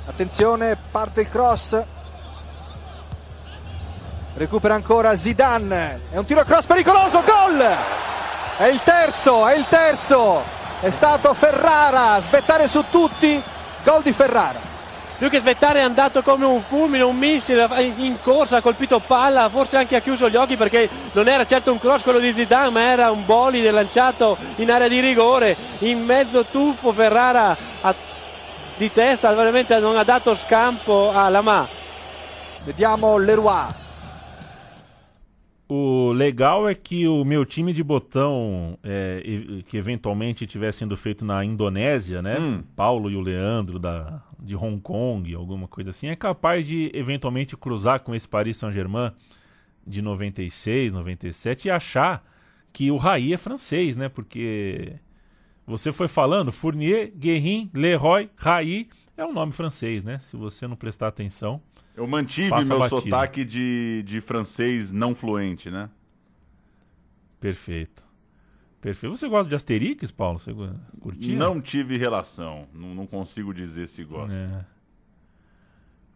Attenzione, 0.07 0.77
parte 0.93 1.19
il 1.19 1.27
cross. 1.27 1.75
Recupera 4.37 4.73
ancora 4.73 5.15
Zidane. 5.15 6.01
È 6.11 6.17
un 6.17 6.25
tiro 6.25 6.43
cross 6.43 6.65
pericoloso, 6.65 7.23
gol! 7.23 7.65
È 8.57 8.65
il 8.65 8.81
terzo, 8.83 9.47
è 9.47 9.55
il 9.55 9.65
terzo. 9.69 10.43
È 10.81 10.89
stato 10.89 11.33
Ferrara, 11.33 12.19
svettare 12.19 12.67
su 12.67 12.83
tutti, 12.89 13.41
gol 13.83 14.01
di 14.01 14.11
Ferrara 14.11 14.73
più 15.17 15.29
che 15.29 15.39
svettare 15.39 15.79
è 15.79 15.81
andato 15.81 16.21
come 16.21 16.45
un 16.45 16.61
fulmine, 16.61 17.01
un 17.03 17.15
missile 17.15 17.67
in 17.79 18.17
corsa, 18.21 18.57
ha 18.57 18.61
colpito 18.61 18.99
palla, 18.99 19.47
forse 19.47 19.77
anche 19.77 19.95
ha 19.95 20.01
chiuso 20.01 20.29
gli 20.29 20.35
occhi 20.35 20.57
perché 20.57 20.89
non 21.13 21.29
era 21.29 21.45
certo 21.45 21.71
un 21.71 21.79
cross 21.79 22.03
quello 22.03 22.19
di 22.19 22.33
Zidane, 22.33 22.69
ma 22.69 22.81
era 22.81 23.11
un 23.11 23.25
bolide 23.25 23.71
lanciato 23.71 24.37
in 24.55 24.69
area 24.69 24.89
di 24.89 24.99
rigore, 24.99 25.55
in 25.79 26.03
mezzo 26.03 26.43
tuffo 26.45 26.91
Ferrara 26.91 27.55
a, 27.79 27.95
di 28.75 28.91
testa, 28.91 29.33
veramente 29.33 29.79
non 29.79 29.97
ha 29.97 30.03
dato 30.03 30.35
scampo 30.35 31.11
a 31.13 31.29
Lamà. 31.29 31.65
Vediamo 32.63 33.17
Leroy. 33.17 33.83
O 35.67 36.11
legal 36.11 36.69
é 36.69 36.75
que 36.75 37.07
o 37.07 37.25
meu 37.25 37.43
time 37.43 37.73
de 37.73 37.83
botão, 37.83 38.77
é, 38.83 39.63
que 39.67 39.77
eventualmente 39.77 40.45
tivesse 40.45 40.79
sendo 40.79 40.95
feito 40.95 41.25
na 41.25 41.43
Indonésia, 41.43 42.21
né? 42.21 42.39
Hum. 42.39 42.63
Paulo 42.75 43.09
e 43.09 43.15
o 43.15 43.21
Leandro 43.21 43.79
da, 43.79 44.21
de 44.39 44.55
Hong 44.55 44.79
Kong, 44.79 45.33
alguma 45.33 45.67
coisa 45.67 45.89
assim, 45.89 46.07
é 46.07 46.15
capaz 46.15 46.67
de 46.67 46.91
eventualmente 46.93 47.57
cruzar 47.57 48.01
com 48.01 48.13
esse 48.13 48.27
Paris 48.27 48.57
Saint-Germain 48.57 49.11
de 49.85 50.03
96, 50.03 50.93
97 50.93 51.67
e 51.67 51.71
achar 51.71 52.23
que 52.71 52.91
o 52.91 52.97
Raí 52.97 53.33
é 53.33 53.37
francês, 53.37 53.95
né? 53.95 54.07
Porque 54.07 54.93
você 55.65 55.91
foi 55.91 56.07
falando, 56.07 56.51
Fournier, 56.51 57.11
Guerrin, 57.15 57.71
Leroy, 57.73 58.29
Raí 58.35 58.87
é 59.17 59.25
um 59.25 59.33
nome 59.33 59.51
francês, 59.51 60.03
né? 60.03 60.19
Se 60.19 60.37
você 60.37 60.67
não 60.67 60.75
prestar 60.75 61.07
atenção. 61.07 61.59
Eu 61.95 62.05
mantive 62.05 62.65
meu 62.65 62.89
sotaque 62.89 63.45
de, 63.45 64.03
de 64.05 64.19
francês 64.19 64.91
não 64.91 65.15
fluente, 65.15 65.71
né? 65.71 65.89
Perfeito. 67.39 68.03
Perfeito. 68.81 69.17
Você 69.17 69.27
gosta 69.27 69.49
de 69.49 69.55
Asterix, 69.55 70.11
Paulo? 70.11 70.37
Você 70.37 70.51
curtia? 70.99 71.35
Não 71.35 71.61
tive 71.61 71.97
relação. 71.97 72.67
Não, 72.73 72.93
não 72.93 73.07
consigo 73.07 73.53
dizer 73.53 73.87
se 73.87 74.03
gosta. 74.03 74.35
É. 74.35 74.75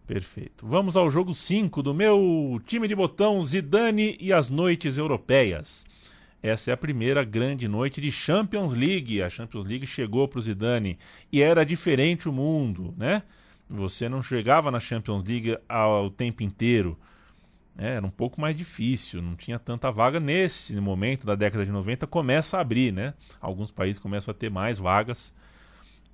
Perfeito. 0.06 0.68
Vamos 0.68 0.98
ao 0.98 1.10
jogo 1.10 1.34
5 1.34 1.82
do 1.82 1.94
meu 1.94 2.62
time 2.66 2.88
de 2.88 2.96
botão 2.96 3.42
Zidane 3.42 4.18
e 4.20 4.34
as 4.34 4.50
noites 4.50 4.98
europeias. 4.98 5.86
Essa 6.42 6.72
é 6.72 6.74
a 6.74 6.78
primeira 6.78 7.24
grande 7.24 7.68
noite 7.68 8.02
de 8.02 8.12
Champions 8.12 8.74
League. 8.74 9.22
A 9.22 9.30
Champions 9.30 9.68
League 9.68 9.86
chegou 9.86 10.28
para 10.28 10.40
o 10.40 10.42
Zidane 10.42 10.98
e 11.32 11.42
era 11.42 11.64
diferente 11.64 12.28
o 12.28 12.34
mundo, 12.34 12.94
né? 12.98 13.24
Você 13.70 14.10
não 14.10 14.24
chegava 14.24 14.72
na 14.72 14.80
Champions 14.80 15.24
League 15.24 15.58
ao 15.68 16.10
tempo 16.10 16.42
inteiro. 16.42 16.98
É, 17.78 17.96
era 17.96 18.06
um 18.06 18.10
pouco 18.10 18.42
mais 18.42 18.56
difícil, 18.56 19.22
não 19.22 19.36
tinha 19.36 19.60
tanta 19.60 19.92
vaga. 19.92 20.20
Nesse 20.20 20.76
momento 20.82 21.26
da 21.26 21.36
década 21.36 21.64
de 21.66 21.72
90 21.72 22.08
começa 22.08 22.58
a 22.58 22.62
abrir, 22.62 22.92
né? 22.92 23.14
Alguns 23.40 23.72
países 23.72 24.00
começam 24.00 24.32
a 24.32 24.36
ter 24.36 24.50
mais 24.50 24.80
vagas. 24.80 25.34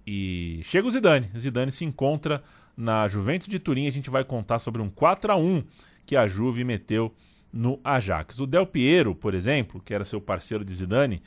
E 0.06 0.60
chega 0.64 0.88
o 0.88 0.92
Zidane. 0.92 1.32
O 1.34 1.40
Zidane 1.40 1.72
se 1.72 1.86
encontra 1.86 2.44
na 2.76 3.08
Juventus 3.08 3.48
de 3.48 3.58
Turim. 3.58 3.88
A 3.88 3.92
gente 3.92 4.10
vai 4.10 4.24
contar 4.24 4.60
sobre 4.60 4.82
um 4.82 4.90
4 4.90 5.32
a 5.32 5.36
1 5.36 5.64
que 6.06 6.16
a 6.16 6.28
Juve 6.28 6.64
meteu 6.64 7.16
no 7.52 7.80
Ajax. 7.84 8.40
O 8.40 8.46
Del 8.46 8.68
Piero, 8.68 9.16
por 9.16 9.34
exemplo, 9.34 9.82
que 9.82 9.94
era 9.94 10.04
seu 10.04 10.20
parceiro 10.20 10.64
de 10.64 10.76
Zidane, 10.76 11.24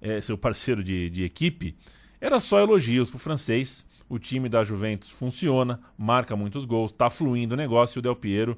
é, 0.00 0.20
seu 0.20 0.38
parceiro 0.38 0.82
de, 0.82 1.10
de 1.10 1.24
equipe, 1.24 1.76
era 2.20 2.38
só 2.38 2.60
elogios 2.60 3.10
para 3.10 3.16
o 3.16 3.20
francês 3.20 3.84
o 4.08 4.18
time 4.18 4.48
da 4.48 4.62
Juventus 4.62 5.10
funciona, 5.10 5.80
marca 5.96 6.36
muitos 6.36 6.64
gols, 6.64 6.92
está 6.92 7.10
fluindo 7.10 7.54
o 7.54 7.56
negócio 7.56 7.98
e 7.98 8.00
o 8.00 8.02
Del 8.02 8.16
Piero 8.16 8.56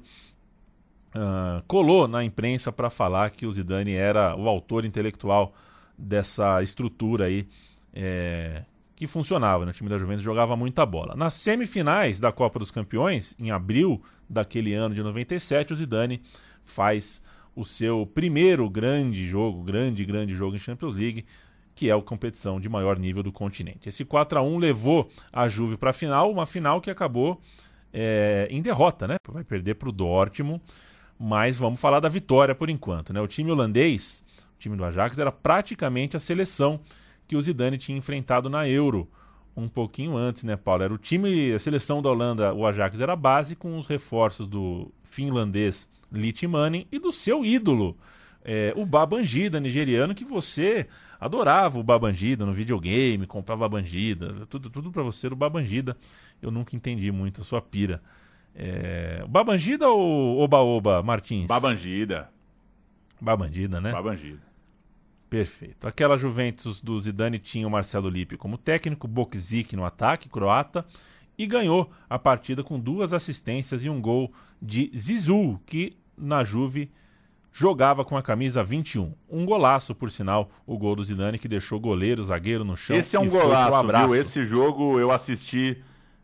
uh, 1.15 1.63
colou 1.67 2.07
na 2.07 2.23
imprensa 2.23 2.71
para 2.71 2.89
falar 2.89 3.31
que 3.31 3.45
o 3.45 3.51
Zidane 3.51 3.93
era 3.93 4.35
o 4.35 4.47
autor 4.47 4.85
intelectual 4.85 5.53
dessa 5.97 6.61
estrutura 6.63 7.25
aí 7.25 7.47
é, 7.93 8.63
que 8.95 9.07
funcionava. 9.07 9.65
Né? 9.65 9.71
O 9.71 9.73
time 9.73 9.89
da 9.89 9.97
Juventus 9.97 10.23
jogava 10.23 10.55
muita 10.55 10.85
bola. 10.85 11.15
Nas 11.15 11.33
semifinais 11.33 12.19
da 12.19 12.31
Copa 12.31 12.59
dos 12.59 12.71
Campeões, 12.71 13.35
em 13.39 13.51
abril 13.51 14.01
daquele 14.29 14.73
ano 14.73 14.93
de 14.93 15.01
97, 15.01 15.73
o 15.73 15.75
Zidane 15.75 16.21
faz 16.63 17.21
o 17.55 17.65
seu 17.65 18.05
primeiro 18.05 18.69
grande 18.69 19.27
jogo, 19.27 19.63
grande, 19.63 20.05
grande 20.05 20.35
jogo 20.35 20.55
em 20.55 20.59
Champions 20.59 20.95
League 20.95 21.25
que 21.79 21.89
é 21.89 21.93
a 21.93 22.01
competição 22.01 22.59
de 22.59 22.67
maior 22.67 22.99
nível 22.99 23.23
do 23.23 23.31
continente. 23.31 23.87
Esse 23.87 24.03
4 24.03 24.37
a 24.37 24.41
1 24.41 24.57
levou 24.57 25.09
a 25.31 25.47
Juve 25.47 25.77
para 25.77 25.91
a 25.91 25.93
final, 25.93 26.29
uma 26.29 26.45
final 26.45 26.81
que 26.81 26.91
acabou 26.91 27.39
é, 27.93 28.49
em 28.51 28.61
derrota, 28.61 29.07
né? 29.07 29.15
Vai 29.25 29.45
perder 29.45 29.75
para 29.75 29.87
o 29.87 29.91
Dortmund, 29.93 30.61
mas 31.17 31.55
vamos 31.55 31.79
falar 31.79 32.01
da 32.01 32.09
vitória 32.09 32.53
por 32.53 32.69
enquanto, 32.69 33.13
né? 33.13 33.21
O 33.21 33.27
time 33.27 33.49
holandês, 33.49 34.25
o 34.57 34.59
time 34.59 34.75
do 34.75 34.83
Ajax, 34.83 35.17
era 35.19 35.31
praticamente 35.31 36.17
a 36.17 36.19
seleção 36.19 36.81
que 37.25 37.37
o 37.37 37.41
Zidane 37.41 37.77
tinha 37.77 37.97
enfrentado 37.97 38.49
na 38.49 38.67
Euro 38.67 39.09
um 39.55 39.69
pouquinho 39.69 40.17
antes, 40.17 40.43
né, 40.43 40.57
Paulo? 40.57 40.83
Era 40.83 40.93
o 40.93 40.97
time, 40.97 41.53
a 41.53 41.59
seleção 41.59 42.01
da 42.01 42.09
Holanda, 42.09 42.53
o 42.53 42.67
Ajax 42.67 42.99
era 42.99 43.13
a 43.13 43.15
base 43.15 43.55
com 43.55 43.77
os 43.77 43.87
reforços 43.87 44.49
do 44.49 44.91
finlandês 45.05 45.87
Litmanen 46.11 46.85
e 46.91 46.99
do 46.99 47.09
seu 47.09 47.45
ídolo, 47.45 47.95
é, 48.43 48.73
o 48.75 48.85
Babangida, 48.85 49.59
nigeriano, 49.59 50.15
que 50.15 50.25
você 50.25 50.87
adorava 51.19 51.77
o 51.79 51.83
Babangida 51.83 52.45
no 52.45 52.53
videogame, 52.53 53.27
comprava 53.27 53.67
Babangida, 53.67 54.45
tudo, 54.47 54.69
tudo 54.69 54.91
para 54.91 55.03
você 55.03 55.29
do 55.29 55.35
Babangida. 55.35 55.97
Eu 56.41 56.49
nunca 56.51 56.75
entendi 56.75 57.11
muito 57.11 57.41
a 57.41 57.43
sua 57.43 57.61
pira. 57.61 58.01
É, 58.55 59.23
Babangida 59.27 59.89
ou 59.89 60.39
Oba-Oba 60.39 61.03
Martins? 61.03 61.47
Babangida. 61.47 62.29
Babangida, 63.19 63.81
né? 63.81 63.91
Babangida. 63.91 64.49
Perfeito. 65.29 65.87
Aquela 65.87 66.17
Juventus 66.17 66.81
do 66.81 66.99
Zidane 66.99 67.37
tinha 67.37 67.67
o 67.67 67.71
Marcelo 67.71 68.09
Lippi 68.09 68.35
como 68.35 68.57
técnico, 68.57 69.07
Bokzik 69.07 69.75
no 69.75 69.85
ataque, 69.85 70.27
croata, 70.27 70.83
e 71.37 71.45
ganhou 71.45 71.91
a 72.09 72.17
partida 72.17 72.63
com 72.63 72.79
duas 72.79 73.13
assistências 73.13 73.83
e 73.83 73.89
um 73.89 74.01
gol 74.01 74.33
de 74.61 74.91
Zizou, 74.97 75.59
que 75.65 75.95
na 76.17 76.43
Juve 76.43 76.91
jogava 77.51 78.05
com 78.05 78.17
a 78.17 78.21
camisa 78.21 78.63
21. 78.63 79.13
Um 79.29 79.45
golaço, 79.45 79.93
por 79.95 80.11
sinal, 80.11 80.49
o 80.65 80.77
gol 80.77 80.95
do 80.95 81.03
Zidane 81.03 81.37
que 81.37 81.47
deixou 81.47 81.79
goleiro, 81.79 82.23
zagueiro 82.23 82.63
no 82.63 82.77
chão. 82.77 82.95
Esse 82.95 83.15
é 83.15 83.19
um 83.19 83.29
golaço, 83.29 83.87
viu? 83.87 84.15
Esse 84.15 84.43
jogo 84.43 84.99
eu 84.99 85.11
assisti 85.11 85.81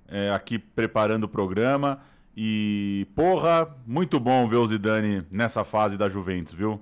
é, 0.07 0.31
aqui 0.31 0.57
preparando 0.59 1.23
o 1.23 1.29
programa 1.29 1.99
e, 2.35 3.07
porra, 3.15 3.67
muito 3.85 4.19
bom 4.19 4.47
ver 4.47 4.57
o 4.57 4.67
Zidane 4.67 5.23
nessa 5.31 5.63
fase 5.63 5.97
da 5.97 6.07
Juventus, 6.07 6.53
viu? 6.53 6.81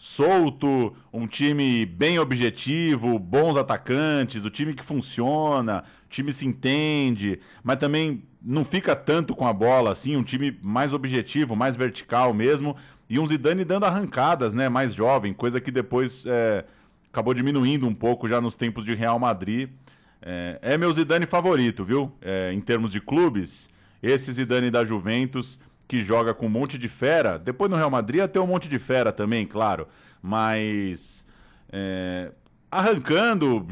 solto, 0.00 0.96
um 1.12 1.26
time 1.26 1.84
bem 1.84 2.18
objetivo, 2.18 3.18
bons 3.18 3.54
atacantes, 3.58 4.46
o 4.46 4.50
time 4.50 4.72
que 4.72 4.82
funciona, 4.82 5.84
o 6.06 6.08
time 6.08 6.32
se 6.32 6.46
entende, 6.46 7.38
mas 7.62 7.76
também 7.76 8.22
não 8.40 8.64
fica 8.64 8.96
tanto 8.96 9.36
com 9.36 9.46
a 9.46 9.52
bola 9.52 9.92
assim, 9.92 10.16
um 10.16 10.22
time 10.22 10.58
mais 10.62 10.94
objetivo, 10.94 11.54
mais 11.54 11.76
vertical 11.76 12.32
mesmo, 12.32 12.74
e 13.10 13.18
um 13.18 13.26
Zidane 13.26 13.64
dando 13.64 13.86
arrancadas, 13.86 14.54
né, 14.54 14.68
mais 14.68 14.94
jovem, 14.94 15.34
coisa 15.34 15.60
que 15.60 15.72
depois 15.72 16.24
é, 16.24 16.64
acabou 17.12 17.34
diminuindo 17.34 17.84
um 17.88 17.94
pouco 17.94 18.28
já 18.28 18.40
nos 18.40 18.54
tempos 18.54 18.84
de 18.84 18.94
Real 18.94 19.18
Madrid. 19.18 19.68
É, 20.22 20.60
é 20.62 20.78
meu 20.78 20.92
Zidane 20.92 21.26
favorito, 21.26 21.84
viu? 21.84 22.12
É, 22.22 22.52
em 22.52 22.60
termos 22.60 22.92
de 22.92 23.00
clubes, 23.00 23.68
esse 24.00 24.32
Zidane 24.32 24.70
da 24.70 24.84
Juventus 24.84 25.58
que 25.88 26.00
joga 26.02 26.32
com 26.32 26.46
um 26.46 26.50
monte 26.50 26.78
de 26.78 26.88
fera. 26.88 27.36
Depois 27.36 27.68
no 27.68 27.76
Real 27.76 27.90
Madrid 27.90 28.24
ter 28.28 28.38
um 28.38 28.46
monte 28.46 28.68
de 28.68 28.78
fera 28.78 29.10
também, 29.10 29.44
claro. 29.44 29.88
Mas 30.22 31.26
é, 31.72 32.30
arrancando, 32.70 33.66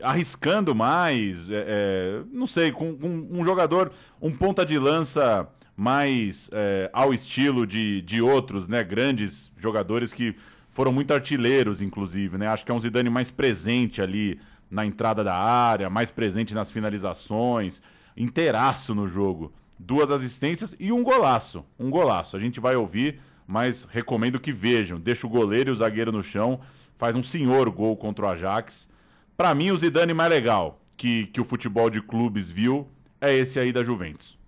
arriscando 0.00 0.74
mais, 0.74 1.50
é, 1.50 1.64
é, 1.68 2.22
não 2.32 2.46
sei, 2.46 2.72
com, 2.72 2.96
com, 2.96 3.28
um 3.30 3.44
jogador, 3.44 3.92
um 4.22 4.34
ponta 4.34 4.64
de 4.64 4.78
lança 4.78 5.46
mais 5.80 6.50
é, 6.52 6.90
ao 6.92 7.14
estilo 7.14 7.66
de, 7.66 8.02
de 8.02 8.20
outros, 8.20 8.68
né? 8.68 8.84
Grandes 8.84 9.50
jogadores 9.56 10.12
que 10.12 10.36
foram 10.68 10.92
muito 10.92 11.14
artilheiros, 11.14 11.80
inclusive, 11.80 12.36
né? 12.36 12.48
Acho 12.48 12.66
que 12.66 12.70
é 12.70 12.74
um 12.74 12.78
Zidane 12.78 13.08
mais 13.08 13.30
presente 13.30 14.02
ali 14.02 14.38
na 14.70 14.84
entrada 14.84 15.24
da 15.24 15.34
área, 15.34 15.88
mais 15.88 16.10
presente 16.10 16.52
nas 16.52 16.70
finalizações, 16.70 17.80
inteiraço 18.14 18.94
no 18.94 19.08
jogo 19.08 19.54
duas 19.78 20.10
assistências 20.10 20.76
e 20.78 20.92
um 20.92 21.02
golaço. 21.02 21.64
Um 21.78 21.88
golaço. 21.88 22.36
A 22.36 22.38
gente 22.38 22.60
vai 22.60 22.76
ouvir, 22.76 23.18
mas 23.46 23.88
recomendo 23.90 24.38
que 24.38 24.52
vejam. 24.52 25.00
Deixa 25.00 25.26
o 25.26 25.30
goleiro 25.30 25.70
e 25.70 25.72
o 25.72 25.76
zagueiro 25.76 26.12
no 26.12 26.22
chão. 26.22 26.60
Faz 26.98 27.16
um 27.16 27.22
senhor 27.22 27.70
gol 27.70 27.96
contra 27.96 28.26
o 28.26 28.28
Ajax. 28.28 28.86
Para 29.34 29.54
mim, 29.54 29.70
o 29.70 29.78
Zidane 29.78 30.12
mais 30.12 30.28
legal 30.28 30.78
que, 30.94 31.24
que 31.28 31.40
o 31.40 31.44
futebol 31.44 31.88
de 31.88 32.02
clubes 32.02 32.50
viu 32.50 32.86
é 33.18 33.34
esse 33.34 33.58
aí 33.58 33.72
da 33.72 33.82
Juventus. 33.82 34.38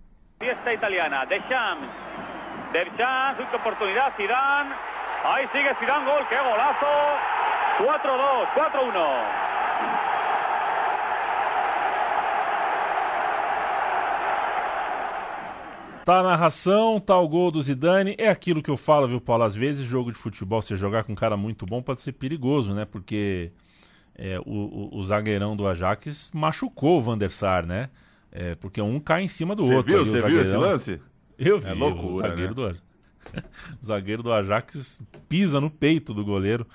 Fiesta 0.43 0.73
italiana, 0.73 1.25
Deschamps. 1.25 1.87
Deschamps, 2.73 3.39
única 3.39 3.55
oportunidade, 3.55 4.17
Zidane. 4.17 4.73
Aí 5.23 5.47
sigue 5.53 5.73
Zidane, 5.79 6.03
gol, 6.03 6.25
que 6.25 6.35
golaço. 6.35 6.85
4-2, 7.79 8.47
4-1. 8.53 9.53
Tá 16.03 16.19
a 16.19 16.23
narração, 16.23 16.99
tá 16.99 17.17
o 17.17 17.29
gol 17.29 17.49
do 17.49 17.61
Zidane. 17.61 18.13
É 18.17 18.27
aquilo 18.27 18.61
que 18.61 18.69
eu 18.69 18.75
falo, 18.75 19.07
viu, 19.07 19.21
Paulo? 19.21 19.45
Às 19.45 19.55
vezes, 19.55 19.85
jogo 19.85 20.11
de 20.11 20.17
futebol, 20.17 20.61
você 20.61 20.75
jogar 20.75 21.05
com 21.05 21.13
um 21.13 21.15
cara 21.15 21.37
muito 21.37 21.65
bom 21.65 21.81
pode 21.81 22.01
ser 22.01 22.11
perigoso, 22.11 22.73
né? 22.73 22.83
Porque 22.83 23.53
é, 24.13 24.37
o, 24.39 24.43
o, 24.43 24.97
o, 24.97 25.03
zagueirão 25.03 25.55
do 25.55 25.65
Ajax 25.65 26.31
machucou 26.33 26.97
o 26.97 27.01
Van 27.01 27.17
der 27.17 27.29
Sar, 27.29 27.65
né? 27.65 27.89
É, 28.35 28.55
porque 28.55 28.81
um 28.81 28.99
cai 28.99 29.21
em 29.21 29.27
cima 29.27 29.55
do 29.55 29.67
cê 29.67 29.75
outro. 29.75 29.93
Viu, 29.93 30.03
você 30.03 30.19
viu 30.23 30.41
esse 30.41 30.57
lance? 30.57 30.99
Eu 31.37 31.59
vi. 31.59 31.69
É 31.69 31.73
loucura, 31.73 32.07
o 32.07 32.17
zagueiro, 32.17 32.55
né? 32.55 32.73
do, 32.73 33.39
o 33.79 33.85
zagueiro 33.85 34.23
do 34.23 34.33
Ajax 34.33 34.99
pisa 35.29 35.61
no 35.61 35.69
peito 35.69 36.15
do 36.15 36.25
goleiro 36.25 36.65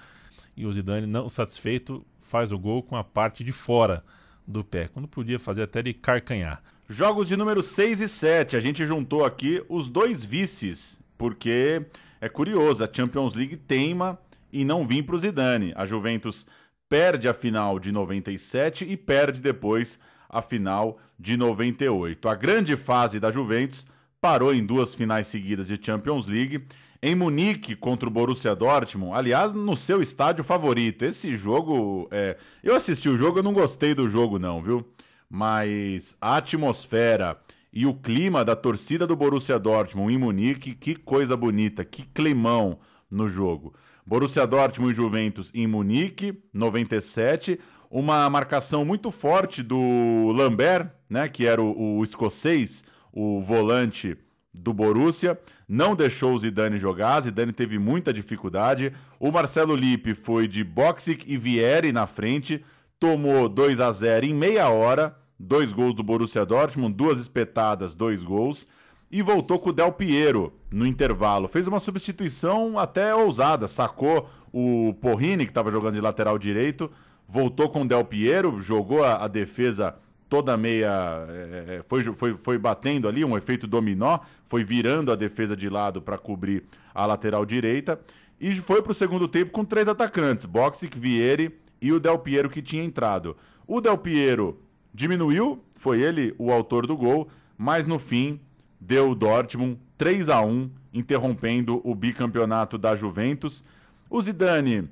e 0.57 0.65
o 0.65 0.73
Zidane, 0.73 1.07
não 1.07 1.29
satisfeito, 1.29 2.07
faz 2.21 2.53
o 2.53 2.59
gol 2.59 2.81
com 2.81 2.97
a 2.97 3.03
parte 3.03 3.43
de 3.43 3.51
fora 3.51 4.05
do 4.47 4.63
pé, 4.63 4.89
quando 4.89 5.09
podia 5.09 5.39
fazer 5.39 5.63
até 5.63 5.83
de 5.83 5.93
carcanhar. 5.93 6.63
Jogos 6.89 7.27
de 7.27 7.37
número 7.37 7.63
6 7.63 8.01
e 8.01 8.09
7, 8.09 8.57
a 8.57 8.61
gente 8.61 8.87
juntou 8.87 9.25
aqui 9.25 9.63
os 9.69 9.89
dois 9.89 10.23
vices, 10.23 11.01
porque 11.17 11.85
é 12.21 12.29
curioso, 12.29 12.85
a 12.85 12.91
Champions 12.91 13.35
League 13.35 13.57
teima 13.57 14.17
e 14.53 14.65
não 14.65 14.87
vim 14.87 15.03
para 15.03 15.17
o 15.17 15.19
Zidane. 15.19 15.73
A 15.77 15.85
Juventus 15.87 16.47
perde 16.89 17.29
a 17.29 17.35
final 17.35 17.79
de 17.81 17.91
97 17.91 18.85
e 18.89 18.97
perde 18.97 19.41
depois 19.41 19.99
a 20.29 20.41
final 20.41 20.99
de 21.19 21.37
98. 21.37 22.29
A 22.29 22.35
grande 22.35 22.77
fase 22.77 23.19
da 23.19 23.31
Juventus 23.31 23.87
parou 24.21 24.55
em 24.55 24.65
duas 24.65 24.95
finais 24.95 25.27
seguidas 25.27 25.69
de 25.69 25.79
Champions 25.81 26.27
League. 26.27 26.65
Em 27.01 27.15
Munique 27.15 27.77
contra 27.77 28.09
o 28.09 28.13
Borussia 28.13 28.57
Dortmund, 28.57 29.17
aliás, 29.17 29.55
no 29.55 29.77
seu 29.77 30.03
estádio 30.03 30.43
favorito. 30.43 31.05
Esse 31.05 31.37
jogo, 31.37 32.09
é... 32.11 32.37
eu 32.63 32.75
assisti 32.75 33.09
o 33.09 33.17
jogo, 33.17 33.39
eu 33.39 33.43
não 33.43 33.53
gostei 33.53 33.95
do 33.95 34.09
jogo 34.09 34.39
não, 34.39 34.61
viu? 34.61 34.85
mas 35.29 36.17
a 36.21 36.37
atmosfera 36.37 37.39
e 37.73 37.85
o 37.87 37.95
clima 37.95 38.45
da 38.45 38.57
torcida 38.57 39.07
do 39.07 39.15
Borussia 39.15 39.59
Dortmund 39.59 40.13
em 40.13 40.19
Munique, 40.19 40.75
que 40.75 40.97
coisa 40.97 41.37
bonita, 41.37 41.85
que 41.85 42.03
climão 42.03 42.79
no 43.11 43.29
jogo. 43.29 43.75
Borussia 44.07 44.47
Dortmund 44.47 44.93
e 44.93 44.97
Juventus 44.97 45.51
em 45.55 45.67
Munique, 45.67 46.43
97, 46.53 47.61
uma 47.91 48.29
marcação 48.29 48.85
muito 48.85 49.11
forte 49.11 49.63
do 49.63 50.33
Lambert, 50.35 50.91
né, 51.09 51.29
que 51.29 51.47
era 51.47 51.63
o, 51.63 51.99
o 51.99 52.05
escocês, 52.05 52.85
o 53.13 53.41
volante 53.41 54.17
do 54.53 54.73
Borussia, 54.73 55.39
não 55.69 55.95
deixou 55.95 56.35
o 56.35 56.39
Zidane 56.39 56.79
jogar, 56.79 57.21
Zidane 57.21 57.53
teve 57.53 57.79
muita 57.79 58.13
dificuldade. 58.13 58.93
O 59.19 59.31
Marcelo 59.31 59.75
Lippe 59.75 60.15
foi 60.15 60.49
de 60.49 60.65
Boxic 60.65 61.25
e 61.27 61.37
Vieri 61.37 61.93
na 61.93 62.07
frente, 62.07 62.65
tomou 62.99 63.49
2 63.49 63.81
a 63.81 63.93
0 63.93 64.27
em 64.27 64.35
meia 64.35 64.69
hora, 64.69 65.17
dois 65.39 65.73
gols 65.73 65.95
do 65.95 66.03
Borussia 66.03 66.45
Dortmund, 66.45 66.95
duas 66.95 67.19
espetadas, 67.19 67.95
dois 67.95 68.23
gols, 68.23 68.67
e 69.11 69.23
voltou 69.23 69.59
com 69.59 69.71
o 69.71 69.73
Del 69.73 69.93
Piero 69.93 70.53
no 70.71 70.87
intervalo. 70.87 71.49
Fez 71.49 71.67
uma 71.67 71.81
substituição 71.81 72.79
até 72.79 73.15
ousada, 73.15 73.69
sacou 73.69 74.29
o 74.53 74.95
Porrini, 75.01 75.45
que 75.45 75.51
estava 75.51 75.71
jogando 75.71 75.95
de 75.95 76.01
lateral 76.01 76.39
direito, 76.39 76.91
voltou 77.29 77.69
com 77.69 77.83
o 77.83 77.89
Del 77.89 78.05
Piero, 78.05 78.61
jogou 78.61 79.05
a, 79.05 79.25
a 79.25 79.29
defesa 79.29 79.95
toda 80.29 80.57
meia. 80.57 81.27
É, 81.29 81.83
foi, 81.87 82.03
foi, 82.03 82.35
foi 82.35 82.59
batendo 82.59 83.07
ali, 83.07 83.25
um 83.25 83.37
efeito 83.37 83.67
dominó, 83.67 84.21
foi 84.47 84.65
virando 84.65 85.13
a 85.13 85.17
defesa 85.17 85.55
de 85.55 85.69
lado 85.69 86.01
para 86.01 86.17
cobrir 86.17 86.65
a 86.95 87.05
lateral 87.05 87.45
direita. 87.45 88.01
E 88.41 88.55
foi 88.57 88.81
para 88.81 88.93
o 88.93 88.95
segundo 88.95 89.29
tempo 89.29 89.53
com 89.53 89.65
três 89.65 89.87
atacantes: 89.87 90.47
Boxic, 90.47 90.99
Vieri 90.99 91.55
e 91.81 91.93
o 91.93 92.01
Del 92.01 92.19
Piero 92.19 92.49
que 92.49 92.63
tinha 92.63 92.83
entrado. 92.83 93.37
O 93.67 93.81
Del 93.81 93.99
Piero 93.99 94.61
diminuiu, 94.95 95.63
foi 95.77 96.01
ele 96.01 96.35
o 96.39 96.51
autor 96.51 96.87
do 96.87 96.97
gol, 96.97 97.29
mas 97.57 97.87
no 97.87 97.99
fim 97.99 98.41
deu 98.81 99.11
o 99.11 99.15
Dortmund 99.15 99.79
3 99.99 100.29
a 100.29 100.41
1, 100.41 100.71
interrompendo 100.95 101.81
o 101.85 101.95
bicampeonato 101.95 102.79
da 102.79 102.97
Juventus. 102.97 103.65
O 104.09 104.21
Zidane 104.23 104.89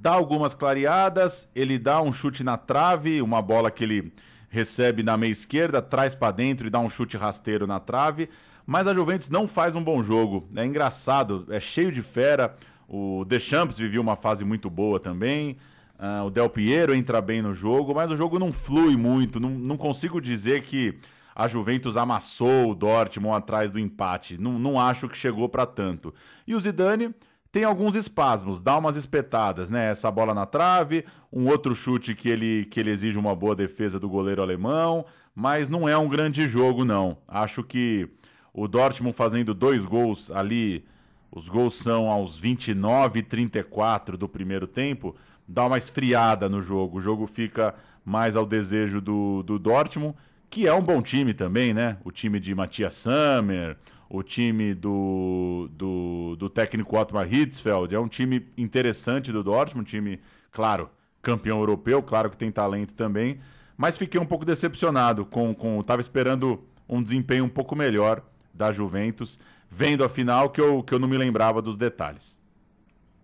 dá 0.00 0.12
algumas 0.12 0.54
clareadas, 0.54 1.48
ele 1.54 1.78
dá 1.78 2.00
um 2.00 2.12
chute 2.12 2.44
na 2.44 2.56
trave, 2.56 3.22
uma 3.22 3.40
bola 3.40 3.70
que 3.70 3.84
ele 3.84 4.12
recebe 4.48 5.02
na 5.02 5.16
meia 5.16 5.32
esquerda, 5.32 5.82
traz 5.82 6.14
para 6.14 6.32
dentro 6.32 6.66
e 6.66 6.70
dá 6.70 6.78
um 6.78 6.88
chute 6.88 7.16
rasteiro 7.16 7.66
na 7.66 7.80
trave, 7.80 8.28
mas 8.64 8.86
a 8.86 8.94
Juventus 8.94 9.28
não 9.28 9.46
faz 9.46 9.74
um 9.74 9.82
bom 9.82 10.02
jogo. 10.02 10.48
É 10.54 10.64
engraçado, 10.64 11.46
é 11.50 11.60
cheio 11.60 11.92
de 11.92 12.02
fera. 12.02 12.54
O 12.88 13.24
Deschamps 13.24 13.78
vivia 13.78 14.00
uma 14.00 14.16
fase 14.16 14.44
muito 14.44 14.68
boa 14.68 15.00
também. 15.00 15.56
Uh, 15.98 16.26
o 16.26 16.30
Del 16.30 16.50
Piero 16.50 16.94
entra 16.94 17.20
bem 17.20 17.40
no 17.40 17.54
jogo, 17.54 17.94
mas 17.94 18.10
o 18.10 18.16
jogo 18.16 18.38
não 18.38 18.52
flui 18.52 18.96
muito. 18.96 19.40
Não, 19.40 19.50
não 19.50 19.76
consigo 19.76 20.20
dizer 20.20 20.62
que 20.62 20.96
a 21.34 21.48
Juventus 21.48 21.96
amassou 21.96 22.70
o 22.70 22.74
Dortmund 22.74 23.36
atrás 23.36 23.70
do 23.70 23.78
empate. 23.78 24.36
Não, 24.36 24.58
não 24.58 24.80
acho 24.80 25.08
que 25.08 25.16
chegou 25.16 25.48
para 25.48 25.64
tanto. 25.64 26.12
E 26.46 26.54
o 26.54 26.60
Zidane 26.60 27.14
tem 27.56 27.64
alguns 27.64 27.96
espasmos, 27.96 28.60
dá 28.60 28.76
umas 28.76 28.96
espetadas, 28.96 29.70
né? 29.70 29.90
Essa 29.90 30.10
bola 30.10 30.34
na 30.34 30.44
trave, 30.44 31.06
um 31.32 31.48
outro 31.48 31.74
chute 31.74 32.14
que 32.14 32.28
ele, 32.28 32.66
que 32.66 32.78
ele 32.78 32.90
exige 32.90 33.18
uma 33.18 33.34
boa 33.34 33.56
defesa 33.56 33.98
do 33.98 34.10
goleiro 34.10 34.42
alemão, 34.42 35.06
mas 35.34 35.66
não 35.66 35.88
é 35.88 35.96
um 35.96 36.06
grande 36.06 36.46
jogo, 36.46 36.84
não. 36.84 37.16
Acho 37.26 37.64
que 37.64 38.10
o 38.52 38.68
Dortmund 38.68 39.16
fazendo 39.16 39.54
dois 39.54 39.86
gols 39.86 40.30
ali, 40.30 40.84
os 41.32 41.48
gols 41.48 41.76
são 41.76 42.10
aos 42.10 42.36
29 42.36 43.20
e 43.20 43.22
34 43.22 44.18
do 44.18 44.28
primeiro 44.28 44.66
tempo, 44.66 45.16
dá 45.48 45.64
uma 45.64 45.78
esfriada 45.78 46.50
no 46.50 46.60
jogo. 46.60 46.98
O 46.98 47.00
jogo 47.00 47.26
fica 47.26 47.74
mais 48.04 48.36
ao 48.36 48.44
desejo 48.44 49.00
do, 49.00 49.42
do 49.42 49.58
Dortmund 49.58 50.14
que 50.50 50.66
é 50.66 50.72
um 50.72 50.82
bom 50.82 51.02
time 51.02 51.34
também, 51.34 51.74
né? 51.74 51.96
O 52.04 52.10
time 52.10 52.38
de 52.38 52.54
Matias 52.54 52.94
Sammer, 52.94 53.76
o 54.08 54.22
time 54.22 54.74
do, 54.74 55.68
do, 55.72 56.36
do 56.36 56.48
técnico 56.48 56.98
Otmar 56.98 57.32
Hitzfeld, 57.32 57.94
é 57.94 57.98
um 57.98 58.08
time 58.08 58.46
interessante 58.56 59.32
do 59.32 59.42
Dortmund, 59.42 59.80
um 59.80 59.84
time, 59.84 60.20
claro, 60.50 60.90
campeão 61.20 61.58
europeu, 61.58 62.02
claro 62.02 62.30
que 62.30 62.36
tem 62.36 62.50
talento 62.50 62.94
também, 62.94 63.40
mas 63.76 63.96
fiquei 63.96 64.20
um 64.20 64.26
pouco 64.26 64.44
decepcionado 64.44 65.24
com, 65.24 65.54
com 65.54 65.82
tava 65.82 66.00
esperando 66.00 66.62
um 66.88 67.02
desempenho 67.02 67.44
um 67.44 67.48
pouco 67.48 67.74
melhor 67.74 68.22
da 68.54 68.72
Juventus, 68.72 69.38
vendo 69.68 70.04
a 70.04 70.08
final 70.08 70.50
que 70.50 70.60
eu, 70.60 70.82
que 70.82 70.94
eu 70.94 70.98
não 70.98 71.08
me 71.08 71.18
lembrava 71.18 71.60
dos 71.60 71.76
detalhes. 71.76 72.38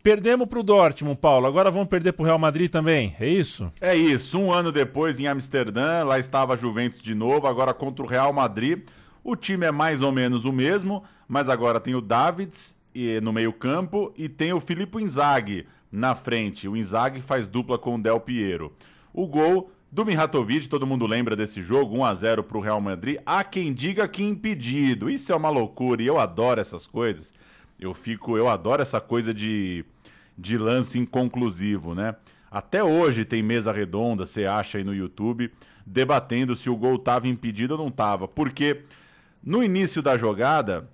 Perdemos 0.02 0.48
para 0.48 0.58
o 0.58 0.64
Dortmund, 0.64 1.16
Paulo. 1.20 1.46
Agora 1.46 1.70
vamos 1.70 1.88
perder 1.88 2.12
para 2.12 2.24
o 2.24 2.26
Real 2.26 2.38
Madrid 2.38 2.68
também, 2.68 3.14
é 3.20 3.28
isso? 3.28 3.72
É 3.80 3.94
isso. 3.94 4.36
Um 4.36 4.52
ano 4.52 4.72
depois, 4.72 5.20
em 5.20 5.28
Amsterdã, 5.28 6.02
lá 6.02 6.18
estava 6.18 6.54
a 6.54 6.56
Juventus 6.56 7.00
de 7.00 7.14
novo, 7.14 7.46
agora 7.46 7.72
contra 7.72 8.04
o 8.04 8.08
Real 8.08 8.32
Madrid. 8.32 8.80
O 9.24 9.36
time 9.36 9.66
é 9.66 9.70
mais 9.70 10.02
ou 10.02 10.10
menos 10.10 10.44
o 10.44 10.52
mesmo, 10.52 11.02
mas 11.28 11.48
agora 11.48 11.80
tem 11.80 11.94
o 11.94 12.00
Davids 12.00 12.76
no 13.22 13.32
meio-campo 13.32 14.12
e 14.16 14.28
tem 14.28 14.52
o 14.52 14.60
Filippo 14.60 15.00
Inzaghi 15.00 15.66
na 15.90 16.14
frente. 16.14 16.68
O 16.68 16.76
Inzaghi 16.76 17.20
faz 17.20 17.46
dupla 17.46 17.78
com 17.78 17.94
o 17.94 18.02
Del 18.02 18.20
Piero. 18.20 18.72
O 19.12 19.26
gol 19.26 19.70
do 19.90 20.06
Mihatovic, 20.06 20.68
todo 20.68 20.86
mundo 20.86 21.06
lembra 21.06 21.36
desse 21.36 21.62
jogo, 21.62 21.96
1 21.96 22.04
a 22.04 22.14
0 22.14 22.42
para 22.44 22.56
o 22.56 22.60
Real 22.62 22.80
Madrid. 22.80 23.18
Há 23.26 23.44
quem 23.44 23.72
diga 23.72 24.08
que 24.08 24.22
impedido. 24.22 25.10
Isso 25.10 25.32
é 25.32 25.36
uma 25.36 25.50
loucura 25.50 26.02
e 26.02 26.06
eu 26.06 26.18
adoro 26.18 26.60
essas 26.60 26.86
coisas. 26.86 27.32
Eu 27.78 27.92
fico, 27.92 28.36
eu 28.36 28.48
adoro 28.48 28.80
essa 28.80 29.00
coisa 29.00 29.34
de, 29.34 29.84
de 30.36 30.56
lance 30.56 30.98
inconclusivo, 30.98 31.94
né? 31.94 32.16
Até 32.50 32.82
hoje 32.82 33.24
tem 33.24 33.42
mesa 33.42 33.72
redonda, 33.72 34.26
você 34.26 34.44
acha 34.44 34.78
aí 34.78 34.84
no 34.84 34.94
YouTube, 34.94 35.50
debatendo 35.86 36.54
se 36.54 36.68
o 36.68 36.76
gol 36.76 36.96
estava 36.96 37.28
impedido 37.28 37.74
ou 37.74 37.80
não 37.80 37.88
estava. 37.88 38.28
Porque 38.28 38.82
no 39.44 39.62
início 39.62 40.00
da 40.00 40.16
jogada, 40.16 40.88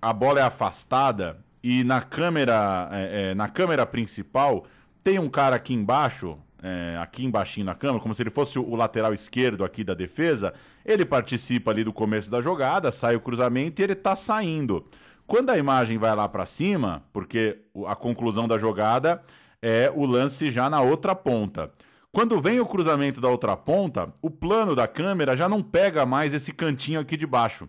a 0.00 0.12
bola 0.12 0.38
é 0.38 0.42
afastada 0.42 1.38
e 1.62 1.82
na 1.82 2.00
câmera, 2.00 2.88
é, 2.92 3.30
é, 3.30 3.34
na 3.34 3.48
câmera 3.48 3.84
principal 3.84 4.64
tem 5.02 5.18
um 5.18 5.28
cara 5.28 5.56
aqui 5.56 5.74
embaixo, 5.74 6.38
é, 6.62 6.96
aqui 7.00 7.24
embaixo 7.24 7.62
na 7.64 7.74
câmera, 7.74 8.00
como 8.00 8.14
se 8.14 8.22
ele 8.22 8.30
fosse 8.30 8.58
o 8.58 8.76
lateral 8.76 9.12
esquerdo 9.12 9.64
aqui 9.64 9.82
da 9.82 9.94
defesa. 9.94 10.54
Ele 10.84 11.04
participa 11.04 11.72
ali 11.72 11.82
do 11.82 11.92
começo 11.92 12.30
da 12.30 12.40
jogada, 12.40 12.92
sai 12.92 13.16
o 13.16 13.20
cruzamento 13.20 13.82
e 13.82 13.84
ele 13.84 13.94
está 13.94 14.14
saindo. 14.14 14.86
Quando 15.26 15.50
a 15.50 15.58
imagem 15.58 15.98
vai 15.98 16.14
lá 16.14 16.28
para 16.28 16.46
cima, 16.46 17.02
porque 17.12 17.58
a 17.86 17.96
conclusão 17.96 18.46
da 18.46 18.56
jogada 18.56 19.20
é 19.60 19.92
o 19.94 20.06
lance 20.06 20.52
já 20.52 20.70
na 20.70 20.80
outra 20.80 21.14
ponta. 21.14 21.72
Quando 22.12 22.40
vem 22.40 22.58
o 22.58 22.66
cruzamento 22.66 23.20
da 23.20 23.28
outra 23.28 23.56
ponta, 23.56 24.12
o 24.22 24.30
plano 24.30 24.74
da 24.74 24.88
câmera 24.88 25.36
já 25.36 25.48
não 25.48 25.62
pega 25.62 26.06
mais 26.06 26.32
esse 26.32 26.52
cantinho 26.52 27.00
aqui 27.00 27.16
de 27.16 27.26
baixo. 27.26 27.68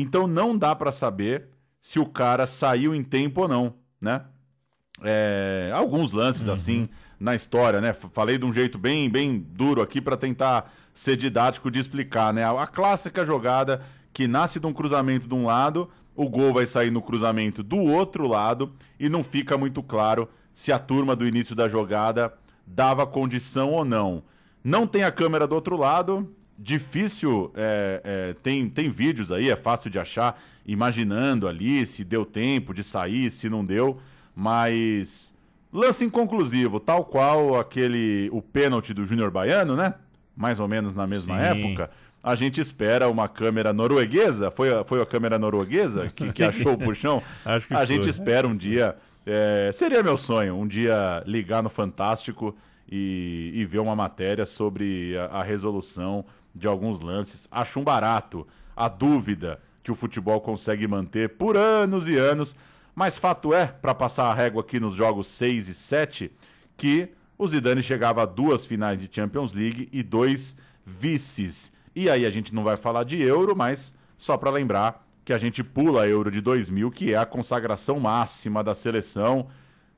Então 0.00 0.26
não 0.26 0.56
dá 0.56 0.74
para 0.74 0.92
saber 0.92 1.48
se 1.80 1.98
o 1.98 2.06
cara 2.06 2.46
saiu 2.46 2.94
em 2.94 3.02
tempo 3.02 3.42
ou 3.42 3.48
não, 3.48 3.74
né? 4.00 4.22
É, 5.02 5.70
alguns 5.74 6.12
lances 6.12 6.46
uhum. 6.46 6.52
assim 6.52 6.88
na 7.18 7.34
história, 7.34 7.80
né? 7.80 7.92
Falei 7.92 8.36
de 8.38 8.44
um 8.44 8.52
jeito 8.52 8.78
bem, 8.78 9.08
bem 9.08 9.38
duro 9.38 9.80
aqui 9.80 10.00
para 10.00 10.16
tentar 10.16 10.72
ser 10.92 11.16
didático 11.16 11.70
de 11.70 11.78
explicar, 11.78 12.32
né? 12.32 12.44
A 12.44 12.66
clássica 12.66 13.24
jogada 13.24 13.82
que 14.12 14.26
nasce 14.26 14.58
de 14.58 14.66
um 14.66 14.72
cruzamento 14.72 15.28
de 15.28 15.34
um 15.34 15.46
lado 15.46 15.88
o 16.18 16.28
gol 16.28 16.52
vai 16.52 16.66
sair 16.66 16.90
no 16.90 17.00
cruzamento 17.00 17.62
do 17.62 17.78
outro 17.78 18.26
lado 18.26 18.72
e 18.98 19.08
não 19.08 19.22
fica 19.22 19.56
muito 19.56 19.84
claro 19.84 20.28
se 20.52 20.72
a 20.72 20.78
turma 20.78 21.14
do 21.14 21.24
início 21.24 21.54
da 21.54 21.68
jogada 21.68 22.34
dava 22.66 23.06
condição 23.06 23.70
ou 23.70 23.84
não. 23.84 24.24
Não 24.64 24.84
tem 24.84 25.04
a 25.04 25.12
câmera 25.12 25.46
do 25.46 25.54
outro 25.54 25.76
lado, 25.76 26.28
difícil, 26.58 27.52
é, 27.54 28.00
é, 28.04 28.34
tem, 28.42 28.68
tem 28.68 28.90
vídeos 28.90 29.30
aí, 29.30 29.48
é 29.48 29.56
fácil 29.56 29.90
de 29.90 29.98
achar, 29.98 30.40
imaginando 30.66 31.46
ali 31.46 31.86
se 31.86 32.04
deu 32.04 32.26
tempo 32.26 32.74
de 32.74 32.82
sair, 32.82 33.30
se 33.30 33.48
não 33.48 33.64
deu, 33.64 33.98
mas 34.34 35.32
lance 35.72 36.04
inconclusivo, 36.04 36.80
tal 36.80 37.04
qual 37.04 37.58
aquele, 37.58 38.28
o 38.32 38.42
pênalti 38.42 38.92
do 38.92 39.06
Júnior 39.06 39.30
Baiano, 39.30 39.76
né? 39.76 39.94
Mais 40.36 40.58
ou 40.58 40.66
menos 40.66 40.94
na 40.94 41.06
mesma 41.06 41.36
Sim. 41.38 41.44
época 41.44 41.90
a 42.22 42.34
gente 42.34 42.60
espera 42.60 43.08
uma 43.08 43.28
câmera 43.28 43.72
norueguesa. 43.72 44.50
Foi 44.50 44.72
a, 44.72 44.84
foi 44.84 45.00
a 45.00 45.06
câmera 45.06 45.38
norueguesa 45.38 46.08
que, 46.14 46.32
que 46.32 46.42
achou 46.42 46.72
o 46.72 46.78
puxão? 46.78 47.22
Acho 47.44 47.68
que 47.68 47.74
a 47.74 47.78
foi. 47.78 47.86
gente 47.86 48.08
espera 48.08 48.46
um 48.46 48.56
dia. 48.56 48.96
É, 49.24 49.70
seria 49.72 50.02
meu 50.02 50.16
sonho, 50.16 50.56
um 50.56 50.66
dia 50.66 51.22
ligar 51.26 51.62
no 51.62 51.68
Fantástico 51.68 52.56
e, 52.90 53.50
e 53.54 53.64
ver 53.64 53.78
uma 53.78 53.94
matéria 53.94 54.46
sobre 54.46 55.16
a, 55.18 55.38
a 55.38 55.42
resolução 55.42 56.24
de 56.54 56.66
alguns 56.66 57.00
lances. 57.00 57.48
Acho 57.50 57.80
um 57.80 57.84
barato 57.84 58.46
a 58.76 58.88
dúvida 58.88 59.60
que 59.82 59.90
o 59.90 59.94
futebol 59.94 60.40
consegue 60.40 60.86
manter 60.86 61.30
por 61.30 61.56
anos 61.56 62.08
e 62.08 62.16
anos. 62.16 62.54
Mas 62.94 63.16
fato 63.16 63.54
é, 63.54 63.66
para 63.66 63.94
passar 63.94 64.24
a 64.24 64.34
régua 64.34 64.62
aqui 64.62 64.80
nos 64.80 64.94
jogos 64.94 65.28
6 65.28 65.68
e 65.68 65.74
7, 65.74 66.32
que 66.76 67.10
o 67.38 67.46
Zidane 67.46 67.82
chegava 67.82 68.22
a 68.22 68.26
duas 68.26 68.64
finais 68.64 68.98
de 68.98 69.08
Champions 69.10 69.52
League 69.52 69.88
e 69.92 70.02
dois 70.02 70.56
vices. 70.84 71.72
E 71.94 72.10
aí 72.10 72.26
a 72.26 72.30
gente 72.30 72.54
não 72.54 72.64
vai 72.64 72.76
falar 72.76 73.04
de 73.04 73.20
euro, 73.22 73.54
mas 73.54 73.94
só 74.16 74.36
para 74.36 74.50
lembrar 74.50 75.06
que 75.24 75.32
a 75.32 75.38
gente 75.38 75.62
pula 75.62 76.02
a 76.02 76.08
Euro 76.08 76.30
de 76.30 76.40
2000, 76.40 76.90
que 76.90 77.12
é 77.12 77.16
a 77.18 77.26
consagração 77.26 78.00
máxima 78.00 78.64
da 78.64 78.74
seleção. 78.74 79.48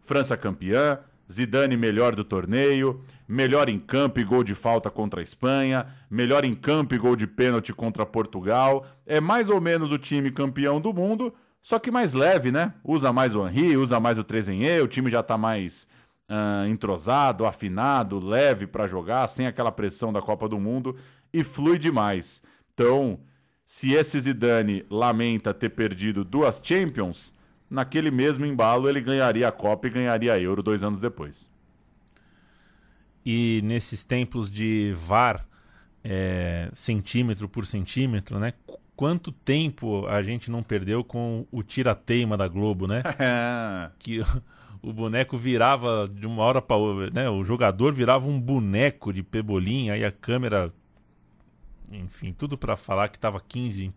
França 0.00 0.36
campeã, 0.36 0.98
Zidane 1.30 1.76
melhor 1.76 2.16
do 2.16 2.24
torneio, 2.24 3.02
melhor 3.28 3.68
em 3.68 3.78
campo 3.78 4.18
e 4.18 4.24
gol 4.24 4.42
de 4.42 4.54
falta 4.54 4.90
contra 4.90 5.20
a 5.20 5.22
Espanha, 5.22 5.86
melhor 6.10 6.44
em 6.44 6.54
campo 6.54 6.94
e 6.94 6.98
gol 6.98 7.14
de 7.14 7.26
pênalti 7.26 7.72
contra 7.72 8.04
Portugal. 8.04 8.86
É 9.06 9.20
mais 9.20 9.48
ou 9.48 9.60
menos 9.60 9.92
o 9.92 9.98
time 9.98 10.30
campeão 10.30 10.80
do 10.80 10.92
mundo, 10.92 11.32
só 11.62 11.78
que 11.78 11.90
mais 11.90 12.12
leve, 12.12 12.50
né? 12.50 12.74
Usa 12.82 13.12
mais 13.12 13.34
o 13.34 13.46
Henry, 13.46 13.76
usa 13.76 14.00
mais 14.00 14.18
o 14.18 14.24
Trezenhê, 14.24 14.80
o 14.80 14.88
time 14.88 15.10
já 15.10 15.20
está 15.20 15.38
mais 15.38 15.86
uh, 16.28 16.66
entrosado, 16.66 17.46
afinado, 17.46 18.24
leve 18.24 18.66
para 18.66 18.86
jogar, 18.86 19.28
sem 19.28 19.46
aquela 19.46 19.70
pressão 19.70 20.12
da 20.12 20.20
Copa 20.20 20.48
do 20.48 20.58
Mundo 20.58 20.96
e 21.32 21.44
flui 21.44 21.78
demais. 21.78 22.42
Então, 22.74 23.20
se 23.64 23.92
esse 23.92 24.18
Zidane 24.20 24.84
lamenta 24.90 25.54
ter 25.54 25.68
perdido 25.70 26.24
duas 26.24 26.60
Champions, 26.64 27.32
naquele 27.70 28.10
mesmo 28.10 28.44
embalo 28.44 28.88
ele 28.88 29.00
ganharia 29.00 29.48
a 29.48 29.52
Copa 29.52 29.86
e 29.86 29.90
ganharia 29.90 30.32
a 30.32 30.40
Euro 30.40 30.62
dois 30.62 30.82
anos 30.82 31.00
depois. 31.00 31.48
E 33.24 33.60
nesses 33.62 34.02
tempos 34.02 34.50
de 34.50 34.92
VAR, 34.96 35.46
é, 36.02 36.68
centímetro 36.72 37.48
por 37.48 37.66
centímetro, 37.66 38.38
né? 38.38 38.54
Quanto 38.96 39.30
tempo 39.32 40.06
a 40.06 40.20
gente 40.22 40.50
não 40.50 40.62
perdeu 40.62 41.04
com 41.04 41.46
o 41.50 41.62
tira-teima 41.62 42.36
da 42.36 42.48
Globo, 42.48 42.86
né? 42.86 43.02
que 43.98 44.20
o 44.82 44.92
boneco 44.92 45.36
virava 45.38 46.10
de 46.12 46.26
uma 46.26 46.42
hora 46.42 46.60
para 46.60 46.76
outra, 46.76 47.10
né? 47.10 47.30
O 47.30 47.44
jogador 47.44 47.92
virava 47.92 48.28
um 48.28 48.40
boneco 48.40 49.12
de 49.12 49.22
pebolim, 49.22 49.90
aí 49.90 50.04
a 50.04 50.10
câmera 50.10 50.72
enfim, 51.92 52.32
tudo 52.32 52.56
para 52.56 52.76
falar 52.76 53.08
que 53.08 53.16
estava 53.16 53.40
15 53.40 53.92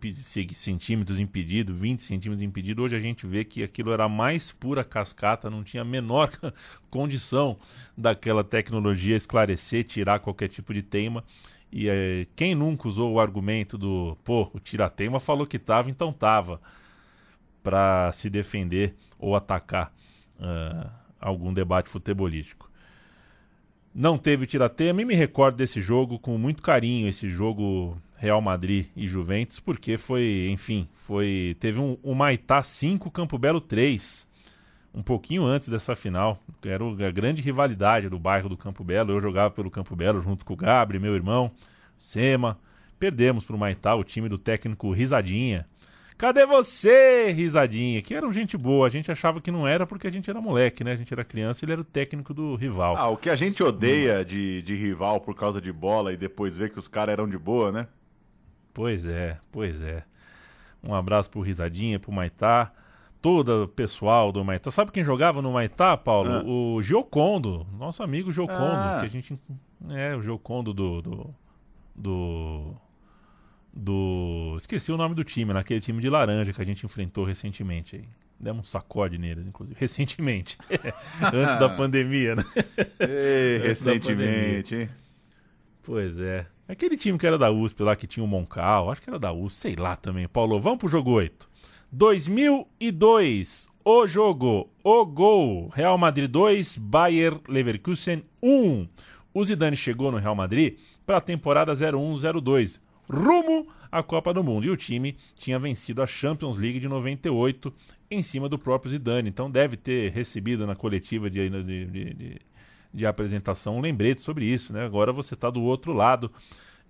centímetros 0.54 1.20
impedido, 1.20 1.74
20 1.74 2.02
centímetros 2.02 2.42
impedido. 2.42 2.82
Hoje 2.82 2.96
a 2.96 3.00
gente 3.00 3.26
vê 3.26 3.44
que 3.44 3.62
aquilo 3.62 3.92
era 3.92 4.08
mais 4.08 4.50
pura 4.52 4.82
cascata, 4.82 5.50
não 5.50 5.62
tinha 5.62 5.82
a 5.82 5.84
menor 5.84 6.30
condição 6.90 7.56
daquela 7.96 8.42
tecnologia 8.42 9.16
esclarecer, 9.16 9.84
tirar 9.84 10.18
qualquer 10.20 10.48
tipo 10.48 10.74
de 10.74 10.82
teima. 10.82 11.24
E 11.70 11.88
é, 11.88 12.26
quem 12.36 12.54
nunca 12.54 12.88
usou 12.88 13.12
o 13.12 13.20
argumento 13.20 13.76
do, 13.76 14.16
pô, 14.24 14.50
o 14.52 14.60
tira-teima 14.60 15.18
falou 15.18 15.46
que 15.46 15.58
tava, 15.58 15.90
então 15.90 16.12
tava, 16.12 16.60
para 17.62 18.12
se 18.12 18.28
defender 18.28 18.94
ou 19.18 19.34
atacar 19.34 19.92
uh, 20.38 20.90
algum 21.20 21.52
debate 21.52 21.88
futebolístico 21.88 22.70
não 23.94 24.18
teve 24.18 24.46
tiratema 24.46 25.02
e 25.02 25.04
me 25.04 25.14
recordo 25.14 25.56
desse 25.56 25.80
jogo 25.80 26.18
com 26.18 26.36
muito 26.36 26.60
carinho, 26.60 27.06
esse 27.06 27.30
jogo 27.30 27.96
Real 28.16 28.40
Madrid 28.40 28.86
e 28.96 29.06
Juventus, 29.06 29.60
porque 29.60 29.96
foi, 29.96 30.48
enfim, 30.50 30.88
foi 30.96 31.56
teve 31.60 31.78
um, 31.78 31.96
um 32.02 32.14
Maitá 32.14 32.62
5, 32.62 33.10
Campo 33.10 33.38
Belo 33.38 33.60
3. 33.60 34.26
um 34.92 35.02
pouquinho 35.02 35.44
antes 35.44 35.68
dessa 35.68 35.94
final. 35.94 36.38
Era 36.64 36.84
a 37.06 37.10
grande 37.10 37.40
rivalidade 37.42 38.08
do 38.08 38.18
bairro 38.18 38.48
do 38.48 38.56
Campo 38.56 38.82
Belo. 38.82 39.12
Eu 39.12 39.20
jogava 39.20 39.50
pelo 39.50 39.70
Campo 39.70 39.94
Belo 39.94 40.20
junto 40.20 40.44
com 40.44 40.54
o 40.54 40.56
Gabri, 40.56 40.98
meu 40.98 41.14
irmão, 41.14 41.50
Sema. 41.96 42.58
Perdemos 42.98 43.44
para 43.44 43.54
o 43.54 43.58
Maitá, 43.58 43.94
o 43.94 44.02
time 44.02 44.28
do 44.28 44.38
técnico 44.38 44.90
Risadinha. 44.92 45.66
Cadê 46.16 46.46
você, 46.46 47.32
Risadinha? 47.32 48.00
Que 48.00 48.14
era 48.14 48.26
um 48.26 48.30
gente 48.30 48.56
boa. 48.56 48.86
A 48.86 48.90
gente 48.90 49.10
achava 49.10 49.40
que 49.40 49.50
não 49.50 49.66
era 49.66 49.86
porque 49.86 50.06
a 50.06 50.10
gente 50.10 50.30
era 50.30 50.40
moleque, 50.40 50.84
né? 50.84 50.92
A 50.92 50.96
gente 50.96 51.12
era 51.12 51.24
criança 51.24 51.62
e 51.62 51.66
ele 51.66 51.72
era 51.72 51.80
o 51.80 51.84
técnico 51.84 52.32
do 52.32 52.54
rival. 52.54 52.96
Ah, 52.96 53.08
o 53.08 53.16
que 53.16 53.28
a 53.28 53.36
gente 53.36 53.62
odeia 53.62 54.24
de, 54.24 54.62
de 54.62 54.76
rival 54.76 55.20
por 55.20 55.34
causa 55.34 55.60
de 55.60 55.72
bola 55.72 56.12
e 56.12 56.16
depois 56.16 56.56
ver 56.56 56.70
que 56.70 56.78
os 56.78 56.86
caras 56.86 57.14
eram 57.14 57.28
de 57.28 57.36
boa, 57.36 57.72
né? 57.72 57.88
Pois 58.72 59.04
é, 59.04 59.38
pois 59.50 59.82
é. 59.82 60.04
Um 60.82 60.94
abraço 60.94 61.30
pro 61.30 61.40
Risadinha, 61.40 61.98
pro 61.98 62.12
Maitá. 62.12 62.72
Todo 63.20 63.64
o 63.64 63.68
pessoal 63.68 64.30
do 64.30 64.44
Maitá. 64.44 64.70
Sabe 64.70 64.92
quem 64.92 65.02
jogava 65.02 65.40
no 65.40 65.52
Maitá, 65.52 65.96
Paulo? 65.96 66.30
Ah. 66.30 66.44
O 66.44 66.82
Giocondo, 66.82 67.66
nosso 67.78 68.02
amigo 68.02 68.30
Giocondo. 68.30 68.60
Ah. 68.60 68.98
Que 69.00 69.06
a 69.06 69.08
gente. 69.08 69.40
É, 69.90 70.14
o 70.14 70.22
Giocondo 70.22 70.74
do. 70.74 71.00
do. 71.00 71.34
do. 71.94 72.76
Do- 73.74 74.54
Esqueci 74.56 74.92
o 74.92 74.96
nome 74.96 75.14
do 75.14 75.24
time, 75.24 75.52
naquele 75.52 75.80
time 75.80 76.00
de 76.00 76.08
laranja 76.08 76.52
que 76.52 76.60
a 76.62 76.64
gente 76.64 76.84
enfrentou 76.86 77.24
recentemente 77.24 77.96
aí. 77.96 78.04
Demos 78.38 78.62
um 78.62 78.64
sacode 78.70 79.16
neles, 79.18 79.46
inclusive. 79.46 79.76
Recentemente. 79.80 80.58
Antes 81.32 81.58
da 81.58 81.68
pandemia, 81.68 82.34
né? 82.36 82.42
Ei, 83.00 83.58
recentemente, 83.66 84.74
hein? 84.74 84.88
Pois 85.82 86.18
é. 86.18 86.46
Aquele 86.68 86.96
time 86.96 87.18
que 87.18 87.26
era 87.26 87.36
da 87.38 87.50
USP 87.50 87.82
lá, 87.82 87.94
que 87.94 88.06
tinha 88.06 88.24
o 88.24 88.26
Moncal, 88.26 88.90
acho 88.90 89.02
que 89.02 89.10
era 89.10 89.18
da 89.18 89.32
USP, 89.32 89.58
sei 89.58 89.76
lá 89.76 89.96
também. 89.96 90.26
Paulo, 90.26 90.58
vamos 90.60 90.78
pro 90.78 90.88
jogo 90.88 91.10
8. 91.12 91.48
2002, 91.92 93.68
o 93.84 94.06
jogo, 94.06 94.70
o 94.82 95.04
gol. 95.06 95.68
Real 95.74 95.96
Madrid 95.98 96.30
2, 96.30 96.76
Bayer 96.78 97.38
Leverkusen 97.48 98.24
1. 98.42 98.88
O 99.32 99.44
Zidane 99.44 99.76
chegou 99.76 100.10
no 100.10 100.18
Real 100.18 100.34
Madrid 100.34 100.78
para 101.06 101.18
a 101.18 101.20
temporada 101.20 101.72
01-02, 101.74 102.80
rumo 103.08 103.66
à 103.90 104.02
Copa 104.02 104.32
do 104.32 104.42
Mundo. 104.42 104.66
E 104.66 104.70
o 104.70 104.76
time 104.76 105.16
tinha 105.36 105.58
vencido 105.58 106.02
a 106.02 106.06
Champions 106.06 106.58
League 106.58 106.80
de 106.80 106.88
98 106.88 107.72
em 108.10 108.22
cima 108.22 108.48
do 108.48 108.58
próprio 108.58 108.90
Zidane. 108.90 109.28
Então 109.28 109.50
deve 109.50 109.76
ter 109.76 110.12
recebido 110.12 110.66
na 110.66 110.74
coletiva 110.74 111.28
de, 111.30 111.48
de, 111.48 111.84
de- 111.86 112.40
de- 112.92 113.06
apresentação 113.06 113.76
um 113.78 113.80
lembrete 113.80 114.22
sobre 114.22 114.44
isso. 114.46 114.72
Né? 114.72 114.84
Agora 114.84 115.12
você 115.12 115.34
está 115.34 115.50
do 115.50 115.62
outro 115.62 115.92
lado. 115.92 116.30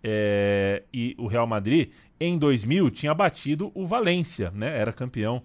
É, 0.02 0.82
e 0.92 1.14
o 1.18 1.26
Real 1.26 1.46
Madrid, 1.46 1.90
em 2.20 2.36
2000, 2.36 2.90
tinha 2.90 3.14
batido 3.14 3.72
o 3.74 3.86
Valência, 3.86 4.50
né? 4.54 4.78
era 4.78 4.92
campeão 4.92 5.42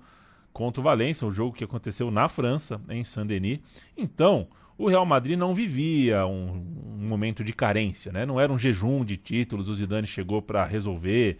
contra 0.51 0.81
o 0.81 0.83
Valência, 0.83 1.25
um 1.25 1.31
jogo 1.31 1.55
que 1.55 1.63
aconteceu 1.63 2.11
na 2.11 2.27
França, 2.27 2.81
em 2.89 3.03
Saint-Denis. 3.05 3.59
Então, 3.95 4.47
o 4.79 4.87
Real 4.87 5.05
Madrid 5.05 5.37
não 5.37 5.53
vivia 5.53 6.25
um, 6.25 6.63
um 6.99 7.07
momento 7.07 7.43
de 7.43 7.53
carência, 7.53 8.11
né? 8.11 8.25
Não 8.25 8.39
era 8.39 8.51
um 8.51 8.57
jejum 8.57 9.03
de 9.05 9.17
títulos, 9.17 9.67
o 9.69 9.75
Zidane 9.75 10.07
chegou 10.07 10.41
para 10.41 10.65
resolver. 10.65 11.37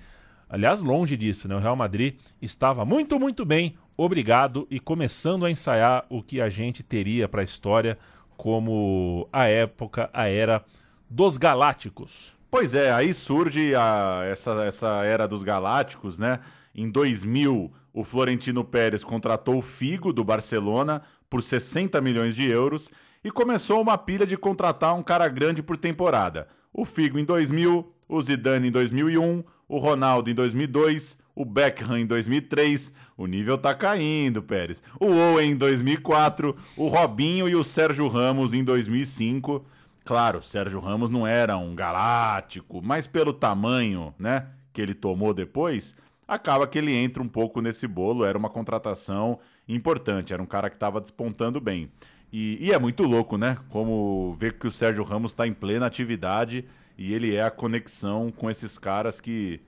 Aliás, 0.49 0.81
longe 0.81 1.15
disso, 1.15 1.47
né? 1.47 1.55
O 1.55 1.59
Real 1.59 1.75
Madrid 1.75 2.15
estava 2.41 2.83
muito, 2.83 3.19
muito 3.19 3.45
bem, 3.45 3.75
obrigado, 3.95 4.67
e 4.69 4.79
começando 4.79 5.45
a 5.45 5.51
ensaiar 5.51 6.05
o 6.09 6.21
que 6.21 6.41
a 6.41 6.49
gente 6.49 6.83
teria 6.83 7.27
para 7.27 7.41
a 7.41 7.43
história 7.43 7.97
como 8.35 9.27
a 9.31 9.45
época, 9.47 10.09
a 10.13 10.27
era 10.27 10.63
dos 11.09 11.37
Galácticos. 11.37 12.33
Pois 12.51 12.73
é, 12.73 12.91
aí 12.91 13.13
surge 13.13 13.75
a- 13.75 14.21
essa, 14.25 14.63
essa 14.63 15.03
era 15.03 15.27
dos 15.27 15.43
Galácticos, 15.43 16.17
né? 16.17 16.39
Em 16.73 16.89
2000, 16.89 17.71
o 17.93 18.03
Florentino 18.03 18.63
Pérez 18.63 19.03
contratou 19.03 19.57
o 19.57 19.61
Figo 19.61 20.11
do 20.13 20.23
Barcelona 20.23 21.01
por 21.29 21.43
60 21.43 21.99
milhões 22.01 22.35
de 22.35 22.49
euros 22.49 22.89
e 23.23 23.31
começou 23.31 23.81
uma 23.81 23.97
pilha 23.97 24.25
de 24.25 24.37
contratar 24.37 24.95
um 24.95 25.03
cara 25.03 25.27
grande 25.27 25.61
por 25.61 25.77
temporada. 25.77 26.47
O 26.73 26.85
Figo 26.85 27.19
em 27.19 27.25
2000, 27.25 27.91
o 28.07 28.21
Zidane 28.21 28.69
em 28.69 28.71
2001, 28.71 29.43
o 29.67 29.77
Ronaldo 29.77 30.29
em 30.29 30.33
2002, 30.33 31.17
o 31.35 31.45
Beckham 31.45 31.97
em 31.97 32.05
2003. 32.05 32.93
O 33.17 33.25
nível 33.27 33.57
tá 33.57 33.73
caindo, 33.73 34.41
Pérez. 34.41 34.81
O 34.99 35.07
Owen 35.07 35.51
em 35.51 35.55
2004, 35.55 36.55
o 36.75 36.87
Robinho 36.87 37.47
e 37.47 37.55
o 37.55 37.63
Sérgio 37.63 38.07
Ramos 38.07 38.53
em 38.53 38.63
2005. 38.63 39.65
Claro, 40.03 40.41
Sérgio 40.41 40.79
Ramos 40.79 41.09
não 41.09 41.27
era 41.27 41.57
um 41.57 41.75
galáctico, 41.75 42.81
mas 42.81 43.05
pelo 43.05 43.31
tamanho, 43.31 44.13
né, 44.17 44.47
que 44.73 44.81
ele 44.81 44.93
tomou 44.93 45.33
depois, 45.33 45.95
acaba 46.27 46.67
que 46.67 46.77
ele 46.77 46.93
entra 46.93 47.21
um 47.21 47.27
pouco 47.27 47.61
nesse 47.61 47.87
bolo. 47.87 48.25
Era 48.25 48.37
uma 48.37 48.49
contratação 48.49 49.39
importante, 49.67 50.33
era 50.33 50.41
um 50.41 50.47
cara 50.47 50.69
que 50.69 50.75
estava 50.75 50.99
despontando 50.99 51.61
bem. 51.61 51.91
E, 52.31 52.57
e 52.67 52.71
é 52.71 52.79
muito 52.79 53.03
louco, 53.03 53.37
né? 53.37 53.57
Como 53.69 54.33
ver 54.33 54.53
que 54.53 54.67
o 54.67 54.71
Sérgio 54.71 55.03
Ramos 55.03 55.31
está 55.31 55.47
em 55.47 55.53
plena 55.53 55.85
atividade 55.85 56.65
e 56.97 57.13
ele 57.13 57.35
é 57.35 57.41
a 57.41 57.51
conexão 57.51 58.31
com 58.31 58.49
esses 58.49 58.77
caras 58.77 59.19
que, 59.19 59.59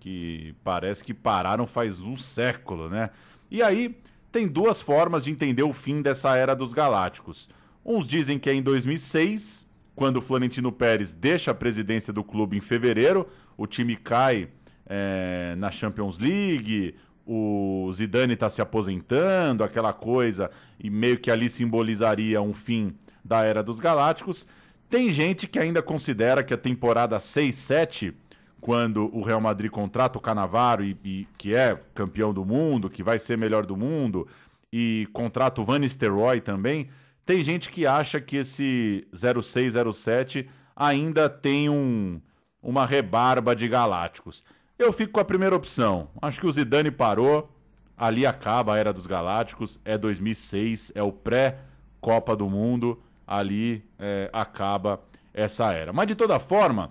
que 0.00 0.54
parece 0.64 1.04
que 1.04 1.12
pararam 1.12 1.66
faz 1.66 2.00
um 2.00 2.16
século, 2.16 2.88
né? 2.88 3.10
E 3.50 3.62
aí 3.62 3.96
tem 4.32 4.46
duas 4.46 4.80
formas 4.80 5.24
de 5.24 5.30
entender 5.30 5.62
o 5.62 5.72
fim 5.72 6.00
dessa 6.02 6.36
era 6.36 6.54
dos 6.54 6.72
galácticos. 6.72 7.48
Uns 7.84 8.06
dizem 8.06 8.38
que 8.38 8.50
é 8.50 8.54
em 8.54 8.62
2006, 8.62 9.66
quando 9.94 10.16
o 10.16 10.22
Florentino 10.22 10.72
Pérez 10.72 11.14
deixa 11.14 11.50
a 11.50 11.54
presidência 11.54 12.12
do 12.12 12.24
clube 12.24 12.56
em 12.56 12.60
fevereiro, 12.60 13.28
o 13.56 13.66
time 13.66 13.96
cai 13.96 14.48
é, 14.86 15.54
na 15.56 15.70
Champions 15.70 16.18
League, 16.18 16.94
o 17.26 17.90
Zidane 17.92 18.34
está 18.34 18.48
se 18.48 18.62
aposentando, 18.62 19.64
aquela 19.64 19.92
coisa, 19.92 20.50
e 20.78 20.88
meio 20.88 21.18
que 21.18 21.30
ali 21.30 21.50
simbolizaria 21.50 22.40
um 22.40 22.54
fim 22.54 22.94
da 23.24 23.44
era 23.44 23.62
dos 23.62 23.80
Galácticos. 23.80 24.46
Tem 24.88 25.10
gente 25.10 25.48
que 25.48 25.58
ainda 25.58 25.82
considera 25.82 26.44
que 26.44 26.54
a 26.54 26.58
temporada 26.58 27.16
6-7, 27.16 28.14
quando 28.60 29.10
o 29.12 29.22
Real 29.22 29.40
Madrid 29.40 29.70
contrata 29.70 30.18
o 30.18 30.20
Canavaro, 30.20 30.84
e, 30.84 30.96
e- 31.04 31.28
que 31.36 31.52
é 31.52 31.76
campeão 31.92 32.32
do 32.32 32.44
mundo, 32.44 32.88
que 32.88 33.02
vai 33.02 33.18
ser 33.18 33.36
melhor 33.36 33.66
do 33.66 33.76
mundo, 33.76 34.28
e 34.72 35.08
contrata 35.12 35.60
o 35.60 35.64
Van 35.64 35.80
Nistelrooy 35.80 36.40
também, 36.40 36.88
tem 37.24 37.42
gente 37.42 37.68
que 37.70 37.84
acha 37.86 38.20
que 38.20 38.36
esse 38.36 39.04
0607 39.12 40.48
ainda 40.76 41.28
tem 41.28 41.68
um, 41.68 42.20
uma 42.62 42.86
rebarba 42.86 43.56
de 43.56 43.66
galácticos. 43.66 44.44
Eu 44.78 44.92
fico 44.92 45.12
com 45.12 45.20
a 45.20 45.24
primeira 45.24 45.56
opção. 45.56 46.08
Acho 46.20 46.38
que 46.38 46.46
o 46.46 46.52
Zidane 46.52 46.90
parou, 46.90 47.50
ali 47.96 48.26
acaba 48.26 48.74
a 48.74 48.76
era 48.76 48.92
dos 48.92 49.06
galácticos, 49.06 49.80
é 49.86 49.96
2006, 49.96 50.92
é 50.94 51.02
o 51.02 51.10
pré-Copa 51.10 52.36
do 52.36 52.48
Mundo, 52.50 53.02
ali 53.26 53.82
é, 53.98 54.28
acaba 54.34 55.00
essa 55.32 55.72
era. 55.72 55.94
Mas 55.94 56.08
de 56.08 56.14
toda 56.14 56.38
forma, 56.38 56.90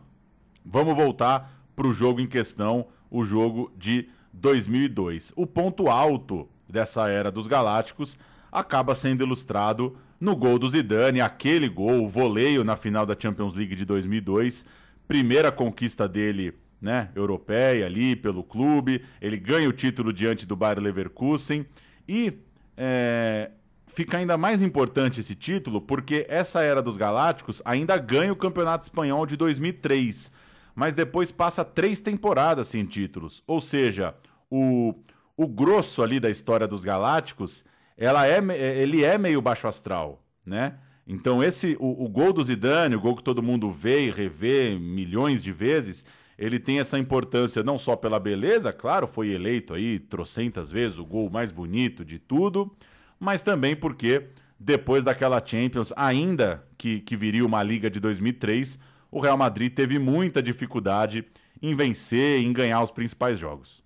vamos 0.66 0.96
voltar 0.96 1.64
para 1.76 1.86
o 1.86 1.94
jogo 1.94 2.20
em 2.20 2.26
questão, 2.26 2.88
o 3.12 3.24
jogo 3.24 3.72
de 3.78 4.10
2002. 4.34 5.32
O 5.36 5.46
ponto 5.46 5.88
alto 5.88 6.50
dessa 6.68 7.08
era 7.08 7.32
dos 7.32 7.46
Galácticos 7.46 8.18
acaba 8.52 8.96
sendo 8.96 9.24
ilustrado 9.24 9.96
no 10.20 10.36
gol 10.36 10.58
do 10.58 10.68
Zidane, 10.68 11.22
aquele 11.22 11.70
gol, 11.70 12.04
o 12.04 12.08
voleio 12.08 12.64
na 12.64 12.76
final 12.76 13.06
da 13.06 13.16
Champions 13.18 13.54
League 13.54 13.76
de 13.76 13.86
2002, 13.86 14.66
primeira 15.08 15.52
conquista 15.52 16.08
dele, 16.08 16.54
né, 16.82 17.10
europeia 17.16 17.86
ali 17.86 18.16
pelo 18.16 18.44
clube, 18.44 19.04
ele 19.22 19.38
ganha 19.38 19.68
o 19.70 19.74
título 19.74 20.12
diante 20.14 20.46
do 20.46 20.56
Bayer 20.56 20.80
Leverkusen 20.80 21.66
e 22.08 22.34
é, 22.78 23.52
fica 23.88 24.18
ainda 24.18 24.38
mais 24.38 24.62
importante 24.62 25.20
esse 25.22 25.36
título 25.36 25.82
porque 25.82 26.26
essa 26.30 26.62
era 26.62 26.82
dos 26.82 26.98
Galácticos 26.98 27.62
ainda 27.66 27.98
ganha 27.98 28.32
o 28.32 28.36
Campeonato 28.36 28.84
Espanhol 28.84 29.26
de 29.26 29.36
2003, 29.36 30.32
mas 30.76 30.94
depois 30.94 31.32
passa 31.32 31.64
três 31.64 32.00
temporadas 32.00 32.68
sem 32.68 32.86
títulos. 32.86 33.42
Ou 33.48 33.62
seja, 33.62 34.14
o, 34.50 34.94
o 35.38 35.48
grosso 35.48 36.04
ali 36.04 36.20
da 36.20 36.30
história 36.30 36.68
dos 36.68 36.84
Galácticos, 36.84 37.64
ela 37.98 38.26
é, 38.28 38.42
me- 38.42 38.56
ele 38.58 39.04
é 39.04 39.18
meio 39.18 39.42
baixo 39.42 39.68
astral, 39.68 40.22
né? 40.46 40.76
Então 41.08 41.42
esse 41.44 41.78
o, 41.80 42.04
o 42.04 42.10
gol 42.10 42.34
do 42.34 42.44
Zidane, 42.44 42.96
o 42.96 43.00
gol 43.00 43.16
que 43.16 43.24
todo 43.24 43.42
mundo 43.44 43.70
vê 43.72 44.08
e 44.08 44.12
revê 44.12 44.76
milhões 44.78 45.44
de 45.44 45.52
vezes, 45.52 46.04
ele 46.38 46.60
tem 46.60 46.80
essa 46.80 47.00
importância 47.00 47.64
não 47.64 47.78
só 47.80 47.96
pela 47.96 48.20
beleza, 48.20 48.74
claro, 48.74 49.08
foi 49.08 49.30
eleito 49.30 49.74
aí 49.74 50.00
trocentas 50.00 50.70
vezes 50.70 50.98
o 50.98 51.06
gol 51.06 51.30
mais 51.30 51.52
bonito 51.52 52.04
de 52.04 52.20
tudo, 52.20 52.76
mas 53.20 53.42
também 53.42 53.76
porque 53.76 54.28
depois 54.60 55.04
daquela 55.04 55.42
Champions, 55.46 55.94
ainda 55.96 56.66
que, 56.78 57.00
que 57.00 57.16
viria 57.16 57.46
uma 57.46 57.64
Liga 57.64 57.90
de 57.90 58.00
2003, 58.00 58.78
o 59.12 59.20
Real 59.20 59.38
Madrid 59.38 59.74
teve 59.74 59.98
muita 59.98 60.42
dificuldade 60.42 61.26
em 61.62 61.74
vencer, 61.74 62.42
em 62.42 62.52
ganhar 62.52 62.82
os 62.84 62.92
principais 62.92 63.40
jogos. 63.40 63.84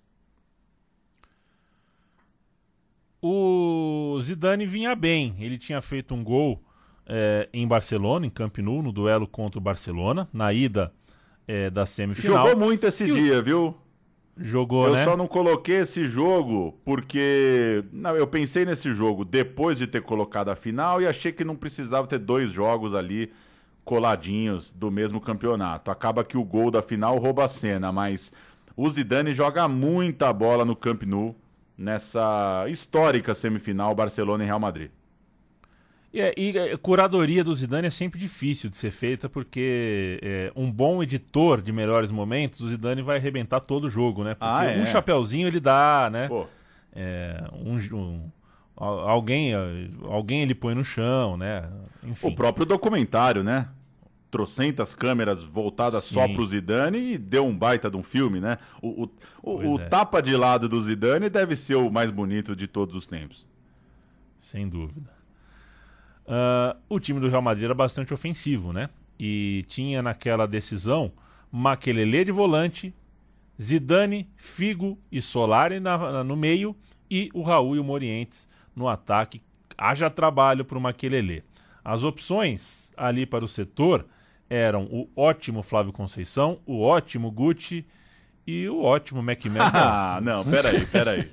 O 3.22 4.18
Zidane 4.22 4.66
vinha 4.66 4.94
bem. 4.94 5.36
Ele 5.38 5.58
tinha 5.58 5.80
feito 5.82 6.14
um 6.14 6.24
gol 6.24 6.62
é, 7.06 7.48
em 7.52 7.66
Barcelona, 7.66 8.26
em 8.26 8.30
Camp 8.30 8.58
Nou, 8.58 8.82
no 8.82 8.92
duelo 8.92 9.26
contra 9.26 9.58
o 9.58 9.62
Barcelona, 9.62 10.28
na 10.32 10.52
ida 10.52 10.92
é, 11.50 11.70
da 11.70 11.84
semifinal. 11.86 12.46
Jogou 12.48 12.60
muito 12.66 12.86
esse 12.86 13.04
E 13.04 13.10
o- 13.10 13.14
dia, 13.14 13.42
viu? 13.42 13.74
Jogou, 14.42 14.86
eu 14.86 14.94
né? 14.94 15.04
só 15.04 15.16
não 15.16 15.26
coloquei 15.26 15.76
esse 15.76 16.04
jogo 16.04 16.78
porque. 16.84 17.84
Não, 17.92 18.16
eu 18.16 18.26
pensei 18.26 18.64
nesse 18.64 18.92
jogo 18.92 19.24
depois 19.24 19.76
de 19.78 19.86
ter 19.86 20.00
colocado 20.02 20.48
a 20.48 20.56
final 20.56 21.02
e 21.02 21.06
achei 21.06 21.30
que 21.32 21.44
não 21.44 21.54
precisava 21.56 22.06
ter 22.06 22.18
dois 22.18 22.50
jogos 22.50 22.94
ali 22.94 23.30
coladinhos 23.84 24.72
do 24.72 24.90
mesmo 24.90 25.20
campeonato. 25.20 25.90
Acaba 25.90 26.24
que 26.24 26.38
o 26.38 26.44
gol 26.44 26.70
da 26.70 26.80
final 26.80 27.18
rouba 27.18 27.44
a 27.44 27.48
cena, 27.48 27.90
mas 27.92 28.32
o 28.76 28.88
Zidane 28.88 29.34
joga 29.34 29.66
muita 29.68 30.32
bola 30.32 30.64
no 30.64 30.76
Camp 30.76 31.02
Nou 31.02 31.34
nessa 31.76 32.66
histórica 32.68 33.34
semifinal 33.34 33.94
Barcelona 33.94 34.44
e 34.44 34.46
Real 34.46 34.60
Madrid. 34.60 34.90
E, 36.12 36.20
é, 36.20 36.34
e 36.36 36.58
a 36.58 36.76
curadoria 36.76 37.44
do 37.44 37.54
Zidane 37.54 37.86
é 37.86 37.90
sempre 37.90 38.18
difícil 38.18 38.68
de 38.68 38.76
ser 38.76 38.90
feita 38.90 39.28
porque 39.28 40.18
é, 40.22 40.52
um 40.56 40.70
bom 40.70 41.00
editor 41.02 41.62
de 41.62 41.70
melhores 41.72 42.10
momentos, 42.10 42.60
o 42.60 42.68
Zidane 42.68 43.00
vai 43.00 43.18
arrebentar 43.18 43.60
todo 43.60 43.84
o 43.84 43.90
jogo, 43.90 44.24
né? 44.24 44.34
Porque 44.34 44.44
Ah, 44.52 44.64
é? 44.64 44.80
um 44.82 44.86
chapeuzinho 44.86 45.46
ele 45.46 45.60
dá, 45.60 46.08
né? 46.12 46.28
É, 46.92 47.44
um, 47.52 47.76
um- 47.96 48.30
al- 48.76 49.08
alguém, 49.08 49.52
alguém 50.02 50.42
ele 50.42 50.54
põe 50.54 50.74
no 50.74 50.82
chão, 50.82 51.36
né? 51.36 51.68
Enfim. 52.02 52.26
o 52.26 52.34
próprio 52.34 52.66
documentário, 52.66 53.44
né? 53.44 53.68
Trocentas 54.32 54.94
câmeras 54.94 55.40
voltadas 55.42 56.02
só 56.04 56.26
Sim. 56.26 56.34
pro 56.34 56.46
Zidane 56.46 56.98
e 57.14 57.18
deu 57.18 57.46
um 57.46 57.56
baita 57.56 57.88
de 57.88 57.96
um 57.96 58.02
filme, 58.02 58.40
né? 58.40 58.58
O, 58.82 59.04
o, 59.04 59.10
o- 59.42 59.74
o 59.74 59.80
é. 59.80 59.84
tapa 59.88 60.20
de 60.20 60.34
lado 60.36 60.68
do 60.68 60.80
Zidane 60.80 61.28
deve 61.30 61.54
ser 61.54 61.76
o 61.76 61.88
mais 61.88 62.10
bonito 62.10 62.56
de 62.56 62.66
todos 62.66 62.96
os 62.96 63.06
tempos. 63.06 63.46
Sem 64.40 64.68
dúvida. 64.68 65.19
Ah, 66.32 66.76
o 66.88 67.00
time 67.00 67.18
do 67.18 67.28
Real 67.28 67.42
Madrid 67.42 67.64
era 67.64 67.74
bastante 67.74 68.14
ofensivo, 68.14 68.72
né? 68.72 68.88
E 69.18 69.64
tinha 69.68 70.00
naquela 70.00 70.46
decisão 70.46 71.10
Maquelele 71.50 72.24
de 72.24 72.30
volante, 72.30 72.94
Zidane, 73.60 74.28
Figo 74.36 74.96
e 75.10 75.20
Solari 75.20 75.80
na- 75.80 75.98
na- 75.98 76.24
no 76.24 76.36
meio 76.36 76.76
e 77.10 77.28
o 77.34 77.42
Raul 77.42 77.74
e 77.74 77.78
o 77.80 77.84
Morientes 77.84 78.48
no 78.74 78.88
ataque. 78.88 79.42
Haja 79.76 80.08
trabalho 80.08 80.64
para 80.64 80.78
o 80.78 80.80
Maquelele. 80.80 81.42
As 81.84 82.04
opções 82.04 82.90
ali 82.96 83.26
para 83.26 83.44
o 83.44 83.48
setor 83.48 84.06
eram 84.48 84.84
o 84.84 85.08
ótimo 85.16 85.62
Flávio 85.62 85.92
Conceição, 85.92 86.60
o 86.64 86.80
ótimo 86.80 87.30
Gucci 87.30 87.84
e 88.46 88.68
o 88.68 88.82
ótimo 88.82 89.20
McMahon. 89.20 89.58
Ah, 89.74 90.20
não, 90.22 90.44
peraí, 90.44 90.86
peraí. 90.86 91.28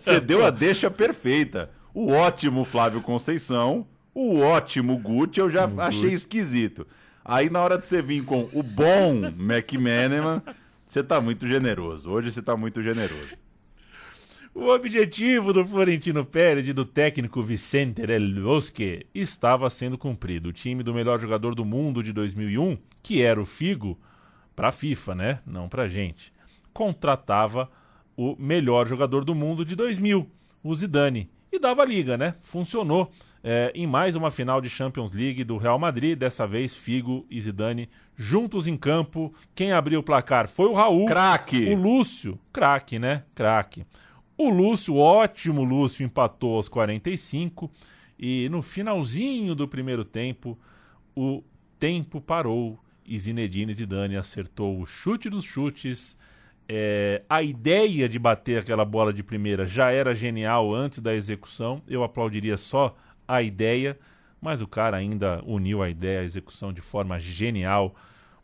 Você 0.00 0.20
deu 0.20 0.44
a 0.44 0.50
deixa 0.50 0.90
perfeita. 0.90 1.70
O 1.92 2.12
ótimo 2.12 2.64
Flávio 2.64 3.00
Conceição, 3.02 3.86
o 4.14 4.40
ótimo 4.40 4.98
Gucci, 4.98 5.40
eu 5.40 5.50
já 5.50 5.68
achei 5.78 6.12
esquisito. 6.12 6.86
Aí 7.24 7.50
na 7.50 7.60
hora 7.60 7.78
de 7.78 7.86
você 7.86 8.02
vir 8.02 8.24
com 8.24 8.48
o 8.52 8.62
bom 8.62 9.26
McManaman, 9.38 10.42
você 10.86 11.02
tá 11.02 11.20
muito 11.20 11.46
generoso. 11.46 12.10
Hoje 12.10 12.32
você 12.32 12.42
tá 12.42 12.56
muito 12.56 12.82
generoso. 12.82 13.36
O 14.52 14.66
objetivo 14.66 15.52
do 15.52 15.64
Florentino 15.64 16.24
Pérez 16.24 16.66
e 16.66 16.72
do 16.72 16.84
técnico 16.84 17.40
Vicente 17.40 18.04
Del 18.04 18.42
Bosque 18.42 19.06
estava 19.14 19.70
sendo 19.70 19.96
cumprido. 19.96 20.48
O 20.48 20.52
time 20.52 20.82
do 20.82 20.92
melhor 20.92 21.20
jogador 21.20 21.54
do 21.54 21.64
mundo 21.64 22.02
de 22.02 22.12
2001, 22.12 22.76
que 23.00 23.22
era 23.22 23.40
o 23.40 23.46
Figo, 23.46 23.96
para 24.56 24.68
a 24.68 24.72
FIFA, 24.72 25.14
né? 25.14 25.38
Não 25.46 25.68
para 25.68 25.86
gente, 25.86 26.32
contratava 26.72 27.70
o 28.16 28.34
melhor 28.38 28.88
jogador 28.88 29.24
do 29.24 29.34
mundo 29.34 29.64
de 29.64 29.76
2000, 29.76 30.28
o 30.62 30.74
Zidane, 30.74 31.30
e 31.52 31.58
dava 31.58 31.84
liga, 31.84 32.18
né? 32.18 32.34
Funcionou. 32.42 33.12
É, 33.42 33.72
em 33.74 33.86
mais 33.86 34.14
uma 34.16 34.30
final 34.30 34.60
de 34.60 34.68
Champions 34.68 35.12
League 35.12 35.44
do 35.44 35.56
Real 35.56 35.78
Madrid, 35.78 36.18
dessa 36.18 36.46
vez 36.46 36.74
Figo 36.74 37.26
e 37.30 37.40
Zidane 37.40 37.88
juntos 38.14 38.66
em 38.66 38.76
campo. 38.76 39.34
Quem 39.54 39.72
abriu 39.72 40.00
o 40.00 40.02
placar 40.02 40.46
foi 40.46 40.66
o 40.66 40.74
Raul. 40.74 41.06
Craque! 41.06 41.72
O 41.72 41.74
Lúcio, 41.74 42.38
craque, 42.52 42.98
né? 42.98 43.24
Craque. 43.34 43.86
O 44.36 44.50
Lúcio, 44.50 44.96
ótimo 44.96 45.64
Lúcio, 45.64 46.04
empatou 46.04 46.56
aos 46.56 46.68
45 46.68 47.70
e 48.18 48.50
no 48.50 48.60
finalzinho 48.60 49.54
do 49.54 49.66
primeiro 49.66 50.04
tempo, 50.04 50.58
o 51.16 51.42
tempo 51.78 52.20
parou 52.20 52.78
e 53.06 53.18
Zinedine 53.18 53.72
Zidane 53.72 54.16
acertou 54.16 54.78
o 54.78 54.86
chute 54.86 55.30
dos 55.30 55.44
chutes. 55.44 56.18
É, 56.68 57.22
a 57.28 57.42
ideia 57.42 58.06
de 58.06 58.18
bater 58.18 58.58
aquela 58.60 58.84
bola 58.84 59.12
de 59.12 59.22
primeira 59.22 59.66
já 59.66 59.90
era 59.90 60.14
genial 60.14 60.74
antes 60.74 61.00
da 61.00 61.14
execução. 61.14 61.82
Eu 61.88 62.04
aplaudiria 62.04 62.58
só 62.58 62.94
a 63.30 63.42
ideia, 63.42 63.98
mas 64.40 64.60
o 64.60 64.66
cara 64.66 64.96
ainda 64.96 65.40
uniu 65.46 65.82
a 65.82 65.88
ideia 65.88 66.20
à 66.20 66.24
execução 66.24 66.72
de 66.72 66.80
forma 66.80 67.18
genial. 67.18 67.94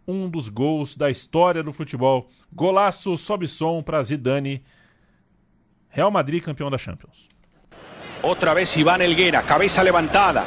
Um 0.06 0.28
dos 0.28 0.48
gols 0.48 0.96
da 0.96 1.10
história 1.10 1.62
do 1.62 1.72
futebol. 1.72 2.28
Golaço, 2.52 3.16
sobe 3.16 3.48
som 3.48 3.82
para 3.82 4.02
Zidane. 4.02 4.62
Real 5.88 6.10
Madrid 6.10 6.42
campeão 6.42 6.70
da 6.70 6.78
Champions. 6.78 7.28
Otra 8.22 8.54
vez 8.54 8.76
Iván 8.76 9.02
Elguera, 9.02 9.42
cabeza 9.42 9.82
levantada. 9.82 10.44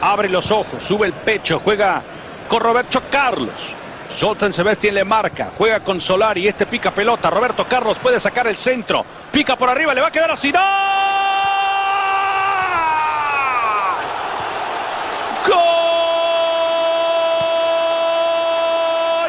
Abre 0.00 0.28
los 0.28 0.50
ojos, 0.50 0.82
sube 0.82 1.06
el 1.06 1.12
pecho, 1.12 1.60
juega 1.60 2.02
con 2.48 2.60
Roberto 2.60 3.02
Carlos. 3.10 3.76
Soltan 4.08 4.52
Sebastián 4.52 4.94
le 4.94 5.04
marca, 5.04 5.52
juega 5.56 5.80
con 5.80 6.00
Solari, 6.00 6.46
este 6.46 6.66
pica 6.66 6.92
pelota. 6.92 7.30
Roberto 7.30 7.66
Carlos 7.66 7.98
puede 7.98 8.20
sacar 8.20 8.46
el 8.46 8.56
centro. 8.56 9.04
Pica 9.32 9.56
por 9.56 9.68
arriba, 9.68 9.94
le 9.94 10.00
va 10.00 10.08
a 10.08 10.12
quedar 10.12 10.30
a 10.30 10.36
Zidane. 10.36 10.93
¡Gol! 15.46 15.54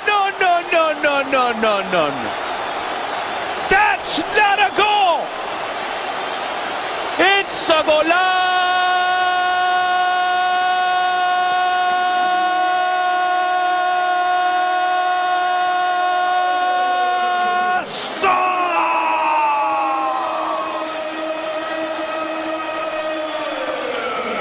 No, 0.08 0.20
no, 0.42 0.54
no, 0.72 0.84
no, 1.04 1.52
no, 1.54 1.82
no, 1.92 2.06
no. 2.10 2.32
That's 3.70 4.20
not 4.38 4.60
a 4.60 4.72
goal. 4.76 5.20
It's 7.20 7.70
a 7.70 7.84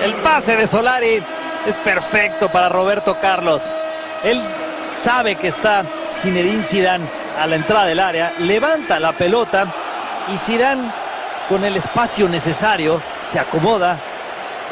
El 0.04 0.12
pase 0.16 0.54
de 0.54 0.66
Solari 0.66 1.22
es 1.66 1.76
perfecto 1.76 2.48
para 2.48 2.68
Roberto 2.68 3.16
Carlos. 3.20 3.70
Él 4.22 4.40
sabe 4.98 5.36
que 5.36 5.48
está 5.48 5.84
Zinedine 6.16 6.62
Zidane 6.62 7.04
a 7.40 7.46
la 7.46 7.56
entrada 7.56 7.86
del 7.86 8.00
área, 8.00 8.32
levanta 8.40 9.00
la 9.00 9.12
pelota 9.12 9.66
y 10.32 10.38
Zidane 10.38 10.90
con 11.48 11.64
el 11.64 11.76
espacio 11.76 12.28
necesario 12.28 13.00
se 13.28 13.38
acomoda, 13.38 13.98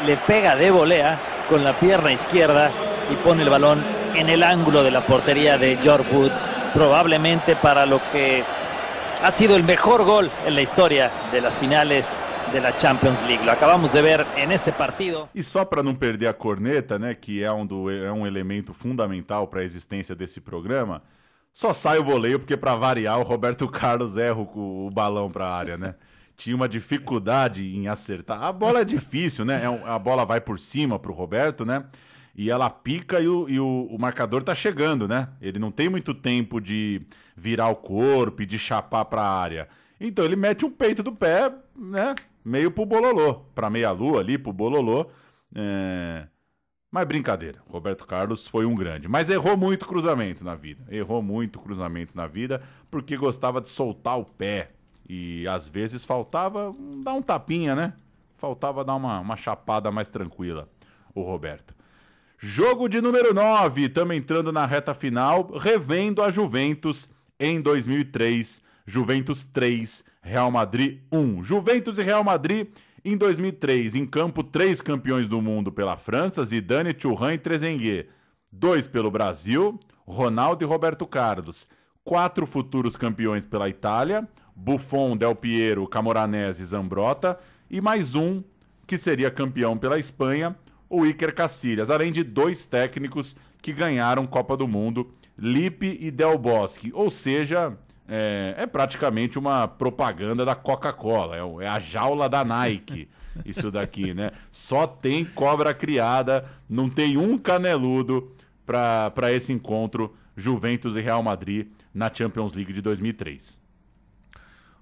le 0.05 0.17
pega 0.17 0.55
de 0.55 0.71
volea 0.71 1.19
con 1.49 1.63
la 1.63 1.73
pierna 1.73 2.11
izquierda 2.11 2.71
y 3.11 3.15
pone 3.15 3.43
el 3.43 3.49
balón 3.49 3.83
en 4.15 4.29
el 4.29 4.43
ángulo 4.43 4.83
de 4.83 4.91
la 4.91 5.01
portería 5.01 5.57
de 5.57 5.77
George 5.81 6.13
Wood, 6.15 6.31
probablemente 6.73 7.55
para 7.55 7.85
lo 7.85 7.99
que 8.11 8.43
ha 9.23 9.31
sido 9.31 9.55
el 9.55 9.63
mejor 9.63 10.03
gol 10.03 10.31
en 10.45 10.55
la 10.55 10.61
historia 10.61 11.11
de 11.31 11.41
las 11.41 11.57
finales 11.57 12.15
de 12.53 12.59
la 12.59 12.71
Champions 12.79 13.19
League. 13.21 13.43
Lo 13.43 13.51
acabamos 13.51 13.91
de 13.91 14.01
ver 14.01 14.25
en 14.37 14.51
este 14.51 14.71
partido. 14.71 15.27
E 15.33 15.41
só 15.43 15.65
para 15.65 15.81
não 15.83 15.95
perder 15.95 16.27
a 16.27 16.33
corneta, 16.33 16.99
né, 16.99 17.15
que 17.15 17.43
é 17.43 17.51
um, 17.51 17.65
do, 17.65 17.89
é 17.89 18.11
um 18.11 18.25
elemento 18.27 18.73
fundamental 18.73 19.47
para 19.47 19.61
a 19.61 19.63
existência 19.63 20.15
desse 20.15 20.39
programa, 20.39 21.01
só 21.51 21.73
sai 21.73 21.97
o 21.99 22.03
voleio 22.03 22.39
porque 22.39 22.55
para 22.55 22.75
variar 22.75 23.19
o 23.19 23.23
Roberto 23.23 23.67
Carlos 23.69 24.15
erra 24.17 24.39
o, 24.39 24.85
o 24.87 24.91
balão 24.91 25.29
para 25.31 25.45
a 25.47 25.55
área, 25.55 25.77
né? 25.77 25.95
Tinha 26.37 26.55
uma 26.55 26.67
dificuldade 26.69 27.75
em 27.75 27.87
acertar. 27.87 28.41
A 28.43 28.51
bola 28.51 28.81
é 28.81 28.85
difícil, 28.85 29.45
né? 29.45 29.61
É 29.63 29.69
um- 29.69 29.85
a 29.85 29.97
bola 29.99 30.25
vai 30.25 30.39
por 30.41 30.59
cima 30.59 30.97
pro 30.97 31.13
Roberto, 31.13 31.65
né? 31.65 31.83
E 32.35 32.49
ela 32.49 32.69
pica 32.69 33.19
e, 33.19 33.27
o, 33.27 33.47
e 33.47 33.59
o- 33.59 33.87
o 33.91 33.97
marcador 33.99 34.41
tá 34.41 34.55
chegando, 34.55 35.07
né? 35.07 35.27
Ele 35.41 35.59
não 35.59 35.71
tem 35.71 35.89
muito 35.89 36.13
tempo 36.13 36.59
de 36.59 37.01
virar 37.35 37.67
o 37.69 37.75
corpo 37.75 38.41
e 38.41 38.45
de 38.47 38.57
chapar 38.57 39.05
pra 39.05 39.21
área. 39.23 39.67
Então 40.01 40.25
ele 40.25 40.35
mete 40.35 40.65
um 40.65 40.71
peito 40.71 41.03
do 41.03 41.11
pé, 41.13 41.51
né? 41.75 42.15
Meio 42.43 42.71
pro 42.71 42.85
bololô. 42.85 43.35
Pra 43.55 43.69
meia-lua 43.69 44.19
ali, 44.19 44.37
pro 44.37 44.53
bololô. 44.53 45.07
É... 45.55 46.27
Mas 46.91 47.07
brincadeira, 47.07 47.59
Roberto 47.67 48.05
Carlos 48.05 48.45
foi 48.45 48.65
um 48.65 48.75
grande. 48.75 49.07
Mas 49.07 49.29
errou 49.29 49.57
muito 49.57 49.87
cruzamento 49.87 50.43
na 50.43 50.53
vida. 50.53 50.83
Errou 50.89 51.21
muito 51.23 51.59
cruzamento 51.59 52.15
na 52.15 52.27
vida 52.27 52.61
porque 52.91 53.17
gostava 53.17 53.59
de 53.59 53.69
soltar 53.69 54.19
o 54.19 54.25
pé. 54.25 54.71
E 55.09 55.47
às 55.47 55.67
vezes 55.67 56.05
faltava 56.05 56.69
hum, 56.69 57.01
dar 57.03 57.13
um 57.13 57.21
tapinha, 57.21 57.75
né? 57.75 57.93
Faltava 58.37 58.83
dar 58.83 58.95
uma, 58.95 59.19
uma 59.19 59.35
chapada 59.35 59.89
mais 59.89 60.07
tranquila, 60.07 60.69
o 61.15 61.21
Roberto. 61.21 61.73
Jogo 62.37 62.89
de 62.89 62.99
número 62.99 63.33
9, 63.33 63.85
estamos 63.85 64.15
entrando 64.15 64.51
na 64.51 64.65
reta 64.65 64.93
final, 64.93 65.49
revendo 65.57 66.21
a 66.21 66.29
Juventus 66.29 67.09
em 67.39 67.61
2003. 67.61 68.61
Juventus 68.85 69.45
3, 69.45 70.03
Real 70.23 70.49
Madrid 70.49 71.01
1. 71.11 71.43
Juventus 71.43 71.97
e 71.97 72.01
Real 72.01 72.23
Madrid 72.23 72.67
em 73.03 73.17
2003. 73.17 73.93
Em 73.93 74.05
campo, 74.05 74.41
três 74.41 74.79
campeões 74.79 75.27
do 75.27 75.41
mundo 75.41 75.69
pela 75.69 75.97
França, 75.97 76.45
Zidane, 76.45 76.93
Thuram 76.93 77.33
e 77.33 77.37
Trezeguet. 77.37 78.07
Dois 78.49 78.87
pelo 78.87 79.11
Brasil, 79.11 79.77
Ronaldo 80.07 80.63
e 80.63 80.67
Roberto 80.67 81.05
Carlos. 81.05 81.67
quatro 82.05 82.45
futuros 82.45 82.95
campeões 82.95 83.45
pela 83.45 83.67
Itália, 83.67 84.27
Buffon, 84.55 85.17
Del 85.17 85.35
Piero, 85.35 85.87
Camoranesi 85.87 86.61
e 86.61 86.65
Zambrota, 86.65 87.37
e 87.69 87.81
mais 87.81 88.15
um 88.15 88.43
que 88.85 88.97
seria 88.97 89.31
campeão 89.31 89.77
pela 89.77 89.97
Espanha, 89.97 90.55
o 90.89 91.05
Iker 91.05 91.33
Casillas, 91.33 91.89
além 91.89 92.11
de 92.11 92.23
dois 92.23 92.65
técnicos 92.65 93.35
que 93.61 93.73
ganharam 93.73 94.27
Copa 94.27 94.55
do 94.55 94.67
Mundo, 94.67 95.11
Lipe 95.37 95.97
e 95.99 96.11
Del 96.11 96.37
Bosque. 96.37 96.91
Ou 96.93 97.09
seja, 97.09 97.77
é, 98.07 98.55
é 98.57 98.65
praticamente 98.65 99.39
uma 99.39 99.67
propaganda 99.67 100.45
da 100.45 100.55
Coca-Cola, 100.55 101.35
é, 101.35 101.65
é 101.65 101.67
a 101.67 101.79
jaula 101.79 102.27
da 102.27 102.43
Nike. 102.43 103.09
Isso 103.43 103.71
daqui, 103.71 104.13
né? 104.13 104.31
Só 104.51 104.85
tem 104.85 105.25
cobra 105.25 105.73
criada, 105.73 106.45
não 106.69 106.87
tem 106.87 107.17
um 107.17 107.35
caneludo 107.35 108.31
para 108.65 109.31
esse 109.31 109.51
encontro 109.51 110.15
Juventus 110.35 110.95
e 110.95 111.01
Real 111.01 111.23
Madrid 111.23 111.67
na 111.93 112.13
Champions 112.13 112.53
League 112.53 112.73
de 112.73 112.81
2003. 112.81 113.59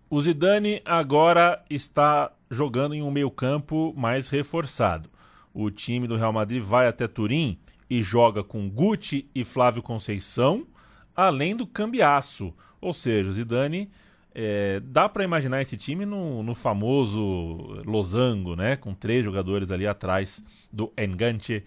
O 0.10 0.20
Zidane 0.22 0.82
agora 0.84 1.64
está 1.70 2.32
jogando 2.50 2.94
em 2.94 3.02
um 3.02 3.10
meio-campo 3.10 3.94
mais 3.96 4.28
reforçado. 4.28 5.10
O 5.54 5.72
time 5.72 6.08
do 6.08 6.18
Real 6.18 6.34
Madrid 6.34 6.62
vai 6.62 6.88
até 6.88 7.08
Turim 7.08 7.58
e 7.90 8.02
joga 8.02 8.44
com 8.44 8.70
Guti 8.70 9.30
e 9.34 9.44
Flávio 9.44 9.82
Conceição, 9.82 10.68
além 11.16 11.56
do 11.56 11.66
cambiaço. 11.66 12.54
Ou 12.82 12.94
seja, 12.94 13.30
o 13.30 13.34
Zidane 13.34 13.90
é, 14.34 14.82
dá 14.84 15.08
para 15.08 15.24
imaginar 15.24 15.62
esse 15.62 15.78
time 15.78 16.06
no, 16.06 16.42
no 16.42 16.56
famoso 16.56 17.82
losango, 17.86 18.56
né? 18.56 18.76
Com 18.76 18.94
três 18.94 19.24
jogadores 19.24 19.72
ali 19.72 19.86
atrás 19.86 20.44
do 20.72 20.92
Enganche. 20.98 21.64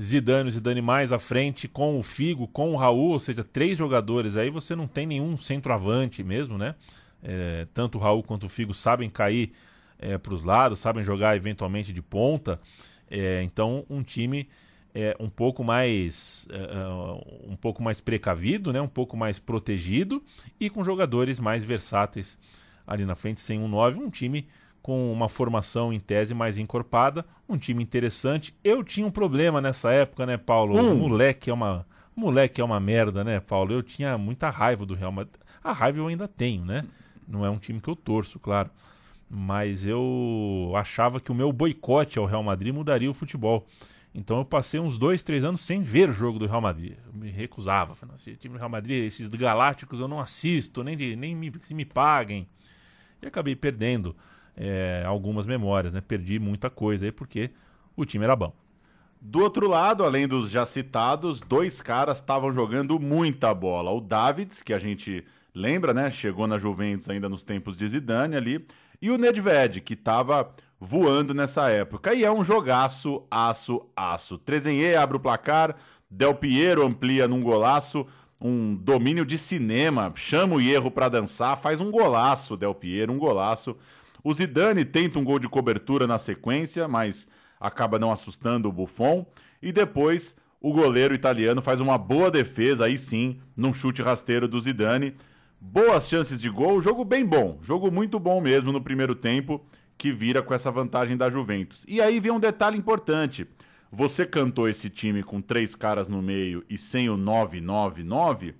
Zidane, 0.00 0.50
Zidane 0.50 0.82
mais 0.82 1.12
à 1.12 1.18
frente 1.18 1.66
com 1.66 1.98
o 1.98 2.02
Figo, 2.02 2.46
com 2.48 2.72
o 2.72 2.76
Raul, 2.76 3.12
ou 3.12 3.18
seja, 3.18 3.42
três 3.42 3.78
jogadores 3.78 4.36
aí 4.36 4.50
você 4.50 4.76
não 4.76 4.86
tem 4.86 5.06
nenhum 5.06 5.38
centroavante 5.38 6.22
mesmo, 6.22 6.58
né? 6.58 6.74
É, 7.22 7.66
tanto 7.72 7.96
o 7.96 8.00
Raul 8.00 8.22
quanto 8.22 8.44
o 8.44 8.48
Figo 8.48 8.74
sabem 8.74 9.08
cair 9.08 9.52
é, 9.98 10.18
para 10.18 10.34
os 10.34 10.42
lados, 10.42 10.78
sabem 10.78 11.02
jogar 11.02 11.36
eventualmente 11.36 11.92
de 11.92 12.02
ponta. 12.02 12.60
É, 13.10 13.42
então, 13.42 13.86
um 13.88 14.02
time 14.02 14.48
é, 14.96 15.14
um 15.20 15.28
pouco 15.28 15.62
mais 15.62 16.48
é, 16.50 17.46
um 17.46 17.54
pouco 17.54 17.82
mais 17.82 18.00
precavido, 18.00 18.72
né? 18.72 18.80
um 18.80 18.88
pouco 18.88 19.14
mais 19.14 19.38
protegido 19.38 20.22
e 20.58 20.70
com 20.70 20.82
jogadores 20.82 21.38
mais 21.38 21.62
versáteis 21.62 22.38
ali 22.86 23.04
na 23.04 23.14
frente, 23.14 23.40
sem 23.40 23.60
um 23.60 23.68
9, 23.68 24.00
um 24.00 24.08
time 24.08 24.48
com 24.80 25.12
uma 25.12 25.28
formação 25.28 25.92
em 25.92 26.00
tese 26.00 26.32
mais 26.32 26.56
encorpada, 26.56 27.26
um 27.46 27.58
time 27.58 27.82
interessante. 27.82 28.54
Eu 28.64 28.82
tinha 28.82 29.06
um 29.06 29.10
problema 29.10 29.60
nessa 29.60 29.92
época, 29.92 30.24
né, 30.24 30.38
Paulo? 30.38 30.78
Um. 30.78 30.94
O 30.94 31.08
moleque 31.08 31.50
é 31.50 31.52
uma 31.52 31.84
moleque 32.14 32.62
é 32.62 32.64
uma 32.64 32.80
merda, 32.80 33.22
né, 33.22 33.38
Paulo? 33.38 33.74
Eu 33.74 33.82
tinha 33.82 34.16
muita 34.16 34.48
raiva 34.48 34.86
do 34.86 34.94
Real 34.94 35.12
Madrid. 35.12 35.34
A 35.62 35.72
raiva 35.72 35.98
eu 35.98 36.06
ainda 36.06 36.26
tenho, 36.26 36.64
né? 36.64 36.84
Não 37.28 37.44
é 37.44 37.50
um 37.50 37.58
time 37.58 37.80
que 37.80 37.88
eu 37.88 37.96
torço, 37.96 38.38
claro. 38.38 38.70
Mas 39.28 39.84
eu 39.84 40.72
achava 40.74 41.20
que 41.20 41.32
o 41.32 41.34
meu 41.34 41.52
boicote 41.52 42.18
ao 42.18 42.24
Real 42.24 42.42
Madrid 42.42 42.72
mudaria 42.72 43.10
o 43.10 43.14
futebol. 43.14 43.66
Então 44.16 44.38
eu 44.38 44.46
passei 44.46 44.80
uns 44.80 44.96
dois, 44.96 45.22
três 45.22 45.44
anos 45.44 45.60
sem 45.60 45.82
ver 45.82 46.08
o 46.08 46.12
jogo 46.12 46.38
do 46.38 46.46
Real 46.46 46.62
Madrid. 46.62 46.96
Eu 47.06 47.12
me 47.12 47.30
recusava. 47.30 47.94
Falando 47.94 48.16
time 48.16 48.54
do 48.54 48.58
Real 48.58 48.70
Madrid, 48.70 49.04
esses 49.04 49.28
galácticos 49.28 50.00
eu 50.00 50.08
não 50.08 50.18
assisto, 50.18 50.82
nem, 50.82 50.96
de, 50.96 51.14
nem 51.14 51.36
me, 51.36 51.52
se 51.60 51.74
me 51.74 51.84
paguem. 51.84 52.48
E 53.20 53.26
acabei 53.26 53.54
perdendo 53.54 54.16
é, 54.56 55.04
algumas 55.06 55.44
memórias, 55.46 55.92
né? 55.92 56.00
Perdi 56.00 56.38
muita 56.38 56.70
coisa 56.70 57.04
aí 57.04 57.12
porque 57.12 57.50
o 57.94 58.06
time 58.06 58.24
era 58.24 58.34
bom. 58.34 58.54
Do 59.20 59.40
outro 59.40 59.68
lado, 59.68 60.02
além 60.02 60.26
dos 60.26 60.50
já 60.50 60.64
citados, 60.64 61.42
dois 61.42 61.82
caras 61.82 62.16
estavam 62.16 62.50
jogando 62.50 62.98
muita 62.98 63.52
bola. 63.52 63.90
O 63.90 64.00
Davids, 64.00 64.62
que 64.62 64.72
a 64.72 64.78
gente 64.78 65.26
lembra, 65.54 65.92
né? 65.92 66.10
Chegou 66.10 66.46
na 66.46 66.56
Juventus 66.56 67.10
ainda 67.10 67.28
nos 67.28 67.44
tempos 67.44 67.76
de 67.76 67.86
Zidane 67.86 68.34
ali. 68.34 68.64
E 69.00 69.10
o 69.10 69.18
Nedved, 69.18 69.82
que 69.82 69.92
estava 69.92 70.54
voando 70.80 71.34
nessa 71.34 71.70
época. 71.70 72.14
E 72.14 72.24
é 72.24 72.30
um 72.30 72.44
jogaço, 72.44 73.22
aço, 73.30 73.86
aço. 73.96 74.38
Trezenhê 74.38 74.96
abre 74.96 75.16
o 75.16 75.20
placar, 75.20 75.76
Del 76.10 76.34
Piero 76.34 76.84
amplia 76.84 77.26
num 77.26 77.42
golaço, 77.42 78.06
um 78.40 78.74
domínio 78.74 79.24
de 79.24 79.38
cinema, 79.38 80.12
chama 80.14 80.56
o 80.56 80.60
erro 80.60 80.90
para 80.90 81.08
dançar, 81.08 81.58
faz 81.58 81.80
um 81.80 81.90
golaço, 81.90 82.56
Del 82.56 82.74
Piero, 82.74 83.12
um 83.12 83.18
golaço. 83.18 83.76
O 84.22 84.32
Zidane 84.32 84.84
tenta 84.84 85.18
um 85.18 85.24
gol 85.24 85.38
de 85.38 85.48
cobertura 85.48 86.06
na 86.06 86.18
sequência, 86.18 86.86
mas 86.86 87.26
acaba 87.60 87.98
não 87.98 88.12
assustando 88.12 88.68
o 88.68 88.72
Buffon. 88.72 89.26
E 89.62 89.72
depois 89.72 90.34
o 90.60 90.72
goleiro 90.72 91.14
italiano 91.14 91.62
faz 91.62 91.80
uma 91.80 91.96
boa 91.96 92.30
defesa, 92.30 92.86
aí 92.86 92.98
sim, 92.98 93.40
num 93.56 93.72
chute 93.72 94.02
rasteiro 94.02 94.48
do 94.48 94.60
Zidane. 94.60 95.14
Boas 95.60 96.08
chances 96.08 96.40
de 96.40 96.50
gol, 96.50 96.80
jogo 96.80 97.04
bem 97.04 97.24
bom, 97.24 97.58
jogo 97.62 97.90
muito 97.90 98.18
bom 98.18 98.40
mesmo 98.40 98.72
no 98.72 98.80
primeiro 98.80 99.14
tempo, 99.14 99.64
que 99.96 100.12
vira 100.12 100.42
com 100.42 100.54
essa 100.54 100.70
vantagem 100.70 101.16
da 101.16 101.30
Juventus. 101.30 101.84
E 101.88 102.00
aí 102.00 102.20
vem 102.20 102.32
um 102.32 102.40
detalhe 102.40 102.76
importante. 102.76 103.46
Você 103.90 104.26
cantou 104.26 104.68
esse 104.68 104.90
time 104.90 105.22
com 105.22 105.40
três 105.40 105.74
caras 105.74 106.08
no 106.08 106.20
meio 106.20 106.64
e 106.68 106.76
sem 106.76 107.08
o 107.08 107.16
999. 107.16 108.54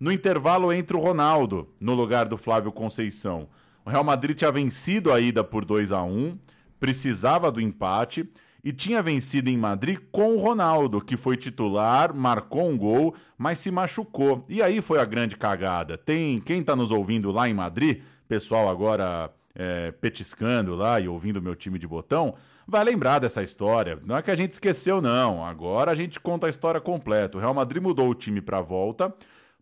No 0.00 0.10
intervalo 0.10 0.72
entra 0.72 0.96
o 0.96 1.00
Ronaldo, 1.00 1.68
no 1.80 1.94
lugar 1.94 2.26
do 2.26 2.36
Flávio 2.36 2.72
Conceição. 2.72 3.48
O 3.84 3.90
Real 3.90 4.02
Madrid 4.02 4.36
tinha 4.36 4.50
vencido 4.50 5.12
a 5.12 5.20
ida 5.20 5.44
por 5.44 5.64
2 5.64 5.92
a 5.92 6.02
1 6.02 6.38
precisava 6.82 7.52
do 7.52 7.60
empate 7.60 8.28
e 8.64 8.72
tinha 8.72 9.00
vencido 9.00 9.48
em 9.48 9.56
Madrid 9.56 10.00
com 10.10 10.34
o 10.34 10.36
Ronaldo, 10.36 11.00
que 11.00 11.16
foi 11.16 11.36
titular, 11.36 12.12
marcou 12.12 12.68
um 12.68 12.76
gol, 12.76 13.14
mas 13.38 13.58
se 13.58 13.70
machucou. 13.70 14.42
E 14.48 14.60
aí 14.60 14.82
foi 14.82 14.98
a 14.98 15.04
grande 15.04 15.36
cagada. 15.36 15.96
Tem 15.96 16.40
quem 16.40 16.58
está 16.58 16.74
nos 16.74 16.90
ouvindo 16.90 17.30
lá 17.30 17.48
em 17.48 17.54
Madrid, 17.54 18.02
pessoal 18.26 18.68
agora 18.68 19.30
é, 19.54 19.92
petiscando 19.92 20.74
lá 20.74 21.00
e 21.00 21.08
ouvindo 21.08 21.42
meu 21.42 21.54
time 21.54 21.78
de 21.78 21.86
botão, 21.86 22.34
vai 22.66 22.84
lembrar 22.84 23.18
dessa 23.18 23.42
história. 23.42 23.98
Não 24.04 24.16
é 24.16 24.22
que 24.22 24.30
a 24.30 24.36
gente 24.36 24.52
esqueceu, 24.52 25.00
não. 25.00 25.44
Agora 25.44 25.90
a 25.90 25.94
gente 25.94 26.20
conta 26.20 26.46
a 26.46 26.50
história 26.50 26.80
completa. 26.80 27.36
O 27.36 27.40
Real 27.40 27.54
Madrid 27.54 27.82
mudou 27.82 28.08
o 28.08 28.14
time 28.14 28.40
para 28.40 28.60
volta 28.60 29.14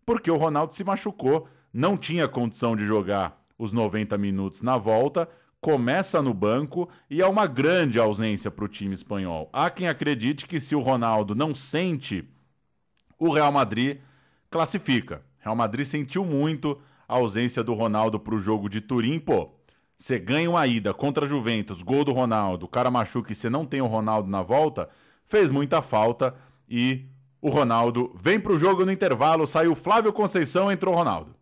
porque 0.05 0.31
o 0.31 0.37
Ronaldo 0.37 0.73
se 0.73 0.83
machucou, 0.83 1.47
não 1.73 1.95
tinha 1.95 2.27
condição 2.27 2.75
de 2.75 2.85
jogar 2.85 3.39
os 3.57 3.71
90 3.71 4.17
minutos 4.17 4.61
na 4.61 4.77
volta, 4.77 5.29
começa 5.59 6.21
no 6.21 6.33
banco 6.33 6.89
e 7.09 7.21
é 7.21 7.27
uma 7.27 7.45
grande 7.45 7.99
ausência 7.99 8.49
para 8.49 8.65
o 8.65 8.67
time 8.67 8.95
espanhol. 8.95 9.49
Há 9.53 9.69
quem 9.69 9.87
acredite 9.87 10.47
que 10.47 10.59
se 10.59 10.75
o 10.75 10.79
Ronaldo 10.79 11.35
não 11.35 11.53
sente, 11.53 12.27
o 13.19 13.31
Real 13.31 13.51
Madrid 13.51 13.99
classifica. 14.49 15.23
Real 15.39 15.55
Madrid 15.55 15.85
sentiu 15.85 16.25
muito 16.25 16.81
a 17.07 17.15
ausência 17.15 17.63
do 17.63 17.73
Ronaldo 17.73 18.19
para 18.19 18.35
o 18.35 18.39
jogo 18.39 18.67
de 18.67 18.81
Turim, 18.81 19.19
pô. 19.19 19.51
Você 20.01 20.17
ganha 20.17 20.49
uma 20.49 20.65
ida 20.65 20.95
contra 20.95 21.25
a 21.25 21.29
Juventus, 21.29 21.83
gol 21.83 22.03
do 22.03 22.11
Ronaldo, 22.11 22.65
o 22.65 22.67
cara 22.67 22.89
machuca 22.89 23.31
e 23.31 23.35
você 23.35 23.51
não 23.51 23.67
tem 23.67 23.81
o 23.81 23.85
Ronaldo 23.85 24.27
na 24.27 24.41
volta, 24.41 24.89
fez 25.27 25.51
muita 25.51 25.79
falta 25.79 26.33
e 26.67 27.05
o 27.39 27.51
Ronaldo 27.51 28.11
vem 28.19 28.39
pro 28.39 28.57
jogo 28.57 28.83
no 28.83 28.91
intervalo, 28.91 29.45
saiu 29.45 29.75
Flávio 29.75 30.11
Conceição, 30.11 30.71
entrou 30.71 30.95
o 30.95 30.97
Ronaldo. 30.97 31.35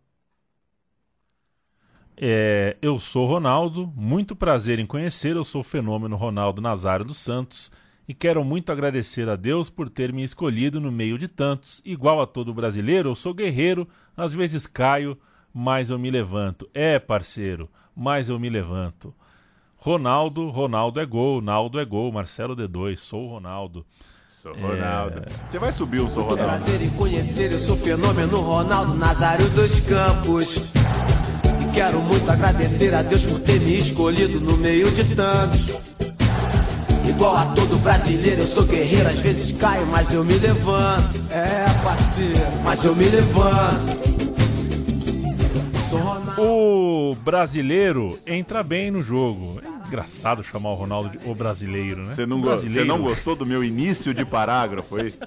É, 2.14 2.76
eu 2.82 3.00
sou 3.00 3.26
Ronaldo, 3.26 3.90
muito 3.96 4.36
prazer 4.36 4.78
em 4.78 4.84
conhecer, 4.84 5.36
eu 5.36 5.44
sou 5.44 5.62
o 5.62 5.64
fenômeno 5.64 6.14
Ronaldo 6.14 6.60
Nazário 6.60 7.06
dos 7.06 7.16
Santos 7.16 7.72
e 8.06 8.12
quero 8.12 8.44
muito 8.44 8.70
agradecer 8.70 9.26
a 9.30 9.36
Deus 9.36 9.70
por 9.70 9.88
ter 9.88 10.12
me 10.12 10.22
escolhido 10.22 10.78
no 10.78 10.92
meio 10.92 11.16
de 11.16 11.28
tantos. 11.28 11.80
Igual 11.82 12.20
a 12.20 12.26
todo 12.26 12.52
brasileiro, 12.52 13.08
eu 13.08 13.14
sou 13.14 13.32
guerreiro, 13.32 13.88
às 14.14 14.34
vezes 14.34 14.66
caio, 14.66 15.16
mas 15.50 15.88
eu 15.88 15.98
me 15.98 16.10
levanto. 16.10 16.68
É, 16.74 16.98
parceiro, 16.98 17.66
mas 17.96 18.28
eu 18.28 18.38
me 18.38 18.48
levanto. 18.48 19.14
Ronaldo, 19.76 20.50
Ronaldo 20.50 21.00
é 21.00 21.06
gol, 21.06 21.40
Naldo 21.40 21.80
é 21.80 21.84
gol, 21.84 22.12
Marcelo 22.12 22.54
D2, 22.54 22.98
sou 22.98 23.26
o 23.26 23.30
Ronaldo. 23.30 23.84
Sou 24.28 24.54
Ronaldo. 24.54 25.22
Você 25.48 25.58
vai 25.58 25.72
subir 25.72 26.00
o 26.00 26.08
Sou 26.08 26.22
Ronaldo. 26.22 26.44
Prazer 26.44 26.82
em 26.82 26.90
conhecer, 26.90 27.52
eu 27.52 27.58
sou 27.58 27.74
o 27.74 27.78
fenômeno 27.78 28.40
Ronaldo 28.40 28.94
Nazário 28.94 29.48
dos 29.50 29.80
Campos. 29.80 30.56
E 31.60 31.72
quero 31.74 32.00
muito 32.00 32.30
agradecer 32.30 32.94
a 32.94 33.02
Deus 33.02 33.26
por 33.26 33.40
ter 33.40 33.60
me 33.60 33.76
escolhido 33.76 34.40
no 34.40 34.56
meio 34.56 34.90
de 34.92 35.14
tantos. 35.14 35.68
Igual 37.06 37.36
a 37.36 37.46
todo 37.54 37.76
brasileiro, 37.82 38.42
eu 38.42 38.46
sou 38.46 38.64
guerreiro, 38.64 39.08
às 39.08 39.18
vezes 39.18 39.52
caio, 39.58 39.86
mas 39.88 40.12
eu 40.12 40.24
me 40.24 40.38
levanto. 40.38 41.18
É, 41.30 41.64
parceiro, 41.82 42.62
mas 42.62 42.84
eu 42.84 42.94
me 42.94 43.08
levanto. 43.08 44.00
Sou 45.90 45.98
Ronaldo. 45.98 46.29
O 46.42 47.14
brasileiro 47.16 48.18
entra 48.26 48.62
bem 48.62 48.90
no 48.90 49.02
jogo. 49.02 49.60
É 49.62 49.86
engraçado 49.88 50.42
chamar 50.42 50.70
o 50.70 50.74
Ronaldo 50.74 51.10
de 51.10 51.28
o 51.28 51.34
brasileiro, 51.34 52.02
né? 52.06 52.14
Você 52.14 52.24
não, 52.24 52.40
go- 52.40 52.56
não 52.86 53.02
gostou 53.02 53.36
do 53.36 53.44
meu 53.44 53.62
início 53.62 54.14
de 54.14 54.24
parágrafo 54.24 54.96
aí? 54.96 55.14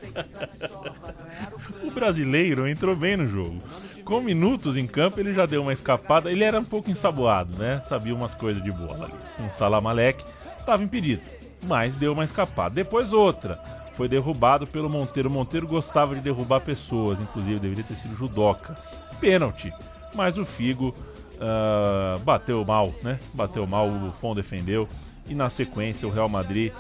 O 1.84 1.92
brasileiro 1.92 2.68
entrou 2.68 2.96
bem 2.96 3.18
no 3.18 3.28
jogo. 3.28 3.58
Com 4.04 4.22
minutos 4.22 4.76
em 4.78 4.88
campo, 4.88 5.20
ele 5.20 5.34
já 5.34 5.46
deu 5.46 5.62
uma 5.62 5.74
escapada. 5.74 6.32
Ele 6.32 6.44
era 6.44 6.60
um 6.60 6.66
pouco 6.66 6.90
ensaboado, 6.90 7.56
né? 7.58 7.82
Sabia 7.88 8.16
umas 8.16 8.34
coisas 8.34 8.64
de 8.64 8.72
bola 8.72 9.06
ali. 9.06 9.14
Um 9.46 9.50
Salamalek 9.52 10.24
estava 10.60 10.84
impedido, 10.84 11.22
mas 11.64 11.94
deu 11.96 12.14
uma 12.14 12.24
escapada. 12.24 12.74
Depois 12.76 13.14
outra. 13.14 13.60
Foi 13.94 14.08
derrubado 14.08 14.66
pelo 14.66 14.90
Monteiro. 14.90 15.30
O 15.30 15.32
Monteiro 15.32 15.68
gostava 15.68 16.16
de 16.16 16.22
derrubar 16.22 16.62
pessoas, 16.62 17.20
inclusive 17.20 17.60
deveria 17.60 17.84
ter 17.84 17.96
sido 17.96 18.16
judoca. 18.16 18.76
pênalti. 19.20 19.72
Mas 20.14 20.38
o 20.38 20.46
Figo 20.46 20.94
uh, 21.36 22.20
bateu 22.20 22.64
mal, 22.64 22.94
né? 23.02 23.20
Bateu 23.34 23.66
mal, 23.66 23.88
o 23.88 24.00
Buffon 24.00 24.36
defendeu. 24.36 24.88
E 25.28 25.34
na 25.34 25.50
sequência 25.50 26.08
o 26.08 26.12
Real 26.12 26.30
Madrid 26.30 26.72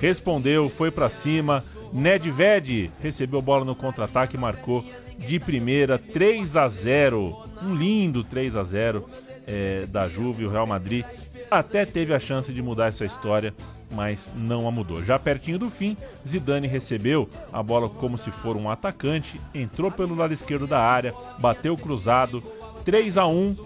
respondeu, 0.00 0.68
foi 0.68 0.90
para 0.90 1.08
cima. 1.08 1.64
Nedved 1.92 2.90
recebeu 3.00 3.40
bola 3.40 3.64
no 3.64 3.74
contra-ataque 3.74 4.36
e 4.36 4.40
marcou 4.40 4.84
de 5.18 5.40
primeira 5.40 5.98
3 5.98 6.56
a 6.56 6.68
0 6.68 7.42
Um 7.62 7.74
lindo 7.74 8.22
3 8.22 8.56
a 8.56 8.62
0 8.62 9.08
é, 9.46 9.86
da 9.86 10.08
Juve. 10.08 10.44
O 10.44 10.50
Real 10.50 10.66
Madrid 10.66 11.04
até 11.50 11.84
teve 11.84 12.14
a 12.14 12.20
chance 12.20 12.52
de 12.52 12.62
mudar 12.62 12.88
essa 12.88 13.04
história, 13.04 13.54
mas 13.90 14.32
não 14.36 14.68
a 14.68 14.70
mudou. 14.70 15.02
Já 15.02 15.18
pertinho 15.18 15.58
do 15.58 15.70
fim, 15.70 15.96
Zidane 16.26 16.66
recebeu 16.66 17.28
a 17.52 17.62
bola 17.62 17.88
como 17.88 18.18
se 18.18 18.30
for 18.30 18.56
um 18.56 18.70
atacante, 18.70 19.40
entrou 19.54 19.90
pelo 19.90 20.14
lado 20.14 20.34
esquerdo 20.34 20.66
da 20.66 20.80
área, 20.80 21.14
bateu 21.38 21.76
cruzado, 21.76 22.42
3 22.88 23.18
a 23.18 23.26
1 23.26 23.56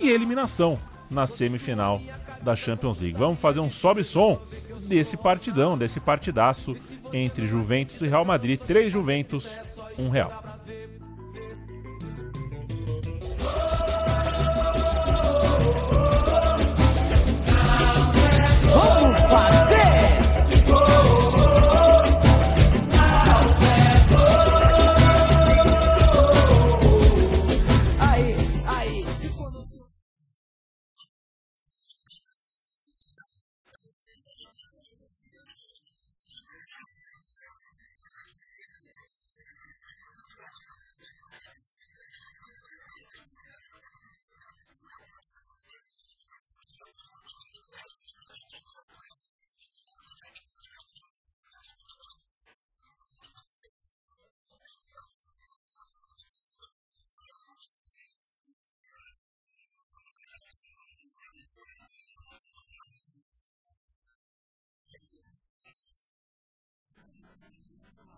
e 0.00 0.10
eliminação 0.10 0.76
na 1.08 1.24
semifinal 1.24 2.02
da 2.42 2.56
Champions 2.56 2.98
League. 2.98 3.16
Vamos 3.16 3.38
fazer 3.38 3.60
um 3.60 3.70
sobe-som 3.70 4.42
desse 4.88 5.16
partidão, 5.16 5.78
desse 5.78 6.00
partidaço 6.00 6.74
entre 7.12 7.46
Juventus 7.46 8.02
e 8.02 8.08
Real 8.08 8.24
Madrid. 8.24 8.58
Três 8.58 8.92
Juventus, 8.92 9.48
um 9.96 10.08
Real. 10.08 10.51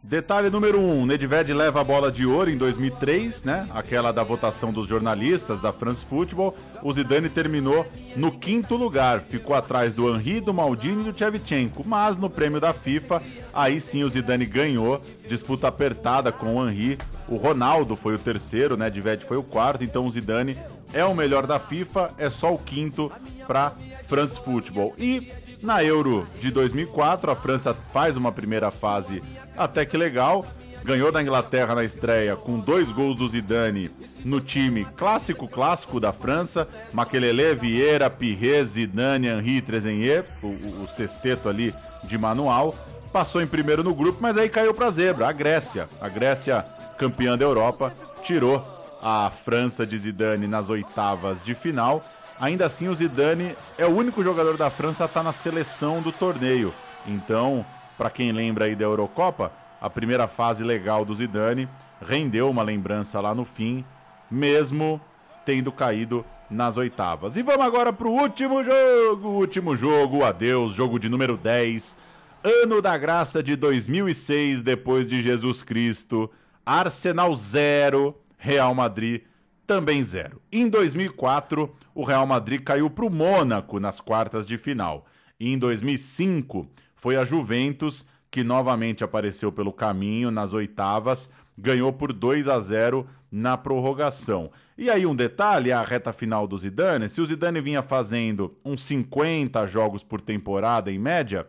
Detalhe 0.07 0.51
número 0.51 0.79
1, 0.79 1.01
um, 1.01 1.07
Nedved 1.07 1.55
leva 1.55 1.81
a 1.81 1.85
bola 1.85 2.13
de 2.13 2.27
ouro 2.27 2.51
em 2.51 2.59
2003, 2.59 3.43
né? 3.43 3.67
Aquela 3.73 4.13
da 4.13 4.23
votação 4.23 4.71
dos 4.71 4.87
jornalistas 4.87 5.63
da 5.63 5.73
France 5.73 6.05
Football. 6.05 6.55
O 6.83 6.93
Zidane 6.93 7.31
terminou 7.31 7.87
no 8.15 8.31
quinto 8.31 8.77
lugar, 8.77 9.23
ficou 9.23 9.57
atrás 9.57 9.95
do 9.95 10.15
Henry, 10.15 10.43
do 10.43 10.53
Maldini 10.53 11.01
e 11.01 11.05
do 11.05 11.13
Tchevchenko. 11.15 11.83
Mas 11.89 12.19
no 12.19 12.29
prêmio 12.29 12.61
da 12.61 12.75
FIFA, 12.75 13.23
aí 13.55 13.81
sim 13.81 14.05
o 14.05 14.09
Zidane 14.11 14.45
ganhou, 14.45 15.03
disputa 15.27 15.69
apertada 15.69 16.31
com 16.31 16.57
o 16.57 16.69
Henry. 16.69 16.99
O 17.27 17.37
Ronaldo 17.37 17.97
foi 17.97 18.15
o 18.15 18.19
terceiro, 18.19 18.77
né? 18.77 18.91
Nedved 18.91 19.25
foi 19.25 19.39
o 19.39 19.43
quarto, 19.43 19.85
então 19.85 20.07
o 20.07 20.11
Zidane 20.11 20.59
é 20.93 21.03
o 21.03 21.15
melhor 21.15 21.47
da 21.47 21.59
FIFA, 21.59 22.13
é 22.19 22.29
só 22.29 22.53
o 22.53 22.59
quinto 22.59 23.11
para 23.47 23.73
France 24.07 24.39
Football. 24.39 24.95
E 24.99 25.33
na 25.65 25.83
Euro 25.83 26.29
de 26.39 26.51
2004, 26.51 27.31
a 27.31 27.35
França 27.35 27.75
faz 27.91 28.19
uma 28.19 28.31
primeira 28.31 28.71
fase 28.71 29.23
até 29.57 29.85
que 29.85 29.97
legal. 29.97 30.47
Ganhou 30.85 31.11
da 31.11 31.23
Inglaterra 31.23 31.75
na 31.75 31.83
estreia 31.83 32.37
com 32.37 32.59
dois 32.59 32.91
gols 32.91 33.17
do 33.17 33.27
Zidane 33.27 33.91
no 34.23 34.39
time 34.39 34.87
clássico 34.97 35.49
clássico 35.49 35.99
da 35.99 36.13
França. 36.13 36.69
Maquelele, 36.93 37.55
Vieira, 37.55 38.11
Pirret, 38.11 38.65
Zidane, 38.65 39.29
Henri, 39.29 39.63
Trezennier, 39.63 40.27
o, 40.43 40.83
o 40.83 40.87
sexteto 40.87 41.49
ali 41.49 41.75
de 42.03 42.19
manual. 42.19 42.75
Passou 43.11 43.41
em 43.41 43.47
primeiro 43.47 43.83
no 43.83 43.95
grupo, 43.95 44.19
mas 44.21 44.37
aí 44.37 44.49
caiu 44.49 44.75
para 44.75 44.91
zebra, 44.91 45.27
a 45.27 45.33
Grécia. 45.33 45.89
A 46.01 46.09
Grécia, 46.09 46.63
campeã 46.99 47.39
da 47.39 47.45
Europa, 47.45 47.95
tirou 48.23 48.63
a 49.01 49.31
França 49.31 49.87
de 49.87 49.97
Zidane 49.97 50.47
nas 50.47 50.69
oitavas 50.69 51.43
de 51.43 51.55
final. 51.55 52.05
Ainda 52.39 52.67
assim, 52.67 52.89
o 52.89 52.95
Zidane 52.95 53.57
é 53.79 53.87
o 53.87 53.97
único 53.97 54.23
jogador 54.23 54.57
da 54.57 54.69
França 54.69 55.05
a 55.05 55.07
estar 55.07 55.21
tá 55.21 55.25
na 55.25 55.33
seleção 55.33 56.03
do 56.03 56.11
torneio. 56.11 56.75
Então, 57.07 57.65
para 57.97 58.11
quem 58.11 58.32
lembra 58.32 58.66
aí 58.66 58.74
da 58.74 58.84
Eurocopa, 58.84 59.53
a 59.80 59.88
primeira 59.90 60.26
fase 60.26 60.64
legal 60.64 61.05
do 61.05 61.14
Zidane 61.14 61.68
rendeu 62.01 62.49
uma 62.49 62.62
lembrança 62.62 63.20
lá 63.20 63.34
no 63.34 63.45
fim, 63.45 63.84
mesmo 64.30 65.01
tendo 65.45 65.70
caído 65.70 66.24
nas 66.51 66.76
oitavas. 66.76 67.36
E 67.36 67.42
vamos 67.42 67.64
agora 67.64 67.92
para 67.92 68.09
o 68.09 68.12
último 68.12 68.62
jogo, 68.62 69.28
último 69.28 69.76
jogo, 69.76 70.24
adeus, 70.24 70.72
jogo 70.72 70.99
de 70.99 71.09
número 71.09 71.36
10, 71.36 71.97
ano 72.42 72.80
da 72.80 72.97
graça 72.97 73.42
de 73.42 73.57
2006, 73.57 74.62
depois 74.62 75.07
de 75.07 75.22
Jesus 75.22 75.62
Cristo, 75.62 76.30
Arsenal 76.64 77.34
0, 77.34 78.14
Real 78.38 78.74
Madrid 78.74 79.22
também 79.66 80.03
0. 80.03 80.40
Em 80.53 80.68
2004, 80.68 81.72
o 81.95 82.05
Real 82.05 82.26
Madrid 82.26 82.62
caiu 82.62 82.90
para 82.90 83.05
o 83.05 83.11
Mônaco 83.11 83.80
nas 83.80 84.01
quartas 84.01 84.47
de 84.47 84.59
final. 84.59 85.07
E 85.38 85.53
em 85.53 85.59
2005, 85.59 86.68
foi 87.05 87.17
a 87.19 87.25
Juventus 87.25 88.07
que 88.31 88.43
novamente 88.43 89.05
apareceu 89.05 89.53
pelo 89.53 89.75
caminho 89.75 90.31
nas 90.31 90.55
oitavas, 90.55 91.29
ganhou 91.57 91.93
por 91.93 92.15
2 92.15 92.49
a 92.49 92.59
0 92.59 93.07
na 93.31 93.59
prorrogação. 93.59 94.51
E 94.79 94.89
aí 94.89 95.05
um 95.05 95.15
detalhe, 95.15 95.71
a 95.71 95.83
reta 95.83 96.15
final 96.15 96.47
do 96.47 96.57
Zidane, 96.57 97.11
se 97.11 97.21
o 97.21 97.27
Zidane 97.27 97.61
vinha 97.61 97.83
fazendo 97.83 98.57
uns 98.65 98.83
50 98.85 99.67
jogos 99.67 100.03
por 100.03 100.19
temporada 100.19 100.91
em 100.91 100.99
média, 100.99 101.47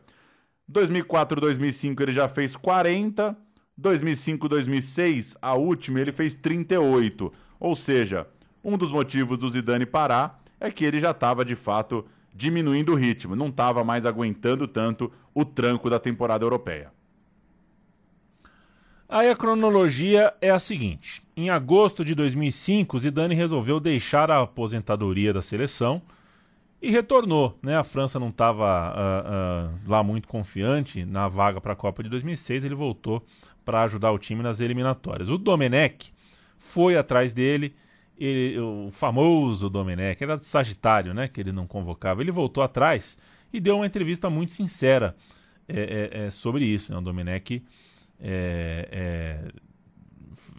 2004, 0.68 1.40
2005 1.40 2.04
ele 2.04 2.12
já 2.12 2.28
fez 2.28 2.58
40, 2.58 3.34
2005, 3.78 4.50
2006, 4.50 5.38
a 5.42 5.54
última 5.54 6.02
ele 6.02 6.12
fez 6.12 6.36
38. 6.36 7.32
Ou 7.58 7.76
seja, 7.76 8.28
um 8.62 8.78
dos 8.78 8.92
motivos 8.92 9.38
do 9.38 9.50
Zidane 9.50 9.86
parar 9.86 10.44
é 10.60 10.70
que 10.70 10.84
ele 10.84 11.00
já 11.00 11.12
estava 11.12 11.46
de 11.46 11.56
fato 11.56 12.06
diminuindo 12.36 12.92
o 12.92 12.96
ritmo, 12.96 13.36
não 13.36 13.48
estava 13.48 13.84
mais 13.84 14.06
aguentando 14.06 14.68
tanto 14.68 15.12
o 15.34 15.46
tranco 15.46 15.90
da 15.90 16.00
temporada 16.00 16.44
europeia. 16.44 16.92
Aí 19.08 19.30
a 19.30 19.36
cronologia 19.36 20.34
é 20.42 20.50
a 20.50 20.60
seguinte: 20.60 21.24
em 21.38 21.50
agosto 21.50 22.04
de 22.04 22.14
2005, 22.14 23.00
Zidane 23.00 23.34
resolveu 23.34 23.80
deixar 23.80 24.30
a 24.30 24.42
aposentadoria 24.42 25.32
da 25.32 25.42
seleção 25.42 26.02
e 26.82 26.92
retornou. 26.92 27.58
Né? 27.62 27.78
A 27.78 27.84
França 27.84 28.20
não 28.20 28.30
estava 28.30 28.94
uh, 28.94 29.76
uh, 29.86 29.90
lá 29.90 30.04
muito 30.04 30.28
confiante 30.28 31.06
na 31.06 31.30
vaga 31.30 31.62
para 31.62 31.74
a 31.74 31.76
Copa 31.76 32.04
de 32.04 32.10
2006, 32.10 32.66
ele 32.66 32.76
voltou 32.76 33.24
para 33.64 33.84
ajudar 33.84 34.12
o 34.12 34.20
time 34.20 34.44
nas 34.44 34.60
eliminatórias. 34.60 35.30
O 35.30 35.38
Domenech 35.38 36.14
foi 36.58 36.98
atrás 36.98 37.32
dele 37.34 37.76
ele, 38.18 38.60
o 38.60 38.90
famoso 38.92 39.70
Domenech, 39.70 40.24
era 40.24 40.38
do 40.38 40.46
Sagitário, 40.46 41.14
né? 41.14 41.28
Que 41.28 41.42
ele 41.42 41.52
não 41.52 41.68
convocava. 41.68 42.22
Ele 42.22 42.32
voltou 42.32 42.64
atrás 42.64 43.18
e 43.52 43.60
deu 43.60 43.78
uma 43.78 43.86
entrevista 43.86 44.30
muito 44.30 44.52
sincera 44.52 45.16
é, 45.68 46.12
é, 46.14 46.26
é, 46.26 46.30
sobre 46.30 46.66
isso. 46.66 46.92
Né? 46.92 46.98
O 46.98 47.02
Domenech 47.02 47.64
é, 48.20 48.90
é, 48.92 49.52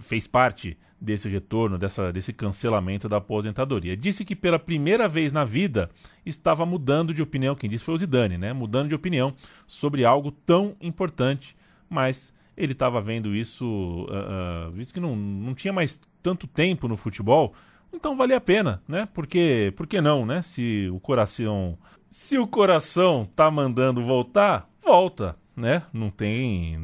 fez 0.00 0.26
parte 0.26 0.76
desse 1.00 1.28
retorno, 1.28 1.76
dessa, 1.78 2.12
desse 2.12 2.32
cancelamento 2.32 3.08
da 3.08 3.18
aposentadoria. 3.18 3.96
Disse 3.96 4.24
que 4.24 4.34
pela 4.34 4.58
primeira 4.58 5.08
vez 5.08 5.32
na 5.32 5.44
vida 5.44 5.90
estava 6.24 6.64
mudando 6.64 7.12
de 7.12 7.22
opinião. 7.22 7.54
Quem 7.54 7.68
disse 7.68 7.84
foi 7.84 7.94
o 7.94 7.98
Zidane, 7.98 8.38
né? 8.38 8.52
Mudando 8.52 8.88
de 8.88 8.94
opinião 8.94 9.34
sobre 9.66 10.04
algo 10.04 10.30
tão 10.30 10.74
importante, 10.80 11.56
mas 11.88 12.32
ele 12.56 12.72
estava 12.72 13.00
vendo 13.00 13.34
isso, 13.34 13.66
uh, 13.66 14.68
uh, 14.68 14.72
visto 14.72 14.94
que 14.94 15.00
não, 15.00 15.14
não 15.14 15.54
tinha 15.54 15.72
mais 15.72 16.00
tanto 16.22 16.46
tempo 16.46 16.88
no 16.88 16.96
futebol, 16.96 17.52
então 17.92 18.16
vale 18.16 18.34
a 18.34 18.40
pena, 18.40 18.82
né? 18.86 19.08
Porque, 19.12 19.72
por 19.76 19.86
que 19.86 20.00
não, 20.00 20.26
né? 20.26 20.42
Se 20.42 20.88
o 20.92 20.98
coração, 20.98 21.78
se 22.10 22.38
o 22.38 22.46
coração 22.46 23.28
tá 23.34 23.50
mandando 23.50 24.02
voltar, 24.02 24.68
volta, 24.82 25.36
né? 25.54 25.82
Não 25.92 26.10
tem, 26.10 26.76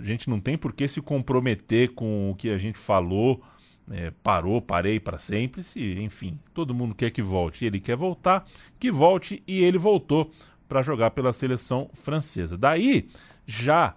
a 0.00 0.04
gente 0.04 0.28
não 0.28 0.40
tem 0.40 0.56
por 0.56 0.72
que 0.72 0.88
se 0.88 1.00
comprometer 1.00 1.90
com 1.94 2.30
o 2.30 2.34
que 2.34 2.50
a 2.50 2.58
gente 2.58 2.78
falou, 2.78 3.42
é, 3.90 4.12
parou, 4.22 4.60
parei 4.62 4.98
para 4.98 5.18
sempre, 5.18 5.62
se, 5.62 5.98
enfim, 6.00 6.38
todo 6.52 6.74
mundo 6.74 6.94
quer 6.94 7.10
que 7.10 7.22
volte, 7.22 7.64
ele 7.64 7.80
quer 7.80 7.96
voltar, 7.96 8.46
que 8.78 8.90
volte 8.90 9.42
e 9.46 9.62
ele 9.62 9.78
voltou 9.78 10.30
para 10.68 10.82
jogar 10.82 11.10
pela 11.10 11.32
seleção 11.32 11.90
francesa. 11.94 12.56
Daí, 12.56 13.08
já 13.46 13.94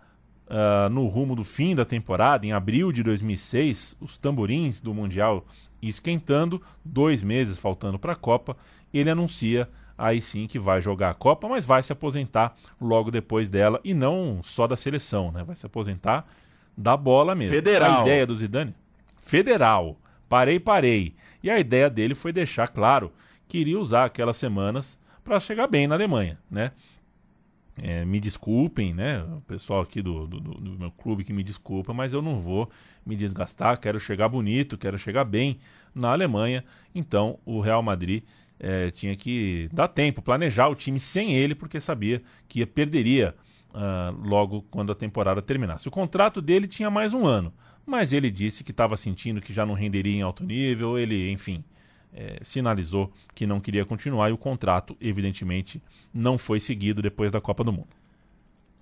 uh, 0.47 0.89
no 0.89 1.07
rumo 1.07 1.35
do 1.35 1.43
fim 1.43 1.75
da 1.75 1.85
temporada, 1.85 2.45
em 2.45 2.51
abril 2.51 2.91
de 2.91 3.03
2006, 3.03 3.97
os 3.99 4.17
tamborins 4.17 4.81
do 4.81 4.93
Mundial 4.93 5.45
esquentando, 5.81 6.61
dois 6.83 7.23
meses 7.23 7.59
faltando 7.59 7.99
para 7.99 8.13
a 8.13 8.15
Copa, 8.15 8.57
ele 8.93 9.09
anuncia 9.09 9.69
aí 9.97 10.21
sim 10.21 10.47
que 10.47 10.59
vai 10.59 10.81
jogar 10.81 11.09
a 11.09 11.13
Copa, 11.13 11.47
mas 11.47 11.65
vai 11.65 11.81
se 11.81 11.91
aposentar 11.91 12.55
logo 12.79 13.11
depois 13.11 13.49
dela 13.49 13.79
e 13.83 13.93
não 13.93 14.41
só 14.43 14.67
da 14.67 14.75
seleção, 14.75 15.31
né? 15.31 15.43
Vai 15.43 15.55
se 15.55 15.65
aposentar 15.65 16.27
da 16.75 16.95
bola 16.95 17.33
mesmo. 17.33 17.53
Federal. 17.53 17.99
A 17.99 18.01
ideia 18.03 18.25
do 18.25 18.35
Zidane? 18.35 18.75
Federal. 19.19 19.97
Parei, 20.29 20.59
parei. 20.59 21.15
E 21.41 21.49
a 21.49 21.59
ideia 21.59 21.89
dele 21.89 22.13
foi 22.13 22.31
deixar 22.31 22.67
claro 22.67 23.11
que 23.47 23.57
iria 23.57 23.79
usar 23.79 24.05
aquelas 24.05 24.37
semanas 24.37 24.97
para 25.23 25.39
chegar 25.39 25.67
bem 25.67 25.87
na 25.87 25.95
Alemanha, 25.95 26.37
né? 26.49 26.71
É, 27.81 28.03
me 28.03 28.19
desculpem, 28.19 28.93
né? 28.93 29.23
O 29.23 29.41
pessoal 29.41 29.81
aqui 29.81 30.01
do, 30.01 30.25
do, 30.25 30.39
do, 30.39 30.79
meu 30.79 30.91
clube 30.91 31.23
que 31.23 31.31
me 31.31 31.43
desculpa, 31.43 31.93
mas 31.93 32.11
eu 32.11 32.21
não 32.21 32.41
vou 32.41 32.69
me 33.05 33.15
desgastar. 33.15 33.79
Quero 33.79 33.99
chegar 33.99 34.27
bonito, 34.27 34.77
quero 34.77 34.97
chegar 34.97 35.23
bem 35.23 35.59
na 35.93 36.11
Alemanha. 36.11 36.63
Então 36.93 37.37
o 37.45 37.59
Real 37.59 37.83
Madrid 37.83 38.23
é, 38.59 38.89
tinha 38.91 39.15
que 39.15 39.69
dar 39.71 39.87
tempo, 39.87 40.21
planejar 40.21 40.67
o 40.67 40.75
time 40.75 40.99
sem 40.99 41.35
ele, 41.35 41.53
porque 41.53 41.79
sabia 41.79 42.21
que 42.47 42.65
perderia 42.65 43.35
uh, 43.73 44.27
logo 44.27 44.63
quando 44.71 44.91
a 44.91 44.95
temporada 44.95 45.41
terminasse. 45.41 45.87
O 45.87 45.91
contrato 45.91 46.41
dele 46.41 46.67
tinha 46.67 46.89
mais 46.89 47.13
um 47.13 47.25
ano, 47.25 47.53
mas 47.85 48.11
ele 48.11 48.31
disse 48.31 48.63
que 48.63 48.71
estava 48.71 48.97
sentindo 48.97 49.41
que 49.41 49.53
já 49.53 49.65
não 49.65 49.73
renderia 49.73 50.15
em 50.15 50.21
alto 50.21 50.43
nível. 50.43 50.97
Ele, 50.97 51.31
enfim, 51.31 51.63
é, 52.17 52.39
sinalizou 52.41 53.13
que 53.35 53.45
não 53.45 53.61
queria 53.61 53.85
continuar 53.85 54.29
e 54.29 54.33
o 54.33 54.37
contrato, 54.37 54.97
evidentemente, 54.99 55.79
não 56.11 56.35
foi 56.35 56.59
seguido 56.59 56.99
depois 56.99 57.31
da 57.31 57.39
Copa 57.39 57.63
do 57.63 57.71
Mundo. 57.71 57.89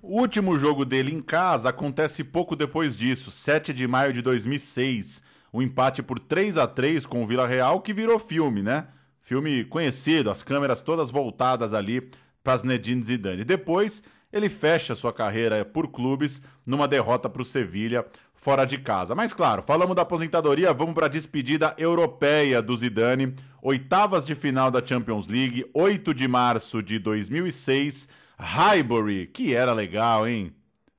O 0.01 0.21
último 0.21 0.57
jogo 0.57 0.85
dele 0.85 1.13
em 1.13 1.21
casa 1.21 1.67
acontece 1.67 2.23
pouco 2.23 2.55
depois 2.55 2.95
disso, 2.95 3.29
7 3.29 3.73
de 3.73 3.85
maio 3.87 4.13
de 4.13 4.21
2006. 4.21 5.21
O 5.51 5.57
um 5.57 5.61
empate 5.61 6.01
por 6.01 6.17
3 6.17 6.57
a 6.57 6.65
3 6.65 7.05
com 7.05 7.23
o 7.23 7.25
Vila 7.25 7.45
Real, 7.45 7.81
que 7.81 7.93
virou 7.93 8.19
filme, 8.19 8.63
né? 8.63 8.87
Filme 9.21 9.65
conhecido, 9.65 10.29
as 10.29 10.41
câmeras 10.41 10.81
todas 10.81 11.11
voltadas 11.11 11.73
ali 11.73 12.09
para 12.43 12.57
Zinedine 12.57 13.03
Zidane. 13.03 13.43
Depois, 13.43 14.01
ele 14.35 14.49
fecha 14.49 14.93
sua 14.93 15.13
carreira 15.13 15.63
por 15.63 15.87
clubes 15.87 16.41
numa 16.67 16.89
derrota 16.89 17.29
para 17.29 17.41
o 17.41 17.45
Sevilha 17.45 18.05
fora 18.35 18.65
de 18.65 18.77
casa. 18.77 19.15
Mas 19.15 19.33
claro, 19.33 19.63
falamos 19.63 19.95
da 19.95 20.01
aposentadoria, 20.01 20.73
vamos 20.73 20.93
para 20.93 21.05
a 21.05 21.09
despedida 21.09 21.73
europeia 21.77 22.61
do 22.61 22.75
Zidane. 22.75 23.33
Oitavas 23.61 24.25
de 24.25 24.35
final 24.35 24.69
da 24.69 24.85
Champions 24.85 25.25
League, 25.25 25.65
8 25.73 26.13
de 26.13 26.27
março 26.27 26.83
de 26.83 26.99
2006. 26.99 28.09
Highbury, 28.37 29.27
que 29.27 29.55
era 29.55 29.71
legal, 29.71 30.27
hein? 30.27 30.51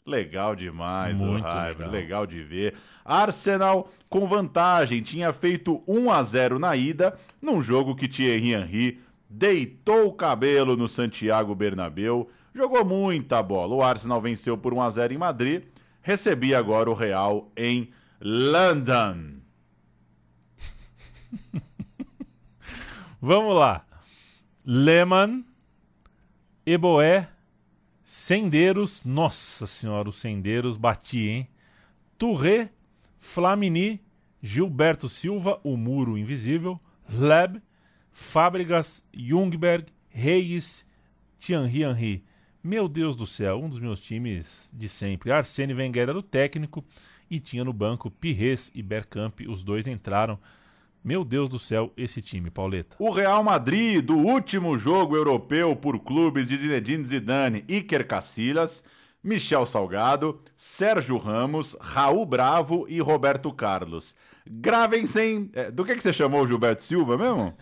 Legal 0.07 0.57
demais, 0.57 1.19
Muito 1.19 1.45
o 1.45 1.47
Highbury, 1.47 1.91
legal. 1.91 1.91
legal 1.91 2.27
de 2.27 2.43
ver. 2.43 2.75
Arsenal 3.05 3.93
com 4.09 4.27
vantagem, 4.27 5.03
tinha 5.03 5.31
feito 5.33 5.83
1 5.87 6.11
a 6.11 6.23
0 6.23 6.59
na 6.59 6.75
ida, 6.75 7.15
num 7.43 7.61
jogo 7.61 7.95
que 7.95 8.09
Thierry 8.09 8.55
Henry 8.55 9.01
deitou 9.29 10.07
o 10.07 10.13
cabelo 10.15 10.77
no 10.77 10.89
Santiago 10.89 11.55
Bernabéu, 11.55 12.31
jogou 12.57 12.85
muita 12.85 13.43
bola. 13.43 13.75
O 13.75 13.83
Arsenal 13.83 14.21
venceu 14.21 14.57
por 14.57 14.75
1 14.75 14.83
a 14.83 14.91
0 14.91 15.15
em 15.15 15.19
Madrid 15.19 15.65
recebia 16.07 16.57
agora 16.57 16.89
o 16.89 16.95
Real 16.95 17.51
em 17.57 17.91
London. 18.21 19.41
Vamos 23.21 23.57
lá. 23.57 23.85
Lehmann, 24.65 25.45
Eboé, 26.65 27.29
Sendeiros, 28.05 29.05
nossa 29.05 29.67
senhora, 29.67 30.09
os 30.09 30.19
Sendeiros 30.19 30.77
bati, 30.77 31.27
hein? 31.27 31.49
Touré, 32.17 32.71
Flamini, 33.19 34.01
Gilberto 34.41 35.09
Silva, 35.09 35.59
o 35.65 35.77
Muro 35.77 36.17
Invisível, 36.17 36.81
Leb, 37.09 37.61
Fábricas, 38.13 39.05
Jungberg, 39.13 39.93
Reis, 40.09 40.87
Thierry 41.41 41.83
Henry. 41.83 42.25
Meu 42.67 42.89
Deus 42.89 43.15
do 43.15 43.29
céu, 43.29 43.63
um 43.63 43.69
dos 43.69 43.79
meus 43.79 44.01
times 44.01 44.69
de 44.73 44.89
sempre. 44.89 45.31
Arsene 45.31 45.73
Wenger 45.73 46.09
era 46.09 46.19
o 46.19 46.23
técnico 46.23 46.85
e 47.31 47.39
tinha 47.39 47.63
no 47.63 47.73
banco 47.73 48.11
Pires 48.11 48.73
e 48.75 48.83
Bergkamp, 48.83 49.39
os 49.49 49.63
dois 49.63 49.87
entraram. 49.87 50.37
Meu 51.05 51.25
Deus 51.25 51.49
do 51.49 51.61
céu, 51.61 51.93
esse 51.97 52.21
time, 52.21 52.51
Pauleta. 52.51 52.97
O 52.99 53.13
Real 53.13 53.45
Madrid, 53.45 54.05
do 54.05 54.17
último 54.17 54.77
jogo 54.77 55.15
europeu 55.15 55.77
por 55.77 55.97
clubes 56.01 56.49
de 56.49 56.57
Zinedine 56.57 57.05
Zidane, 57.05 57.65
Iker 57.69 58.05
Casillas, 58.05 58.83
Michel 59.23 59.65
Salgado, 59.65 60.41
Sérgio 60.57 61.19
Ramos, 61.19 61.77
Raul 61.81 62.27
Bravo 62.27 62.85
e 62.89 62.99
Roberto 62.99 63.53
Carlos. 63.53 64.13
Gravensen. 64.49 65.51
É, 65.53 65.71
do 65.71 65.85
que, 65.85 65.95
que 65.95 66.03
você 66.03 66.13
chamou 66.13 66.43
o 66.43 66.47
Gilberto 66.47 66.83
Silva 66.83 67.19
mesmo? 67.19 67.55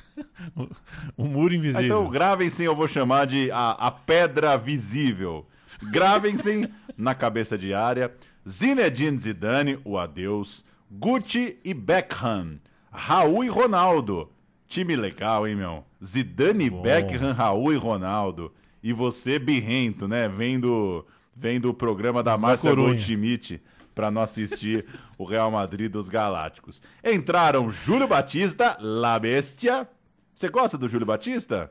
o 1.17 1.25
muro 1.25 1.55
invisível. 1.55 1.85
Então, 1.85 2.11
Gravensen 2.11 2.67
eu 2.67 2.77
vou 2.77 2.87
chamar 2.87 3.27
de 3.27 3.51
a, 3.51 3.71
a 3.73 3.91
pedra 3.91 4.57
visível. 4.57 5.47
Gravensen 5.91 6.69
na 6.97 7.15
cabeça 7.15 7.57
de 7.57 7.73
área. 7.73 8.13
Zinedine 8.49 9.19
Zidane, 9.19 9.79
o 9.85 9.99
adeus. 9.99 10.65
Gucci 10.91 11.59
e 11.65 11.73
Beckham. 11.73 12.57
Raul 12.93 13.45
e 13.45 13.49
Ronaldo. 13.49 14.31
Time 14.69 14.95
legal, 14.95 15.49
hein, 15.49 15.57
meu? 15.57 15.85
Zidane, 16.05 16.71
Bom. 16.71 16.83
Beckham, 16.83 17.33
Raul 17.33 17.73
e 17.73 17.77
Ronaldo. 17.77 18.53
E 18.83 18.93
você, 18.93 19.39
birrento, 19.39 20.07
né? 20.07 20.29
Vendo, 20.29 21.05
vendo 21.35 21.71
o 21.71 21.75
programa 21.75 22.23
da 22.23 22.37
Márcia. 22.37 22.75
Goldschmidt 22.75 23.61
para 23.95 24.11
não 24.11 24.23
assistir 24.23 24.85
o 25.17 25.25
Real 25.25 25.51
Madrid 25.51 25.91
dos 25.91 26.09
Galácticos. 26.09 26.83
Entraram 27.05 27.71
Júlio 27.71 28.09
Batista, 28.09 28.77
La 28.81 29.19
Bestia. 29.19 29.89
Você 30.35 30.49
gosta 30.49 30.77
do 30.77 30.89
Júlio 30.89 31.07
Batista? 31.07 31.71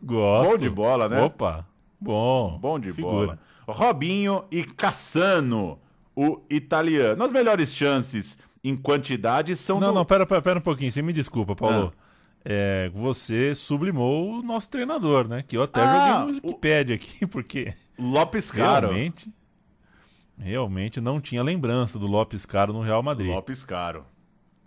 Gosto. 0.00 0.52
Bom 0.52 0.56
de 0.58 0.70
bola, 0.70 1.08
né? 1.08 1.20
Opa, 1.22 1.66
bom. 2.00 2.58
Bom 2.60 2.78
de 2.78 2.92
Figura. 2.92 3.12
bola. 3.26 3.38
Robinho 3.66 4.44
e 4.50 4.62
Cassano, 4.64 5.78
o 6.14 6.40
italiano. 6.48 7.22
As 7.24 7.32
melhores 7.32 7.74
chances 7.74 8.38
em 8.62 8.76
quantidade 8.76 9.56
são 9.56 9.80
Não, 9.80 9.88
do... 9.88 9.94
não, 9.94 10.04
pera, 10.04 10.24
pera, 10.26 10.40
pera 10.42 10.58
um 10.58 10.62
pouquinho. 10.62 10.92
Você 10.92 11.02
me 11.02 11.12
desculpa, 11.12 11.56
Paulo. 11.56 11.92
É, 12.44 12.88
você 12.94 13.56
sublimou 13.56 14.38
o 14.38 14.42
nosso 14.42 14.68
treinador, 14.68 15.26
né? 15.26 15.42
Que 15.46 15.56
eu 15.56 15.62
até 15.64 15.80
Ah, 15.82 16.18
joguei 16.20 16.40
no 16.40 16.46
Wikipedia 16.46 16.94
aqui, 16.94 17.26
porque 17.26 17.74
Lopes 17.98 18.52
Caro. 18.52 18.88
realmente, 18.88 19.28
realmente 20.38 21.00
não 21.00 21.20
tinha 21.20 21.42
lembrança 21.42 21.98
do 21.98 22.06
Lopes 22.06 22.44
Caro 22.46 22.72
no 22.72 22.82
Real 22.82 23.02
Madrid. 23.02 23.28
Lopes 23.28 23.64
Caro. 23.64 24.04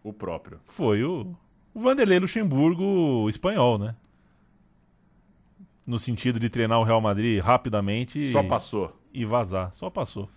O 0.04 0.14
próprio. 0.14 0.60
Foi 0.66 1.04
o, 1.04 1.36
o 1.74 1.80
Vanderlei 1.82 2.20
Luxemburgo 2.20 3.28
espanhol, 3.30 3.78
né? 3.78 3.96
No 5.86 6.00
sentido 6.00 6.40
de 6.40 6.50
treinar 6.50 6.80
o 6.80 6.84
Real 6.84 7.02
Madrid 7.02 7.42
rapidamente 7.42 8.28
Só 8.28 8.42
e, 8.42 8.48
passou. 8.48 9.00
e 9.14 9.26
vazar. 9.26 9.72
Só 9.74 9.90
passou. 9.90 10.30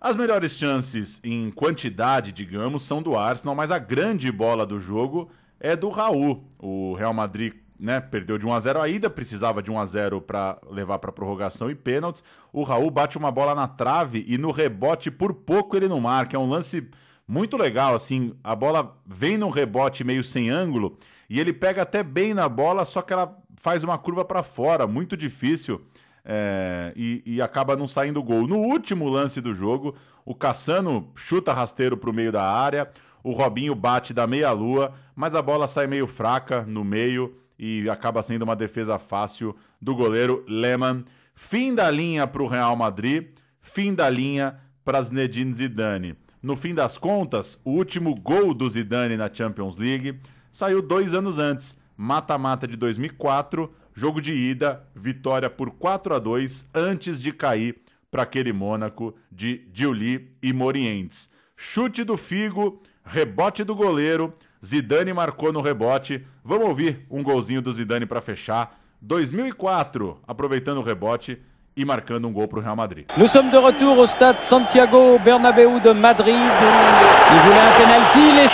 As 0.00 0.16
melhores 0.16 0.56
chances 0.56 1.20
em 1.24 1.50
quantidade, 1.50 2.32
digamos, 2.32 2.82
são 2.82 3.02
do 3.02 3.16
Arsenal, 3.16 3.54
mas 3.54 3.70
a 3.70 3.78
grande 3.78 4.30
bola 4.30 4.66
do 4.66 4.78
jogo 4.78 5.30
é 5.58 5.74
do 5.74 5.88
Raul. 5.88 6.44
O 6.58 6.94
Real 6.94 7.14
Madrid 7.14 7.54
né, 7.84 8.00
perdeu 8.00 8.38
de 8.38 8.46
1 8.46 8.52
a 8.54 8.60
0 8.60 8.80
a 8.80 8.88
ida, 8.88 9.10
precisava 9.10 9.62
de 9.62 9.70
1 9.70 9.78
a 9.78 9.84
0 9.84 10.20
para 10.22 10.56
levar 10.70 10.98
para 10.98 11.12
prorrogação 11.12 11.70
e 11.70 11.74
pênaltis. 11.74 12.24
O 12.50 12.62
Raul 12.62 12.90
bate 12.90 13.18
uma 13.18 13.30
bola 13.30 13.54
na 13.54 13.68
trave 13.68 14.24
e 14.26 14.38
no 14.38 14.50
rebote 14.50 15.10
por 15.10 15.34
pouco 15.34 15.76
ele 15.76 15.86
não 15.86 16.00
marca. 16.00 16.34
É 16.34 16.40
um 16.40 16.48
lance 16.48 16.88
muito 17.28 17.58
legal 17.58 17.94
assim. 17.94 18.32
A 18.42 18.56
bola 18.56 18.96
vem 19.06 19.36
num 19.36 19.50
rebote 19.50 20.02
meio 20.02 20.24
sem 20.24 20.48
ângulo 20.48 20.96
e 21.28 21.38
ele 21.38 21.52
pega 21.52 21.82
até 21.82 22.02
bem 22.02 22.32
na 22.32 22.48
bola, 22.48 22.86
só 22.86 23.02
que 23.02 23.12
ela 23.12 23.36
faz 23.56 23.84
uma 23.84 23.98
curva 23.98 24.24
para 24.24 24.42
fora, 24.42 24.86
muito 24.86 25.14
difícil. 25.14 25.82
É, 26.24 26.90
e, 26.96 27.22
e 27.26 27.42
acaba 27.42 27.76
não 27.76 27.86
saindo 27.86 28.22
gol. 28.22 28.46
No 28.46 28.56
último 28.56 29.10
lance 29.10 29.42
do 29.42 29.52
jogo, 29.52 29.94
o 30.24 30.34
Cassano 30.34 31.12
chuta 31.14 31.52
rasteiro 31.52 31.98
para 31.98 32.08
o 32.08 32.14
meio 32.14 32.32
da 32.32 32.42
área, 32.42 32.90
o 33.22 33.32
Robinho 33.32 33.74
bate 33.74 34.14
da 34.14 34.26
meia-lua, 34.26 34.94
mas 35.14 35.34
a 35.34 35.42
bola 35.42 35.66
sai 35.68 35.86
meio 35.86 36.06
fraca 36.06 36.62
no 36.62 36.82
meio 36.82 37.43
e 37.58 37.88
acaba 37.88 38.22
sendo 38.22 38.42
uma 38.42 38.56
defesa 38.56 38.98
fácil 38.98 39.56
do 39.80 39.94
goleiro 39.94 40.44
Lehmann. 40.48 41.02
Fim 41.34 41.74
da 41.74 41.90
linha 41.90 42.26
para 42.26 42.42
o 42.42 42.46
Real 42.46 42.76
Madrid, 42.76 43.28
fim 43.60 43.94
da 43.94 44.08
linha 44.08 44.58
para 44.84 45.02
Zinedine 45.02 45.52
Zidane. 45.52 46.16
No 46.42 46.56
fim 46.56 46.74
das 46.74 46.98
contas, 46.98 47.58
o 47.64 47.70
último 47.70 48.14
gol 48.14 48.52
do 48.52 48.68
Zidane 48.68 49.16
na 49.16 49.32
Champions 49.32 49.76
League 49.76 50.20
saiu 50.52 50.82
dois 50.82 51.14
anos 51.14 51.38
antes, 51.38 51.76
mata-mata 51.96 52.68
de 52.68 52.76
2004, 52.76 53.72
jogo 53.94 54.20
de 54.20 54.32
ida, 54.32 54.86
vitória 54.94 55.48
por 55.48 55.70
4 55.70 56.14
a 56.14 56.18
2 56.18 56.68
antes 56.74 57.22
de 57.22 57.32
cair 57.32 57.80
para 58.10 58.24
aquele 58.24 58.52
Mônaco 58.52 59.14
de 59.32 59.66
Giuli 59.72 60.28
e 60.42 60.52
Morientes. 60.52 61.30
Chute 61.56 62.04
do 62.04 62.16
Figo, 62.16 62.82
rebote 63.04 63.64
do 63.64 63.74
goleiro, 63.74 64.34
Zidane 64.64 65.12
marcou 65.12 65.52
no 65.52 65.60
rebote. 65.60 66.24
Vamos 66.44 66.68
ouvir 66.68 67.06
um 67.10 67.22
golzinho 67.22 67.62
do 67.62 67.72
Zidane 67.72 68.04
para 68.04 68.20
fechar. 68.20 68.76
2004, 69.00 70.20
aproveitando 70.28 70.78
o 70.78 70.82
rebote, 70.82 71.40
e 71.74 71.84
marcando 71.84 72.28
um 72.28 72.32
gol 72.32 72.46
para 72.46 72.58
o 72.58 72.62
Real 72.62 72.76
Madrid. 72.76 73.06
Nous 73.16 73.28
sommes 73.28 73.50
de 73.50 73.56
retour 73.56 73.98
au 73.98 74.06
stade 74.06 74.40
Santiago 74.40 75.18
Bernabéu 75.24 75.80
de 75.80 75.92
Madrid. 75.92 76.36
Il 76.36 77.40
voulait 77.42 77.58
un 77.58 77.72
penalty. 77.72 78.32
Les... 78.32 78.48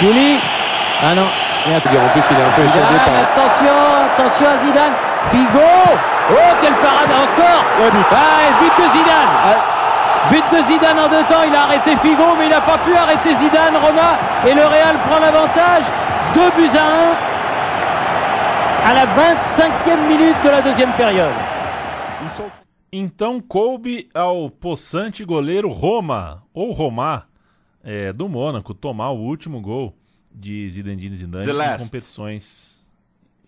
Julie. 0.00 0.40
Ah 1.02 1.14
non. 1.14 1.26
En 1.66 1.80
plus, 2.10 2.22
il 2.30 2.36
est 2.36 2.42
un 2.42 2.50
peu 2.50 2.64
par... 2.64 3.16
Attention, 3.22 3.76
attention 4.14 4.46
à 4.46 4.58
Zidane. 4.64 4.94
Figo. 5.30 5.60
Oh, 6.30 6.54
quelle 6.62 6.74
parade 6.76 7.10
encore. 7.10 7.64
Ah, 7.78 8.48
but 8.60 8.72
de 8.82 8.88
Zidane. 8.90 9.34
But 10.30 10.44
de 10.56 10.62
Zidane 10.62 10.98
en 10.98 11.08
deux 11.08 11.24
temps. 11.24 11.44
Il 11.46 11.54
a 11.54 11.62
arrêté 11.64 11.96
Figo, 11.96 12.34
mais 12.38 12.46
il 12.46 12.50
n'a 12.50 12.62
pas 12.62 12.78
pu 12.78 12.94
arrêter 12.96 13.34
Zidane, 13.36 13.76
Roma. 13.76 14.16
Et 14.46 14.54
le 14.54 14.64
Real 14.64 14.96
prend 15.06 15.20
l'avantage. 15.20 15.84
Deux 16.36 16.50
buts 16.50 16.76
à 16.76 16.84
un. 16.84 17.14
À 18.84 18.92
la 18.92 19.06
25e 19.06 20.06
minute 20.06 20.36
de 20.44 20.50
la 20.50 20.60
deuxième 20.60 20.92
période. 20.92 21.32
Então 22.92 23.40
coube 23.40 24.10
ao 24.12 24.50
possante 24.50 25.24
goleiro 25.24 25.70
Roma, 25.70 26.44
ou 26.52 26.72
Romar, 26.72 27.26
é, 27.82 28.12
do 28.12 28.28
Mônaco, 28.28 28.74
tomar 28.74 29.12
o 29.12 29.18
último 29.18 29.62
gol 29.62 29.96
de 30.30 30.68
Zidane 30.68 31.16
Zidane 31.16 31.46
The 31.46 31.52
em 31.52 31.54
last. 31.54 31.86
competições, 31.86 32.84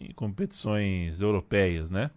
em 0.01 0.11
competições 0.15 1.21
europeias, 1.21 1.91
né? 1.91 2.11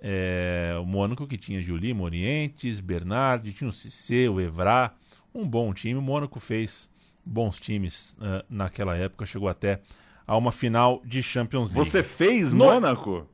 É, 0.00 0.76
o 0.80 0.86
Mônaco 0.86 1.26
que 1.26 1.36
tinha 1.36 1.60
Juli, 1.60 1.92
Morientes, 1.92 2.78
Bernardi, 2.78 3.52
tinha 3.52 3.68
o 3.68 3.72
Cissé, 3.72 4.28
o 4.28 4.40
Evra, 4.40 4.92
um 5.34 5.44
bom 5.44 5.74
time. 5.74 5.96
O 5.96 6.02
Mônaco 6.02 6.38
fez 6.38 6.88
bons 7.28 7.58
times 7.58 8.16
ah, 8.20 8.44
naquela 8.48 8.96
época, 8.96 9.26
chegou 9.26 9.48
até 9.48 9.80
a 10.26 10.36
uma 10.36 10.50
final 10.52 11.00
de 11.04 11.22
Champions 11.22 11.70
League. 11.70 11.88
Você 11.88 12.02
fez 12.02 12.52
No- 12.52 12.64
Mônaco? 12.66 13.26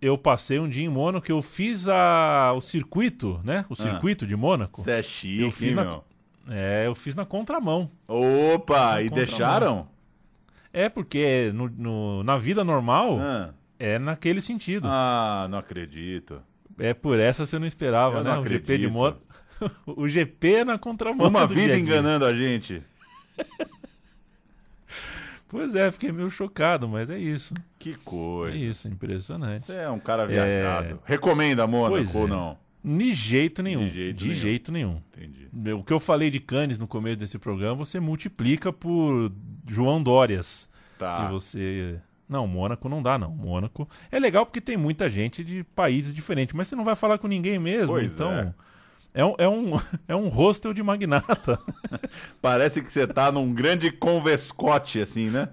Eu 0.00 0.16
passei 0.16 0.58
um 0.60 0.68
dia 0.68 0.84
em 0.84 0.88
Mônaco, 0.88 1.28
eu 1.30 1.42
fiz 1.42 1.88
a, 1.88 2.52
o 2.56 2.60
circuito, 2.60 3.40
né? 3.42 3.64
O 3.68 3.74
circuito 3.74 4.24
de 4.26 4.36
Mônaco. 4.36 4.80
Você 4.80 4.92
é 4.92 5.02
chique, 5.02 5.42
eu 5.42 5.50
fiz 5.50 5.70
hein, 5.70 5.74
na, 5.74 5.84
meu? 5.84 6.04
É, 6.48 6.86
eu 6.86 6.94
fiz 6.94 7.14
na 7.16 7.26
contramão. 7.26 7.90
Opa, 8.06 8.92
Na 8.94 9.02
e 9.02 9.08
contramão. 9.08 9.10
deixaram? 9.26 9.88
É 10.72 10.88
porque 10.88 11.50
no, 11.52 11.68
no- 11.68 12.22
na 12.22 12.36
vida 12.36 12.62
normal 12.62 13.18
Ah. 13.20 13.50
é 13.78 13.98
naquele 13.98 14.40
sentido. 14.40 14.86
Ah, 14.88 15.48
não 15.50 15.58
acredito. 15.58 16.40
É 16.78 16.94
por 16.94 17.18
essa 17.18 17.44
você 17.44 17.58
não 17.58 17.66
esperava, 17.66 18.18
Eu 18.18 18.24
né? 18.24 18.30
não 18.34 18.42
o 18.42 18.46
GP 18.46 18.78
de. 18.78 18.86
Mônaco. 18.86 19.20
o 19.84 20.06
GP 20.06 20.54
é 20.58 20.64
na 20.64 20.78
contramão. 20.78 21.26
Uma 21.26 21.44
vida 21.44 21.60
dia 21.60 21.74
dia. 21.74 21.80
enganando 21.82 22.24
a 22.24 22.32
gente. 22.32 22.80
Pois 25.48 25.74
é, 25.74 25.90
fiquei 25.90 26.12
meio 26.12 26.30
chocado, 26.30 26.86
mas 26.86 27.08
é 27.08 27.18
isso. 27.18 27.54
Que 27.78 27.94
coisa. 27.94 28.54
É 28.54 28.60
isso, 28.60 28.86
impressionante. 28.86 29.64
Você 29.64 29.72
é 29.72 29.88
um 29.88 29.98
cara 29.98 30.24
É. 30.24 30.26
viajado. 30.26 31.00
Recomenda 31.06 31.66
Mônaco 31.66 32.18
ou 32.18 32.26
é. 32.26 32.28
não? 32.28 32.58
De 32.84 33.12
jeito 33.14 33.62
nenhum. 33.62 33.86
De 33.86 33.92
jeito 33.94 34.16
de 34.18 34.28
nenhum. 34.28 34.40
jeito 34.40 34.72
nenhum. 34.72 35.02
Entendi. 35.16 35.72
O 35.72 35.82
que 35.82 35.92
eu 35.92 35.98
falei 35.98 36.30
de 36.30 36.38
Cannes 36.38 36.78
no 36.78 36.86
começo 36.86 37.18
desse 37.18 37.38
programa, 37.38 37.74
você 37.76 37.98
multiplica 37.98 38.70
por 38.72 39.32
João 39.66 40.02
Dórias. 40.02 40.68
Tá. 40.98 41.26
E 41.26 41.32
você. 41.32 41.98
Não, 42.28 42.46
Mônaco 42.46 42.86
não 42.90 43.02
dá, 43.02 43.18
não. 43.18 43.30
Mônaco 43.30 43.88
é 44.12 44.18
legal 44.18 44.44
porque 44.44 44.60
tem 44.60 44.76
muita 44.76 45.08
gente 45.08 45.42
de 45.42 45.64
países 45.74 46.12
diferentes, 46.12 46.54
mas 46.54 46.68
você 46.68 46.76
não 46.76 46.84
vai 46.84 46.94
falar 46.94 47.16
com 47.16 47.26
ninguém 47.26 47.58
mesmo. 47.58 47.88
Pois 47.88 48.12
então. 48.12 48.30
é. 48.30 48.54
É 49.18 49.24
um, 49.24 49.34
é, 49.36 49.48
um, 49.48 49.72
é 50.06 50.14
um 50.14 50.28
hostel 50.28 50.72
de 50.72 50.80
magnata. 50.80 51.58
Parece 52.40 52.80
que 52.80 52.92
você 52.92 53.04
tá 53.04 53.32
num 53.32 53.52
grande 53.52 53.90
convescote, 53.90 55.00
assim, 55.00 55.28
né? 55.28 55.48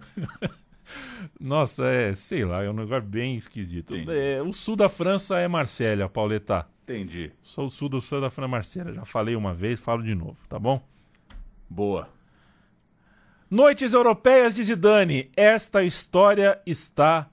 Nossa, 1.41 1.87
é, 1.87 2.13
sei 2.13 2.45
lá, 2.45 2.63
é 2.63 2.69
um 2.69 2.73
negócio 2.73 3.01
bem 3.01 3.35
esquisito. 3.35 3.95
É, 4.07 4.39
o 4.39 4.53
sul 4.53 4.75
da 4.75 4.87
França 4.87 5.39
é 5.39 5.47
Marsella, 5.47 6.07
Pauleta. 6.07 6.67
Entendi. 6.83 7.31
Sou 7.41 7.65
o 7.65 7.71
sul 7.71 7.89
do 7.89 7.99
sul 7.99 8.21
da 8.21 8.29
França 8.29 8.47
é 8.47 8.51
Marsella. 8.51 8.93
Já 8.93 9.03
falei 9.03 9.35
uma 9.35 9.51
vez, 9.51 9.79
falo 9.79 10.03
de 10.03 10.13
novo, 10.13 10.37
tá 10.47 10.59
bom? 10.59 10.79
Boa. 11.67 12.07
Noites 13.49 13.93
Europeias 13.93 14.53
de 14.53 14.63
Zidane. 14.63 15.31
Esta 15.35 15.83
história 15.83 16.61
está 16.67 17.27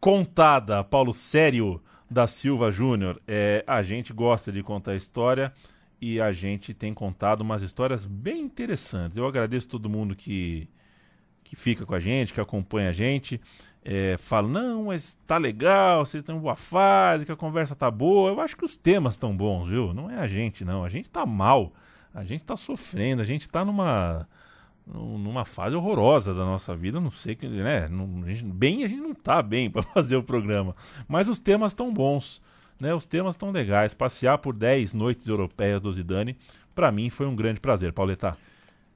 contada. 0.00 0.82
Paulo 0.82 1.14
Sério 1.14 1.80
da 2.14 2.28
Silva 2.28 2.70
Júnior. 2.70 3.20
É, 3.26 3.64
a 3.66 3.82
gente 3.82 4.12
gosta 4.12 4.52
de 4.52 4.62
contar 4.62 4.94
história 4.94 5.52
e 6.00 6.20
a 6.20 6.30
gente 6.30 6.72
tem 6.72 6.94
contado 6.94 7.40
umas 7.40 7.60
histórias 7.60 8.04
bem 8.04 8.40
interessantes. 8.40 9.18
Eu 9.18 9.26
agradeço 9.26 9.68
todo 9.68 9.90
mundo 9.90 10.14
que, 10.14 10.68
que 11.42 11.56
fica 11.56 11.84
com 11.84 11.92
a 11.94 11.98
gente, 11.98 12.32
que 12.32 12.40
acompanha 12.40 12.90
a 12.90 12.92
gente. 12.92 13.40
É, 13.84 14.16
fala, 14.16 14.48
não, 14.48 14.84
mas 14.84 15.18
tá 15.26 15.36
legal, 15.36 16.06
vocês 16.06 16.22
estão 16.22 16.36
em 16.36 16.40
boa 16.40 16.54
fase, 16.56 17.26
que 17.26 17.32
a 17.32 17.36
conversa 17.36 17.74
tá 17.74 17.90
boa. 17.90 18.30
Eu 18.30 18.40
acho 18.40 18.56
que 18.56 18.64
os 18.64 18.76
temas 18.76 19.14
estão 19.14 19.36
bons, 19.36 19.68
viu? 19.68 19.92
Não 19.92 20.08
é 20.08 20.16
a 20.16 20.28
gente, 20.28 20.64
não. 20.64 20.84
A 20.84 20.88
gente 20.88 21.10
tá 21.10 21.26
mal. 21.26 21.72
A 22.14 22.22
gente 22.22 22.44
tá 22.44 22.56
sofrendo, 22.56 23.22
a 23.22 23.24
gente 23.24 23.48
tá 23.48 23.64
numa 23.64 23.80
num- 24.20 24.26
numa 24.86 25.44
fase 25.44 25.74
horrorosa 25.74 26.34
da 26.34 26.44
nossa 26.44 26.76
vida, 26.76 27.00
não 27.00 27.10
sei 27.10 27.34
que, 27.34 27.48
né, 27.48 27.88
não- 27.88 28.22
a 28.24 28.28
gente- 28.28 28.44
bem 28.44 28.84
a 28.84 28.88
gente 28.88 29.00
não 29.00 29.14
tá 29.14 29.40
bem 29.42 29.68
para 29.70 29.82
fazer 29.82 30.16
o 30.16 30.22
programa, 30.22 30.76
mas 31.08 31.28
os 31.28 31.38
temas 31.38 31.72
estão 31.72 31.92
bons, 31.92 32.42
né? 32.80 32.94
Os 32.94 33.06
temas 33.06 33.34
estão 33.34 33.50
legais. 33.50 33.94
Passear 33.94 34.38
por 34.38 34.52
10 34.54 34.92
noites 34.92 35.26
europeias 35.26 35.80
do 35.80 35.92
Zidane, 35.92 36.36
para 36.74 36.92
mim 36.92 37.08
foi 37.08 37.26
um 37.26 37.34
grande 37.36 37.60
prazer, 37.60 37.92
Pauleta. 37.92 38.36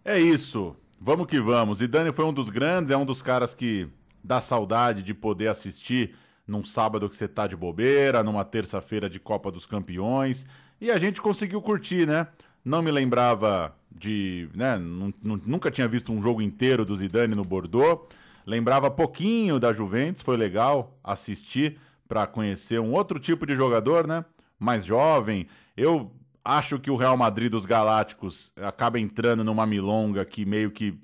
É 0.05 0.19
isso. 0.19 0.77
Vamos 1.01 1.27
que 1.27 1.41
vamos. 1.41 1.79
Zidane 1.79 2.13
foi 2.13 2.25
um 2.25 2.33
dos 2.33 2.51
grandes, 2.51 2.91
é 2.91 2.97
um 2.97 3.05
dos 3.07 3.23
caras 3.23 3.55
que 3.55 3.89
dá 4.23 4.41
saudade 4.41 5.03
de 5.03 5.15
poder 5.15 5.49
assistir 5.49 6.15
num 6.47 6.65
sábado 6.65 7.09
que 7.09 7.15
você 7.17 7.29
tá 7.29 7.47
de 7.47 7.55
bobeira, 7.57 8.23
numa 8.25 8.45
terça-feira 8.45 9.09
de 9.09 9.21
Copa 9.21 9.51
dos 9.53 9.65
Campeões. 9.65 10.47
E 10.81 10.91
a 10.91 10.99
gente 10.99 11.21
conseguiu 11.23 11.61
curtir, 11.63 12.07
né? 12.07 12.27
Não 12.69 12.83
me 12.83 12.91
lembrava 12.91 13.75
de. 13.91 14.47
Né? 14.55 14.77
nu- 14.77 15.15
nu- 15.23 15.41
Nunca 15.47 15.71
tinha 15.71 15.89
visto 15.89 16.13
um 16.13 16.21
jogo 16.21 16.43
inteiro 16.43 16.85
do 16.85 16.95
Zidane 16.95 17.35
no 17.35 17.43
Bordeaux. 17.43 18.07
Lembrava 18.45 18.91
pouquinho 18.91 19.59
da 19.59 19.73
Juventus, 19.73 20.21
foi 20.21 20.37
legal 20.37 20.95
assistir 21.03 21.79
para 22.07 22.27
conhecer 22.27 22.79
um 22.79 22.93
outro 22.93 23.19
tipo 23.19 23.47
de 23.47 23.55
jogador, 23.57 24.07
né? 24.07 24.23
Mais 24.59 24.85
jovem. 24.85 25.47
Eu 25.77 26.13
acho 26.45 26.79
que 26.79 26.91
o 26.91 26.97
Real 26.97 27.17
Madrid 27.17 27.51
dos 27.51 27.65
Galácticos 27.65 28.53
acaba 28.57 29.01
entrando 29.01 29.43
numa 29.43 29.65
milonga 29.67 30.23
que 30.27 30.45
meio 30.45 30.71
que 30.71 30.95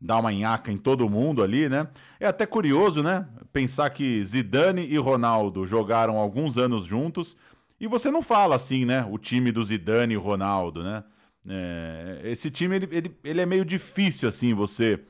dá 0.00 0.18
uma 0.18 0.32
nhaca 0.32 0.72
em 0.72 0.76
todo 0.76 1.08
mundo 1.08 1.42
ali, 1.44 1.68
né? 1.68 1.86
É 2.18 2.26
até 2.26 2.44
curioso, 2.44 3.02
né? 3.04 3.26
Pensar 3.52 3.88
que 3.90 4.24
Zidane 4.24 4.84
e 4.84 4.96
Ronaldo 4.98 5.64
jogaram 5.64 6.16
alguns 6.18 6.58
anos 6.58 6.84
juntos 6.84 7.36
e 7.80 7.86
você 7.86 8.10
não 8.10 8.22
fala 8.22 8.56
assim, 8.56 8.84
né? 8.84 9.06
O 9.10 9.18
time 9.18 9.52
do 9.52 9.62
Zidane 9.62 10.14
e 10.14 10.16
Ronaldo, 10.16 10.82
né? 10.82 11.04
É, 11.48 12.20
esse 12.24 12.50
time, 12.50 12.76
ele, 12.76 12.88
ele, 12.90 13.16
ele 13.22 13.40
é 13.40 13.46
meio 13.46 13.64
difícil, 13.64 14.28
assim, 14.28 14.54
você, 14.54 15.00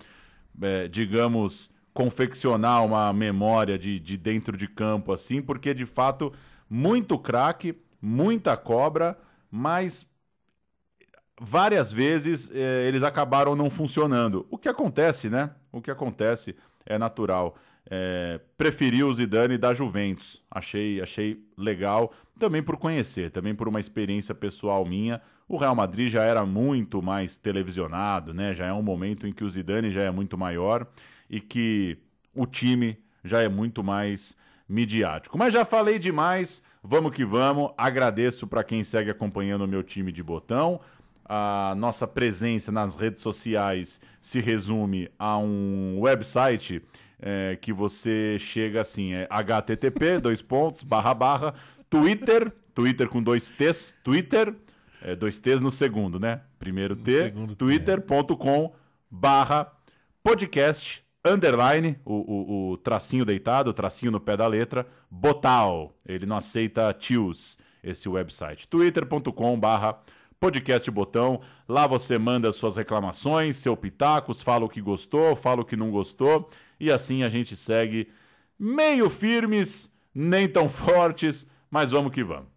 é, 0.61 0.89
digamos, 0.89 1.70
confeccionar 1.93 2.85
uma 2.85 3.12
memória 3.12 3.78
de, 3.78 4.01
de 4.01 4.16
dentro 4.16 4.57
de 4.57 4.66
campo, 4.66 5.12
assim, 5.12 5.41
porque, 5.41 5.73
de 5.73 5.86
fato, 5.86 6.32
muito 6.69 7.16
craque, 7.19 7.77
muita 8.03 8.57
cobra, 8.57 9.16
mas 9.51 10.11
várias 11.41 11.91
vezes 11.93 12.51
eh, 12.53 12.86
eles 12.86 13.03
acabaram 13.03 13.55
não 13.57 13.70
funcionando. 13.70 14.47
O 14.51 14.59
que 14.59 14.69
acontece, 14.69 15.28
né? 15.28 15.51
O 15.73 15.81
que 15.81 15.91
acontece 15.91 16.57
é 16.86 16.99
natural. 16.99 17.57
É, 17.90 18.40
preferi 18.56 19.05
o 19.05 19.12
Zidane 19.12 19.59
da 19.59 19.74
Juventus. 19.74 20.43
Achei, 20.51 21.01
achei 21.01 21.39
legal, 21.56 22.12
também 22.39 22.62
por 22.62 22.77
conhecer, 22.77 23.31
também 23.31 23.55
por 23.55 23.69
uma 23.69 23.81
experiência 23.81 24.35
pessoal 24.35 24.85
minha. 24.85 25.20
O 25.47 25.56
Real 25.56 25.74
Madrid 25.74 26.11
já 26.11 26.23
era 26.23 26.47
muito 26.47 27.02
mais 27.02 27.36
televisionado, 27.36 28.32
né? 28.32 28.55
Já 28.55 28.66
é 28.66 28.73
um 28.73 28.82
momento 28.82 29.27
em 29.27 29.32
que 29.32 29.44
o 29.44 29.51
Zidane 29.51 29.90
já 29.90 30.02
é 30.02 30.11
muito 30.11 30.39
maior 30.39 30.86
e 31.28 31.40
que 31.40 31.98
o 32.35 32.47
time 32.47 32.98
já 33.23 33.43
é 33.43 33.48
muito 33.48 33.85
mais 33.85 34.36
midiático. 34.69 35.36
Mas 35.36 35.52
já 35.52 35.65
falei 35.65 35.98
demais, 35.98 36.62
vamos 36.82 37.12
que 37.12 37.24
vamos. 37.24 37.73
Agradeço 37.77 38.47
para 38.47 38.65
quem 38.65 38.82
segue 38.82 39.11
acompanhando 39.11 39.65
o 39.65 39.69
meu 39.69 39.82
time 39.82 40.11
de 40.11 40.23
botão. 40.23 40.81
A 41.27 41.74
nossa 41.77 42.06
presença 42.06 42.70
nas 42.70 42.97
redes 42.97 43.23
sociais 43.23 44.01
se 44.20 44.40
resume 44.40 45.11
a 45.19 45.39
um 45.39 45.98
website 46.01 46.82
é, 47.20 47.57
que 47.61 47.73
você 47.73 48.36
chega 48.39 48.81
assim, 48.81 49.15
é 49.15 49.28
http, 49.31 50.19
dois 50.20 50.43
pontos, 50.43 50.82
barra, 50.82 51.15
barra, 51.15 51.55
Twitter, 51.89 52.53
Twitter 52.74 53.09
com 53.09 53.23
dois 53.23 53.51
T's, 53.51 53.95
Twitter, 54.03 54.55
é, 55.03 55.15
dois 55.15 55.39
T's 55.39 55.61
no 55.61 55.70
segundo, 55.70 56.19
né? 56.19 56.41
Primeiro 56.59 56.97
T, 56.97 57.32
twitter.com 57.57 58.73
barra 59.11 59.73
podcast 60.23 61.05
underline, 61.24 61.99
o, 62.05 62.15
o, 62.15 62.70
o 62.73 62.77
tracinho 62.77 63.24
deitado, 63.24 63.70
o 63.70 63.74
tracinho 63.74 64.12
no 64.12 64.20
pé 64.20 64.36
da 64.36 64.47
letra, 64.47 64.86
Botal. 65.11 65.95
Ele 66.07 66.27
não 66.27 66.36
aceita 66.36 66.93
tios, 66.93 67.57
esse 67.82 68.09
website. 68.09 68.69
twitter.com 68.69 69.59
barra 69.59 69.99
podcast 70.39 70.91
botão. 70.91 71.41
Lá 71.66 71.86
você 71.86 72.19
manda 72.19 72.53
suas 72.53 72.77
reclamações, 72.77 73.57
seu 73.57 73.77
pitacos, 73.77 74.43
fala 74.43 74.65
o 74.65 74.69
que 74.69 74.81
gostou, 74.81 75.35
fala 75.35 75.62
o 75.62 75.65
que 75.65 75.77
não 75.77 75.91
gostou. 75.91 76.49
E 76.79 76.91
assim 76.91 77.23
a 77.23 77.29
gente 77.29 77.57
segue 77.57 78.09
meio 78.59 79.09
firmes, 79.09 79.93
nem 80.15 80.49
tão 80.49 80.69
fortes, 80.69 81.47
mas 81.71 81.91
vamos 81.91 82.13
que 82.13 82.23
vamos. 82.23 82.55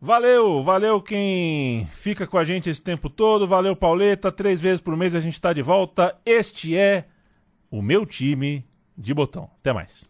Valeu, 0.00 0.62
valeu 0.62 1.00
quem 1.00 1.86
fica 1.94 2.26
com 2.26 2.36
a 2.36 2.44
gente 2.44 2.68
esse 2.68 2.82
tempo 2.82 3.08
todo. 3.08 3.46
Valeu, 3.46 3.74
Pauleta. 3.74 4.30
Três 4.30 4.60
vezes 4.60 4.82
por 4.82 4.94
mês 4.96 5.14
a 5.14 5.20
gente 5.20 5.32
está 5.32 5.52
de 5.52 5.62
volta. 5.62 6.14
Este 6.26 6.76
é 6.76 7.06
o 7.70 7.80
meu 7.80 8.04
time 8.04 8.66
de 8.98 9.14
botão. 9.14 9.50
Até 9.60 9.72
mais. 9.72 10.06